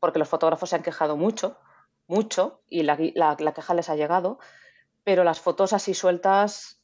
porque 0.00 0.18
los 0.18 0.30
fotógrafos 0.30 0.70
se 0.70 0.76
han 0.76 0.82
quejado 0.82 1.18
mucho, 1.18 1.58
mucho, 2.06 2.62
y 2.70 2.84
la, 2.84 2.96
la, 3.14 3.52
queja 3.52 3.74
les 3.74 3.90
ha 3.90 3.96
llegado, 3.96 4.38
pero 5.04 5.24
las 5.24 5.40
fotos 5.40 5.74
así 5.74 5.92
sueltas 5.92 6.80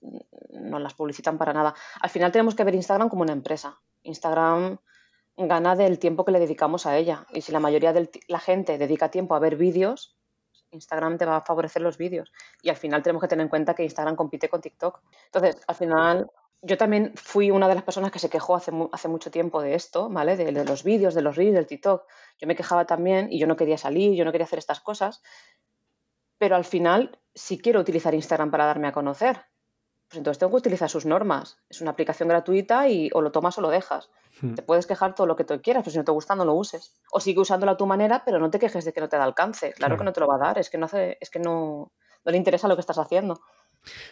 no 0.50 0.78
las 0.78 0.92
publicitan 0.92 1.38
para 1.38 1.54
nada. 1.54 1.74
Al 1.98 2.10
final 2.10 2.30
tenemos 2.30 2.54
que 2.54 2.64
ver 2.64 2.74
Instagram 2.74 3.08
como 3.08 3.22
una 3.22 3.32
empresa. 3.32 3.80
Instagram 4.02 4.76
gana 5.38 5.76
del 5.76 5.98
tiempo 5.98 6.26
que 6.26 6.32
le 6.32 6.40
dedicamos 6.40 6.84
a 6.84 6.98
ella. 6.98 7.26
Y 7.32 7.40
si 7.40 7.52
la 7.52 7.60
mayoría 7.60 7.94
de 7.94 8.10
la 8.28 8.38
gente 8.38 8.76
dedica 8.76 9.10
tiempo 9.10 9.34
a 9.34 9.38
ver 9.38 9.56
vídeos, 9.56 10.14
Instagram 10.72 11.18
te 11.18 11.24
va 11.24 11.36
a 11.36 11.40
favorecer 11.42 11.82
los 11.82 11.96
vídeos. 11.96 12.32
Y 12.62 12.70
al 12.70 12.76
final 12.76 13.02
tenemos 13.02 13.22
que 13.22 13.28
tener 13.28 13.44
en 13.44 13.48
cuenta 13.48 13.74
que 13.74 13.84
Instagram 13.84 14.16
compite 14.16 14.48
con 14.48 14.60
TikTok. 14.60 15.00
Entonces, 15.26 15.62
al 15.66 15.74
final, 15.74 16.30
yo 16.62 16.76
también 16.76 17.12
fui 17.16 17.50
una 17.50 17.68
de 17.68 17.74
las 17.74 17.84
personas 17.84 18.10
que 18.10 18.18
se 18.18 18.30
quejó 18.30 18.56
hace, 18.56 18.72
mucho 18.72 19.30
tiempo 19.30 19.60
de 19.60 19.74
esto, 19.74 20.08
¿vale? 20.08 20.36
De, 20.36 20.52
los 20.64 20.84
vídeos, 20.84 21.14
de 21.14 21.22
los 21.22 21.36
reels, 21.36 21.54
del 21.54 21.66
TikTok. 21.66 22.04
Yo 22.38 22.46
me 22.46 22.56
quejaba 22.56 22.86
también 22.86 23.28
y 23.30 23.38
yo 23.38 23.46
no 23.46 23.56
quería 23.56 23.78
salir, 23.78 24.14
yo 24.14 24.24
no 24.24 24.32
quería 24.32 24.44
hacer 24.44 24.58
estas 24.58 24.80
cosas. 24.80 25.22
Pero 26.38 26.56
al 26.56 26.64
final, 26.64 27.18
si 27.34 27.58
quiero 27.58 27.80
utilizar 27.80 28.14
Instagram 28.14 28.50
para 28.50 28.66
darme 28.66 28.88
a 28.88 28.92
conocer, 28.92 29.44
pues 30.12 30.18
entonces 30.18 30.38
tengo 30.38 30.50
que 30.50 30.58
utilizar 30.58 30.90
sus 30.90 31.06
normas. 31.06 31.56
Es 31.70 31.80
una 31.80 31.92
aplicación 31.92 32.28
gratuita 32.28 32.86
y 32.86 33.08
o 33.14 33.22
lo 33.22 33.32
tomas 33.32 33.56
o 33.56 33.62
lo 33.62 33.70
dejas. 33.70 34.10
Hmm. 34.42 34.52
Te 34.52 34.60
puedes 34.60 34.86
quejar 34.86 35.14
todo 35.14 35.26
lo 35.26 35.36
que 35.36 35.44
tú 35.44 35.58
quieras, 35.62 35.82
pero 35.84 35.92
si 35.92 35.96
no 35.96 36.04
te 36.04 36.12
gusta 36.12 36.34
no 36.34 36.44
lo 36.44 36.52
uses. 36.52 36.94
O 37.12 37.18
sigue 37.18 37.40
usándola 37.40 37.72
a 37.72 37.76
tu 37.78 37.86
manera, 37.86 38.22
pero 38.22 38.38
no 38.38 38.50
te 38.50 38.58
quejes 38.58 38.84
de 38.84 38.92
que 38.92 39.00
no 39.00 39.08
te 39.08 39.16
da 39.16 39.24
alcance. 39.24 39.72
Claro, 39.72 39.96
que 39.96 40.04
no 40.04 40.12
te 40.12 40.20
lo 40.20 40.26
va 40.26 40.34
a 40.34 40.38
dar, 40.38 40.58
es 40.58 40.68
que 40.68 40.76
no 40.76 40.84
hace, 40.84 41.16
es 41.18 41.30
que 41.30 41.38
no, 41.38 41.92
no 42.26 42.30
le 42.30 42.36
interesa 42.36 42.68
lo 42.68 42.76
que 42.76 42.80
estás 42.80 42.98
haciendo. 42.98 43.40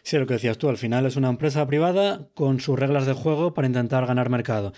Sí, 0.02 0.18
lo 0.18 0.26
que 0.26 0.34
decías 0.34 0.58
tú, 0.58 0.68
al 0.68 0.76
final 0.76 1.06
es 1.06 1.16
una 1.16 1.28
empresa 1.28 1.66
privada 1.66 2.28
con 2.34 2.60
sus 2.60 2.78
reglas 2.78 3.06
de 3.06 3.12
juego 3.12 3.54
para 3.54 3.66
intentar 3.68 4.06
ganar 4.06 4.28
mercado. 4.28 4.72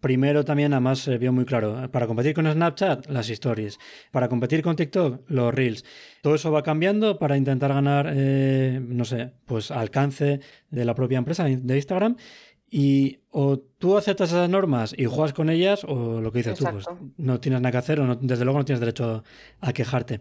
Primero 0.00 0.44
también, 0.44 0.72
además, 0.72 1.00
se 1.00 1.18
vio 1.18 1.32
muy 1.32 1.44
claro, 1.44 1.90
para 1.90 2.06
competir 2.06 2.34
con 2.34 2.50
Snapchat, 2.50 3.06
las 3.06 3.28
stories. 3.30 3.78
Para 4.12 4.28
competir 4.28 4.62
con 4.62 4.76
TikTok, 4.76 5.28
los 5.28 5.54
reels. 5.54 5.84
Todo 6.22 6.34
eso 6.34 6.52
va 6.52 6.62
cambiando 6.62 7.18
para 7.18 7.36
intentar 7.36 7.72
ganar, 7.72 8.12
eh, 8.14 8.80
no 8.82 9.04
sé, 9.04 9.32
pues 9.46 9.70
alcance 9.70 10.40
de 10.70 10.84
la 10.84 10.94
propia 10.94 11.18
empresa 11.18 11.44
de 11.44 11.76
Instagram. 11.76 12.16
Y 12.70 13.20
o 13.30 13.58
tú 13.58 13.96
aceptas 13.96 14.28
esas 14.28 14.50
normas 14.50 14.94
y 14.96 15.06
juegas 15.06 15.32
con 15.32 15.48
ellas, 15.48 15.84
o 15.84 16.20
lo 16.20 16.30
que 16.32 16.38
dices 16.40 16.58
tú, 16.58 16.66
pues 16.70 16.84
no 17.16 17.40
tienes 17.40 17.62
nada 17.62 17.72
que 17.72 17.78
hacer, 17.78 17.98
o 17.98 18.14
desde 18.16 18.44
luego 18.44 18.58
no 18.58 18.64
tienes 18.64 18.80
derecho 18.80 19.24
a 19.60 19.72
quejarte. 19.72 20.20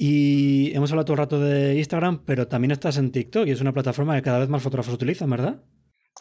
Y 0.00 0.72
hemos 0.76 0.92
hablado 0.92 1.06
todo 1.06 1.14
el 1.14 1.18
rato 1.18 1.40
de 1.40 1.74
Instagram, 1.74 2.22
pero 2.24 2.46
también 2.46 2.70
estás 2.70 2.98
en 2.98 3.10
TikTok 3.10 3.48
y 3.48 3.50
es 3.50 3.60
una 3.60 3.72
plataforma 3.72 4.14
que 4.14 4.22
cada 4.22 4.38
vez 4.38 4.48
más 4.48 4.62
fotógrafos 4.62 4.94
utilizan, 4.94 5.28
¿verdad? 5.28 5.60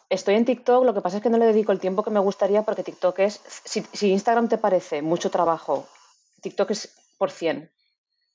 Estoy 0.10 0.34
en 0.34 0.46
TikTok, 0.46 0.84
lo 0.84 0.96
que 0.96 1.02
pasa 1.02 1.18
es 1.18 1.24
que 1.24 1.30
no 1.30 1.38
le 1.38 1.46
dedico 1.46 1.72
el 1.72 1.80
tiempo 1.80 2.02
que 2.02 2.10
me 2.10 2.20
gustaría 2.20 2.64
porque 2.64 2.82
TikTok 2.82 3.20
es, 3.20 3.40
si, 3.66 4.12
Instagram 4.12 4.50
te 4.50 4.58
parece 4.58 5.04
mucho 5.04 5.30
trabajo, 5.30 5.88
TikTok 6.42 6.72
es 6.72 6.96
por 7.20 7.30
100. 7.30 7.70
O 7.70 7.70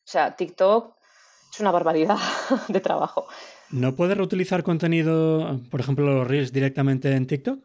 sea, 0.05 0.36
TikTok 0.36 0.95
es 1.53 1.59
una 1.59 1.72
barbaridad 1.72 2.18
de 2.68 2.78
trabajo. 2.78 3.26
¿No 3.70 3.97
puedes 3.97 4.16
reutilizar 4.16 4.62
contenido, 4.62 5.61
por 5.72 5.80
ejemplo, 5.80 6.07
los 6.07 6.28
Reels 6.28 6.53
directamente 6.53 7.11
en 7.16 7.26
TikTok? 7.26 7.59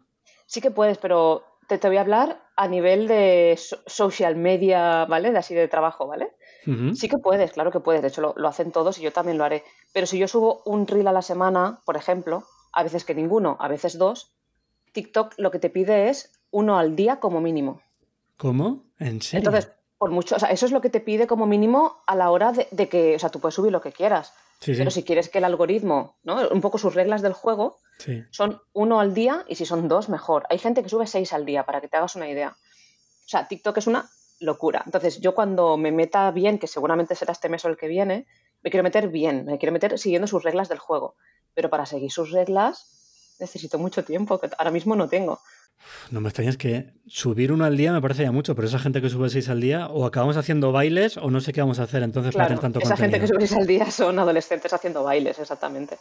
Sí 0.47 0.61
que 0.61 0.71
puedes, 0.71 0.97
pero 0.97 1.43
te, 1.67 1.77
te 1.77 1.87
voy 1.87 1.97
a 1.97 2.01
hablar 2.01 2.41
a 2.55 2.67
nivel 2.67 3.07
de 3.07 3.59
social 3.85 4.35
media, 4.35 5.05
¿vale? 5.05 5.31
De 5.31 5.37
así 5.37 5.53
de 5.53 5.67
trabajo, 5.67 6.07
¿vale? 6.07 6.31
Sí 6.95 7.07
que 7.07 7.17
puedes, 7.17 7.53
claro 7.53 7.71
que 7.71 7.79
puedes. 7.79 8.01
De 8.01 8.09
hecho, 8.09 8.33
lo, 8.35 8.47
hacen 8.47 8.71
todos 8.71 8.97
y 8.99 9.01
yo 9.01 9.13
también 9.13 9.37
lo 9.37 9.45
haré. 9.45 9.63
Pero 9.93 10.05
si 10.05 10.17
yo 10.17 10.27
subo 10.27 10.61
un 10.65 10.85
reel 10.85 11.07
a 11.07 11.13
la 11.13 11.21
semana, 11.21 11.79
por 11.85 11.95
ejemplo, 11.95 12.43
a 12.73 12.83
veces 12.83 13.05
que 13.05 13.15
ninguno, 13.15 13.57
a 13.59 13.67
veces 13.67 13.97
dos, 13.97 14.33
TikTok 14.91 15.35
lo 15.37 15.51
que 15.51 15.59
te 15.59 15.69
pide 15.69 16.09
es 16.09 16.31
uno 16.51 16.77
al 16.77 16.95
día 16.95 17.19
como 17.19 17.39
mínimo. 17.39 17.81
¿Cómo? 18.35 18.83
¿En 18.99 19.21
serio? 19.21 19.49
Entonces, 19.49 19.71
por 19.97 20.11
mucho, 20.11 20.35
o 20.35 20.39
sea, 20.39 20.49
eso 20.49 20.65
es 20.65 20.71
lo 20.71 20.81
que 20.81 20.89
te 20.89 20.99
pide 20.99 21.25
como 21.25 21.47
mínimo 21.47 22.03
a 22.05 22.15
la 22.15 22.29
hora 22.29 22.51
de, 22.51 22.89
que, 22.89 23.15
o 23.15 23.19
sea, 23.19 23.29
tú 23.29 23.39
puedes 23.39 23.55
subir 23.55 23.71
lo 23.71 23.81
que 23.81 23.91
quieras. 23.91 24.33
pero 24.65 24.91
si 24.91 25.03
quieres 25.03 25.29
que 25.29 25.37
el 25.37 25.45
algoritmo, 25.45 26.17
¿no? 26.23 26.49
Un 26.49 26.61
poco 26.61 26.77
sus 26.77 26.93
reglas 26.93 27.21
del 27.21 27.33
juego, 27.33 27.77
son 28.29 28.61
uno 28.73 28.99
al 28.99 29.13
día 29.13 29.45
y 29.47 29.55
si 29.55 29.65
son 29.65 29.87
dos, 29.87 30.09
mejor. 30.09 30.45
Hay 30.49 30.59
gente 30.59 30.83
que 30.83 30.89
sube 30.89 31.07
seis 31.07 31.33
al 31.33 31.45
día, 31.45 31.63
para 31.63 31.81
que 31.81 31.87
te 31.87 31.97
hagas 31.97 32.15
una 32.15 32.29
idea. 32.29 32.55
O 33.25 33.29
sea, 33.29 33.47
TikTok 33.47 33.77
es 33.77 33.87
una 33.87 34.07
locura. 34.39 34.83
Entonces, 34.85 35.19
yo 35.19 35.33
cuando 35.33 35.77
me 35.77 35.91
meta 35.91 36.29
bien, 36.31 36.59
que 36.59 36.67
seguramente 36.67 37.15
será 37.15 37.31
este 37.31 37.49
mes 37.49 37.65
o 37.65 37.69
el 37.69 37.77
que 37.77 37.87
viene, 37.87 38.27
me 38.63 38.69
quiero 38.69 38.83
meter 38.83 39.09
bien, 39.09 39.45
me 39.45 39.57
quiero 39.57 39.73
meter 39.73 39.97
siguiendo 39.97 40.27
sus 40.27 40.43
reglas 40.43 40.69
del 40.69 40.79
juego. 40.79 41.15
Pero 41.53 41.69
para 41.69 41.85
seguir 41.85 42.11
sus 42.11 42.31
reglas 42.31 43.35
necesito 43.39 43.77
mucho 43.77 44.03
tiempo, 44.03 44.39
que 44.39 44.49
ahora 44.57 44.71
mismo 44.71 44.95
no 44.95 45.07
tengo. 45.07 45.39
No 46.09 46.21
me 46.21 46.29
extrañas 46.29 46.57
que 46.57 46.93
subir 47.05 47.51
uno 47.51 47.65
al 47.65 47.77
día 47.77 47.93
me 47.93 48.01
parece 48.01 48.23
ya 48.23 48.31
mucho, 48.31 48.55
pero 48.55 48.67
esa 48.67 48.79
gente 48.79 49.01
que 49.01 49.09
sube 49.09 49.29
seis 49.29 49.47
al 49.49 49.61
día, 49.61 49.87
o 49.87 50.05
acabamos 50.05 50.37
haciendo 50.37 50.71
bailes 50.71 51.17
o 51.17 51.29
no 51.29 51.39
sé 51.39 51.53
qué 51.53 51.61
vamos 51.61 51.79
a 51.79 51.83
hacer 51.83 52.01
entonces 52.01 52.33
para 52.33 52.47
tener 52.47 52.61
tanto 52.61 52.79
esa 52.79 52.97
gente 52.97 53.19
que 53.19 53.27
sube 53.27 53.39
seis 53.41 53.53
al 53.53 53.67
día 53.67 53.91
son 53.91 54.17
adolescentes 54.17 54.73
haciendo 54.73 55.03
bailes, 55.03 55.37
exactamente. 55.37 55.97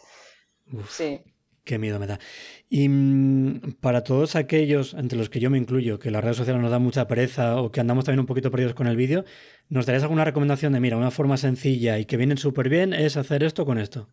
Sí. 0.89 1.21
Qué 1.67 1.81
miedo 1.81 1.99
me 1.99 2.07
da. 2.07 2.21
Y 2.69 2.89
mm, 2.89 3.79
para 3.81 4.05
todos 4.05 4.37
aquellos, 4.37 4.95
entre 4.95 5.19
los 5.19 5.29
que 5.29 5.41
yo 5.41 5.51
me 5.51 5.59
incluyo, 5.59 5.99
que 5.99 6.13
las 6.13 6.23
redes 6.23 6.37
sociales 6.37 6.63
nos 6.63 6.71
dan 6.71 6.81
mucha 6.81 7.09
pereza 7.09 7.61
o 7.61 7.73
que 7.73 7.81
andamos 7.81 8.05
también 8.05 8.21
un 8.21 8.27
poquito 8.27 8.53
perdidos 8.53 8.75
con 8.75 8.87
el 8.87 8.95
vídeo, 8.95 9.25
¿nos 9.69 9.85
darías 9.85 10.05
alguna 10.05 10.25
recomendación 10.25 10.73
de, 10.73 10.79
mira, 10.79 10.97
una 10.97 11.11
forma 11.11 11.37
sencilla 11.37 11.99
y 11.99 12.05
que 12.05 12.17
vienen 12.17 12.39
súper 12.39 12.69
bien 12.69 12.93
es 12.93 13.17
hacer 13.17 13.43
esto 13.43 13.67
con 13.67 13.79
esto? 13.79 14.09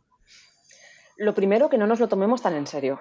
Lo 1.15 1.35
primero, 1.35 1.69
que 1.69 1.77
no 1.77 1.85
nos 1.85 1.99
lo 1.99 2.07
tomemos 2.07 2.41
tan 2.41 2.55
en 2.55 2.65
serio. 2.65 2.99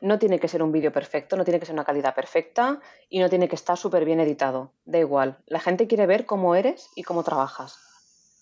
No 0.00 0.18
tiene 0.18 0.40
que 0.40 0.48
ser 0.48 0.62
un 0.62 0.72
vídeo 0.72 0.90
perfecto, 0.90 1.36
no 1.36 1.44
tiene 1.44 1.60
que 1.60 1.66
ser 1.66 1.74
una 1.74 1.84
calidad 1.84 2.14
perfecta 2.14 2.80
y 3.10 3.18
no 3.18 3.28
tiene 3.28 3.48
que 3.48 3.56
estar 3.56 3.76
súper 3.76 4.06
bien 4.06 4.18
editado. 4.18 4.72
Da 4.86 4.98
igual. 4.98 5.36
La 5.44 5.60
gente 5.60 5.86
quiere 5.86 6.06
ver 6.06 6.24
cómo 6.24 6.54
eres 6.54 6.88
y 6.96 7.02
cómo 7.02 7.22
trabajas. 7.22 7.78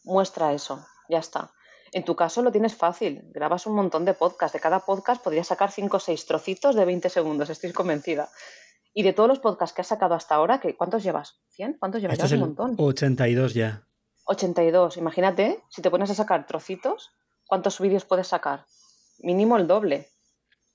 Muestra 0.04 0.52
eso. 0.52 0.86
Ya 1.08 1.18
está. 1.18 1.50
En 1.92 2.04
tu 2.04 2.14
caso 2.14 2.42
lo 2.42 2.52
tienes 2.52 2.74
fácil, 2.74 3.22
grabas 3.32 3.66
un 3.66 3.74
montón 3.74 4.04
de 4.04 4.14
podcasts, 4.14 4.52
de 4.52 4.60
cada 4.60 4.80
podcast 4.80 5.22
podrías 5.22 5.48
sacar 5.48 5.72
5 5.72 5.96
o 5.96 6.00
6 6.00 6.26
trocitos 6.26 6.76
de 6.76 6.84
20 6.84 7.08
segundos, 7.08 7.50
estoy 7.50 7.72
convencida. 7.72 8.28
Y 8.94 9.02
de 9.02 9.12
todos 9.12 9.28
los 9.28 9.38
podcasts 9.38 9.74
que 9.74 9.82
has 9.82 9.88
sacado 9.88 10.14
hasta 10.14 10.34
ahora, 10.34 10.60
¿cuántos 10.76 11.02
llevas? 11.02 11.40
¿100? 11.56 11.78
¿Cuántos 11.78 12.00
llevas? 12.00 12.18
Este 12.18 12.34
un 12.34 12.40
montón. 12.40 12.74
82 12.76 13.54
ya. 13.54 13.82
82, 14.24 14.96
imagínate, 14.96 15.60
si 15.68 15.82
te 15.82 15.90
pones 15.90 16.10
a 16.10 16.14
sacar 16.14 16.46
trocitos, 16.46 17.10
¿cuántos 17.46 17.80
vídeos 17.80 18.04
puedes 18.04 18.28
sacar? 18.28 18.64
Mínimo 19.18 19.56
el 19.56 19.66
doble. 19.66 20.08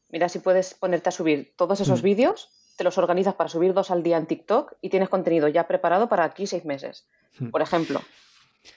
Mira 0.09 0.30
si 0.30 0.39
puedes 0.39 0.74
ponerte 0.74 1.09
a 1.09 1.11
subir 1.11 1.53
todos 1.55 1.80
esos 1.80 2.01
mm. 2.01 2.05
vídeos, 2.05 2.49
te 2.78 2.84
los 2.84 2.97
organizas 2.97 3.36
para 3.36 3.49
subir 3.49 3.74
dos 3.74 3.91
al 3.91 4.03
día 4.03 4.18
en 4.18 4.28
TikTok 4.28 4.74
y 4.82 4.89
tienes 4.89 5.09
contenido 5.09 5.47
ya 5.47 5.68
preparado 5.68 6.09
para 6.09 6.26
aquí 6.26 6.47
seis 6.47 6.66
meses, 6.66 7.07
mm. 7.39 7.49
por 7.49 7.61
ejemplo. 7.61 8.01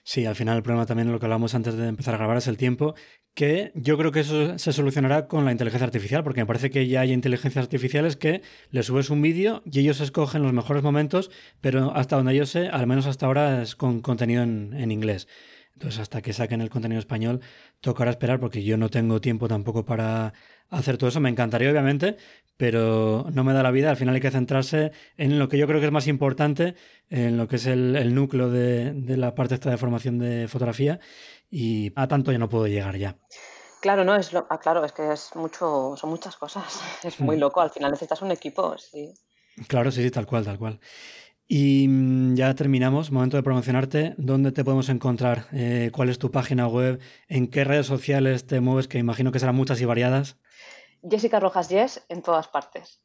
Sí, 0.05 0.26
al 0.26 0.34
final 0.34 0.57
el 0.57 0.62
problema 0.62 0.86
también, 0.86 1.11
lo 1.11 1.18
que 1.18 1.26
hablamos 1.26 1.55
antes 1.55 1.76
de 1.76 1.89
empezar 1.89 2.14
a 2.14 2.18
grabar, 2.18 2.36
es 2.36 2.47
el 2.47 2.57
tiempo, 2.57 2.95
que 3.34 3.72
yo 3.74 3.97
creo 3.97 4.12
que 4.12 4.20
eso 4.20 4.59
se 4.59 4.72
solucionará 4.72 5.28
con 5.28 5.45
la 5.45 5.53
inteligencia 5.53 5.86
artificial, 5.86 6.24
porque 6.24 6.41
me 6.41 6.47
parece 6.47 6.70
que 6.70 6.86
ya 6.89 7.01
hay 7.01 7.12
inteligencias 7.12 7.64
artificiales 7.64 8.16
que 8.16 8.43
le 8.70 8.82
subes 8.82 9.11
un 9.11 9.22
vídeo 9.22 9.62
y 9.64 9.80
ellos 9.80 10.01
escogen 10.01 10.43
los 10.43 10.53
mejores 10.53 10.82
momentos, 10.82 11.30
pero 11.61 11.95
hasta 11.95 12.16
donde 12.16 12.34
yo 12.34 12.47
sé, 12.47 12.68
al 12.68 12.86
menos 12.86 13.07
hasta 13.07 13.26
ahora 13.26 13.62
es 13.62 13.76
con 13.76 14.01
contenido 14.01 14.43
en, 14.43 14.74
en 14.74 14.91
inglés. 14.91 15.28
Entonces, 15.78 16.01
hasta 16.01 16.22
que 16.22 16.32
saquen 16.32 16.61
el 16.61 16.70
contenido 16.70 16.99
español, 16.99 17.41
tocará 17.81 18.11
esperar 18.11 18.41
porque 18.41 18.62
yo 18.62 18.76
no 18.76 18.89
tengo 18.89 19.20
tiempo 19.20 19.49
tampoco 19.49 19.85
para 19.85 20.33
hacer 20.70 20.99
todo 20.99 21.09
eso. 21.09 21.20
Me 21.20 21.29
encantaría, 21.29 21.70
obviamente, 21.70 22.16
pero 22.57 23.26
no 23.33 23.45
me 23.45 23.53
da 23.53 23.62
la 23.62 23.70
vida. 23.70 23.91
Al 23.91 23.97
final 23.97 24.14
hay 24.14 24.20
que 24.20 24.31
centrarse 24.31 24.93
en 25.16 25.39
lo 25.39 25.49
que 25.49 25.59
yo 25.59 25.66
creo 25.66 25.81
que 25.81 25.87
es 25.87 25.93
más 25.93 26.07
importante, 26.07 26.74
en 27.09 27.37
lo 27.37 27.49
que 27.49 27.57
es 27.57 27.66
el, 27.66 28.14
núcleo 28.14 28.51
de, 28.51 29.16
la 29.16 29.35
parte 29.35 29.55
esta 29.55 29.70
de 29.70 29.76
formación 29.76 30.18
de 30.18 30.49
fotografía 30.49 31.01
y 31.51 31.93
a 31.97 32.09
tanto 32.09 32.33
ya 32.33 32.39
no 32.39 32.49
puedo 32.49 32.66
llegar 32.66 32.97
ya. 32.97 33.16
Claro, 33.81 34.05
no 34.05 34.16
es 34.16 34.33
lo, 34.33 34.45
ah, 34.51 34.59
claro, 34.59 34.85
es 34.85 34.93
que 34.93 35.12
es 35.12 35.37
mucho, 35.37 35.95
son 35.97 36.11
muchas 36.11 36.37
cosas. 36.37 36.81
Es 37.05 37.20
muy 37.20 37.37
mm. 37.37 37.41
loco. 37.41 37.61
Al 37.61 37.70
final 37.70 37.93
necesitas 37.93 38.22
un 38.22 38.33
equipo, 38.33 38.76
sí. 38.76 39.14
Claro, 39.68 39.91
sí, 39.91 40.03
sí, 40.03 40.11
tal 40.11 40.26
cual, 40.26 40.45
tal 40.45 40.59
cual. 40.59 40.81
Y 41.49 41.88
mm, 41.88 42.34
ya 42.36 42.55
terminamos, 42.55 43.11
momento 43.11 43.38
de 43.38 43.42
promocionarte. 43.42 44.14
¿Dónde 44.18 44.53
te 44.53 44.64
podemos 44.64 44.90
encontrar? 44.90 45.46
Eh, 45.53 45.90
¿Cuál 45.92 46.11
es 46.11 46.18
tu 46.18 46.30
página 46.30 46.68
web? 46.68 47.01
¿En 47.26 47.49
qué 47.49 47.64
redes 47.64 47.86
sociales 47.86 48.46
te 48.46 48.61
mueves? 48.61 48.86
Que 48.86 48.99
imagino 48.99 49.32
que 49.32 49.38
serán 49.38 49.57
muchas 49.57 49.80
y 49.80 49.86
variadas. 49.86 50.36
Jessica 51.09 51.40
Rojas 51.40 51.68
Yes 51.68 52.05
en 52.09 52.22
todas 52.22 52.49
partes. 52.49 53.01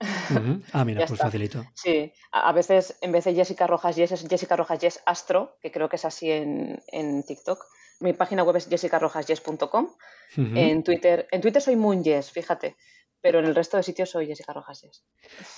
Ah, 0.73 0.83
mira, 0.83 1.05
pues 1.07 1.19
facilito. 1.19 1.63
Sí, 1.73 2.11
a, 2.31 2.51
veces 2.51 2.97
en 3.01 3.11
vez 3.11 3.23
de 3.23 3.35
Jessica 3.35 3.67
Rojas 3.67 3.95
Yes 3.95 4.11
es 4.11 4.27
Jessica 4.27 4.55
Rojas 4.55 4.79
Yes 4.79 4.99
Astro, 5.05 5.57
que 5.61 5.71
creo 5.71 5.87
que 5.87 5.95
es 5.95 6.05
así 6.05 6.29
en, 6.31 7.23
TikTok. 7.25 7.63
Mi 8.01 8.13
página 8.13 8.43
web 8.43 8.57
es 8.57 8.67
jessicarojasyes.com. 8.67 9.89
En 10.35 10.83
Twitter, 10.83 11.27
en 11.31 11.41
Twitter 11.41 11.61
soy 11.61 11.75
Moon 11.75 12.03
Yes, 12.03 12.31
fíjate, 12.31 12.75
pero 13.21 13.39
en 13.39 13.45
el 13.45 13.55
resto 13.55 13.77
de 13.77 13.83
sitios 13.83 14.09
soy 14.09 14.25
Jessica 14.25 14.51
Rojas 14.51 14.81
Yes. 14.81 15.05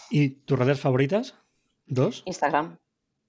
¿Y 0.09 0.29
tus 0.41 0.59
redes 0.59 0.79
favoritas? 0.79 1.35
¿Dos? 1.85 2.23
Instagram. 2.25 2.77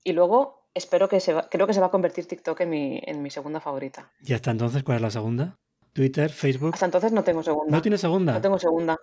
Y 0.05 0.13
luego 0.13 0.69
espero 0.75 1.09
que 1.09 1.21
se 1.21 1.33
va, 1.33 1.49
creo 1.49 1.67
que 1.67 1.75
se 1.75 1.81
va 1.81 1.87
a 1.87 1.91
convertir 1.91 2.27
TikTok 2.27 2.61
en 2.61 2.71
mi, 2.71 3.01
en 3.03 3.23
mi 3.23 3.31
segunda 3.31 3.61
favorita. 3.61 4.13
¿Y 4.21 4.35
hasta 4.35 4.51
entonces 4.51 4.83
cuál 4.83 4.97
es 4.97 5.03
la 5.03 5.11
segunda? 5.11 5.59
Twitter, 5.93 6.31
Facebook. 6.31 6.75
Hasta 6.75 6.85
entonces 6.85 7.13
no 7.13 7.25
tengo 7.25 7.43
segunda. 7.43 7.75
¿No 7.75 7.81
tiene 7.81 7.97
segunda? 7.97 8.35
No 8.35 8.41
tengo 8.43 8.59
segunda. 8.59 8.99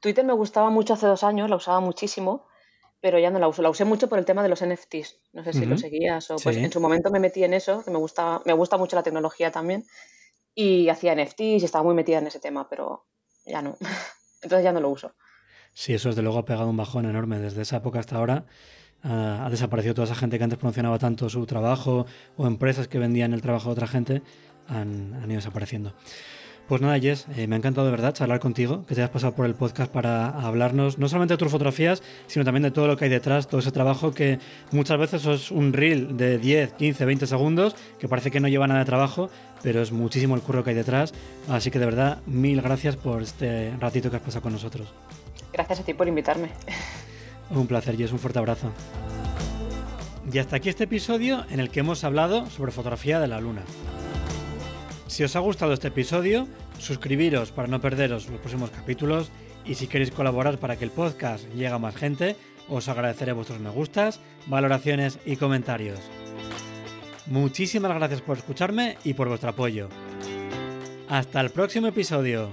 Twitter 0.00 0.24
me 0.24 0.32
gustaba 0.32 0.70
mucho 0.70 0.94
hace 0.94 1.06
dos 1.06 1.24
años, 1.24 1.50
la 1.50 1.56
usaba 1.56 1.80
muchísimo, 1.80 2.46
pero 3.00 3.18
ya 3.18 3.30
no 3.30 3.40
la 3.40 3.48
uso. 3.48 3.62
La 3.62 3.70
usé 3.70 3.84
mucho 3.84 4.08
por 4.08 4.20
el 4.20 4.24
tema 4.24 4.44
de 4.44 4.48
los 4.48 4.64
NFTs. 4.64 5.18
No 5.32 5.42
sé 5.42 5.52
si 5.52 5.66
lo 5.66 5.76
seguías 5.76 6.30
o 6.30 6.36
pues 6.36 6.56
en 6.56 6.70
su 6.70 6.80
momento 6.80 7.10
me 7.10 7.18
metí 7.18 7.42
en 7.42 7.52
eso, 7.52 7.82
que 7.84 7.90
me 7.90 7.98
gusta, 7.98 8.40
me 8.44 8.52
gusta 8.52 8.76
mucho 8.76 8.94
la 8.94 9.02
tecnología 9.02 9.50
también. 9.50 9.84
Y 10.54 10.88
hacía 10.88 11.16
NFTs 11.16 11.40
y 11.40 11.64
estaba 11.64 11.82
muy 11.82 11.94
metida 11.94 12.18
en 12.18 12.28
ese 12.28 12.38
tema, 12.38 12.68
pero 12.68 13.06
ya 13.44 13.60
no. 13.60 13.76
Entonces 14.42 14.62
ya 14.62 14.72
no 14.72 14.80
lo 14.80 14.90
uso. 14.90 15.16
Sí, 15.74 15.94
eso 15.94 16.10
desde 16.10 16.22
luego 16.22 16.38
ha 16.38 16.44
pegado 16.44 16.70
un 16.70 16.76
bajón 16.76 17.06
enorme. 17.06 17.40
Desde 17.40 17.62
esa 17.62 17.78
época 17.78 17.98
hasta 17.98 18.16
ahora 18.16 18.46
ha 19.06 19.48
desaparecido 19.50 19.94
toda 19.94 20.06
esa 20.06 20.14
gente 20.14 20.38
que 20.38 20.44
antes 20.44 20.58
promocionaba 20.58 20.98
tanto 20.98 21.28
su 21.28 21.46
trabajo 21.46 22.06
o 22.36 22.46
empresas 22.46 22.88
que 22.88 22.98
vendían 22.98 23.32
el 23.32 23.42
trabajo 23.42 23.68
de 23.68 23.72
otra 23.72 23.86
gente 23.86 24.22
han, 24.68 25.14
han 25.14 25.30
ido 25.30 25.36
desapareciendo. 25.36 25.94
Pues 26.68 26.80
nada, 26.80 26.98
Jess, 26.98 27.26
eh, 27.36 27.46
me 27.46 27.54
ha 27.54 27.58
encantado 27.58 27.86
de 27.86 27.92
verdad 27.92 28.12
charlar 28.12 28.40
contigo, 28.40 28.84
que 28.86 28.96
te 28.96 29.00
hayas 29.00 29.10
pasado 29.10 29.36
por 29.36 29.46
el 29.46 29.54
podcast 29.54 29.92
para 29.92 30.30
hablarnos 30.30 30.98
no 30.98 31.08
solamente 31.08 31.34
de 31.34 31.38
tus 31.38 31.52
fotografías, 31.52 32.02
sino 32.26 32.44
también 32.44 32.64
de 32.64 32.72
todo 32.72 32.88
lo 32.88 32.96
que 32.96 33.04
hay 33.04 33.10
detrás, 33.10 33.46
todo 33.46 33.60
ese 33.60 33.70
trabajo 33.70 34.12
que 34.12 34.40
muchas 34.72 34.98
veces 34.98 35.24
es 35.26 35.52
un 35.52 35.72
reel 35.72 36.16
de 36.16 36.38
10, 36.38 36.72
15, 36.72 37.04
20 37.04 37.26
segundos, 37.28 37.76
que 38.00 38.08
parece 38.08 38.32
que 38.32 38.40
no 38.40 38.48
lleva 38.48 38.66
nada 38.66 38.80
de 38.80 38.86
trabajo, 38.86 39.30
pero 39.62 39.80
es 39.80 39.92
muchísimo 39.92 40.34
el 40.34 40.40
curro 40.40 40.64
que 40.64 40.70
hay 40.70 40.76
detrás. 40.76 41.14
Así 41.48 41.70
que 41.70 41.78
de 41.78 41.86
verdad, 41.86 42.18
mil 42.26 42.60
gracias 42.60 42.96
por 42.96 43.22
este 43.22 43.72
ratito 43.78 44.10
que 44.10 44.16
has 44.16 44.22
pasado 44.22 44.42
con 44.42 44.52
nosotros. 44.52 44.88
Gracias 45.52 45.78
a 45.78 45.84
ti 45.84 45.94
por 45.94 46.08
invitarme. 46.08 46.50
Un 47.50 47.66
placer, 47.66 47.96
Jess, 47.96 48.12
un 48.12 48.18
fuerte 48.18 48.38
abrazo. 48.38 48.72
Y 50.32 50.38
hasta 50.38 50.56
aquí 50.56 50.68
este 50.68 50.84
episodio 50.84 51.44
en 51.50 51.60
el 51.60 51.70
que 51.70 51.80
hemos 51.80 52.04
hablado 52.04 52.50
sobre 52.50 52.72
fotografía 52.72 53.20
de 53.20 53.28
la 53.28 53.40
luna. 53.40 53.62
Si 55.06 55.22
os 55.22 55.36
ha 55.36 55.40
gustado 55.40 55.72
este 55.72 55.88
episodio, 55.88 56.48
Suscribiros 56.78 57.52
para 57.52 57.68
no 57.68 57.80
perderos 57.80 58.28
los 58.28 58.40
próximos 58.40 58.70
capítulos 58.70 59.30
y 59.64 59.74
si 59.74 59.86
queréis 59.86 60.10
colaborar 60.10 60.58
para 60.58 60.76
que 60.76 60.84
el 60.84 60.90
podcast 60.90 61.44
llegue 61.54 61.68
a 61.68 61.78
más 61.78 61.96
gente, 61.96 62.36
os 62.68 62.88
agradeceré 62.88 63.32
vuestros 63.32 63.60
me 63.60 63.70
gustas, 63.70 64.20
valoraciones 64.46 65.18
y 65.24 65.36
comentarios. 65.36 65.98
Muchísimas 67.26 67.94
gracias 67.94 68.20
por 68.20 68.36
escucharme 68.36 68.98
y 69.04 69.14
por 69.14 69.28
vuestro 69.28 69.50
apoyo. 69.50 69.88
Hasta 71.08 71.40
el 71.40 71.50
próximo 71.50 71.88
episodio. 71.88 72.50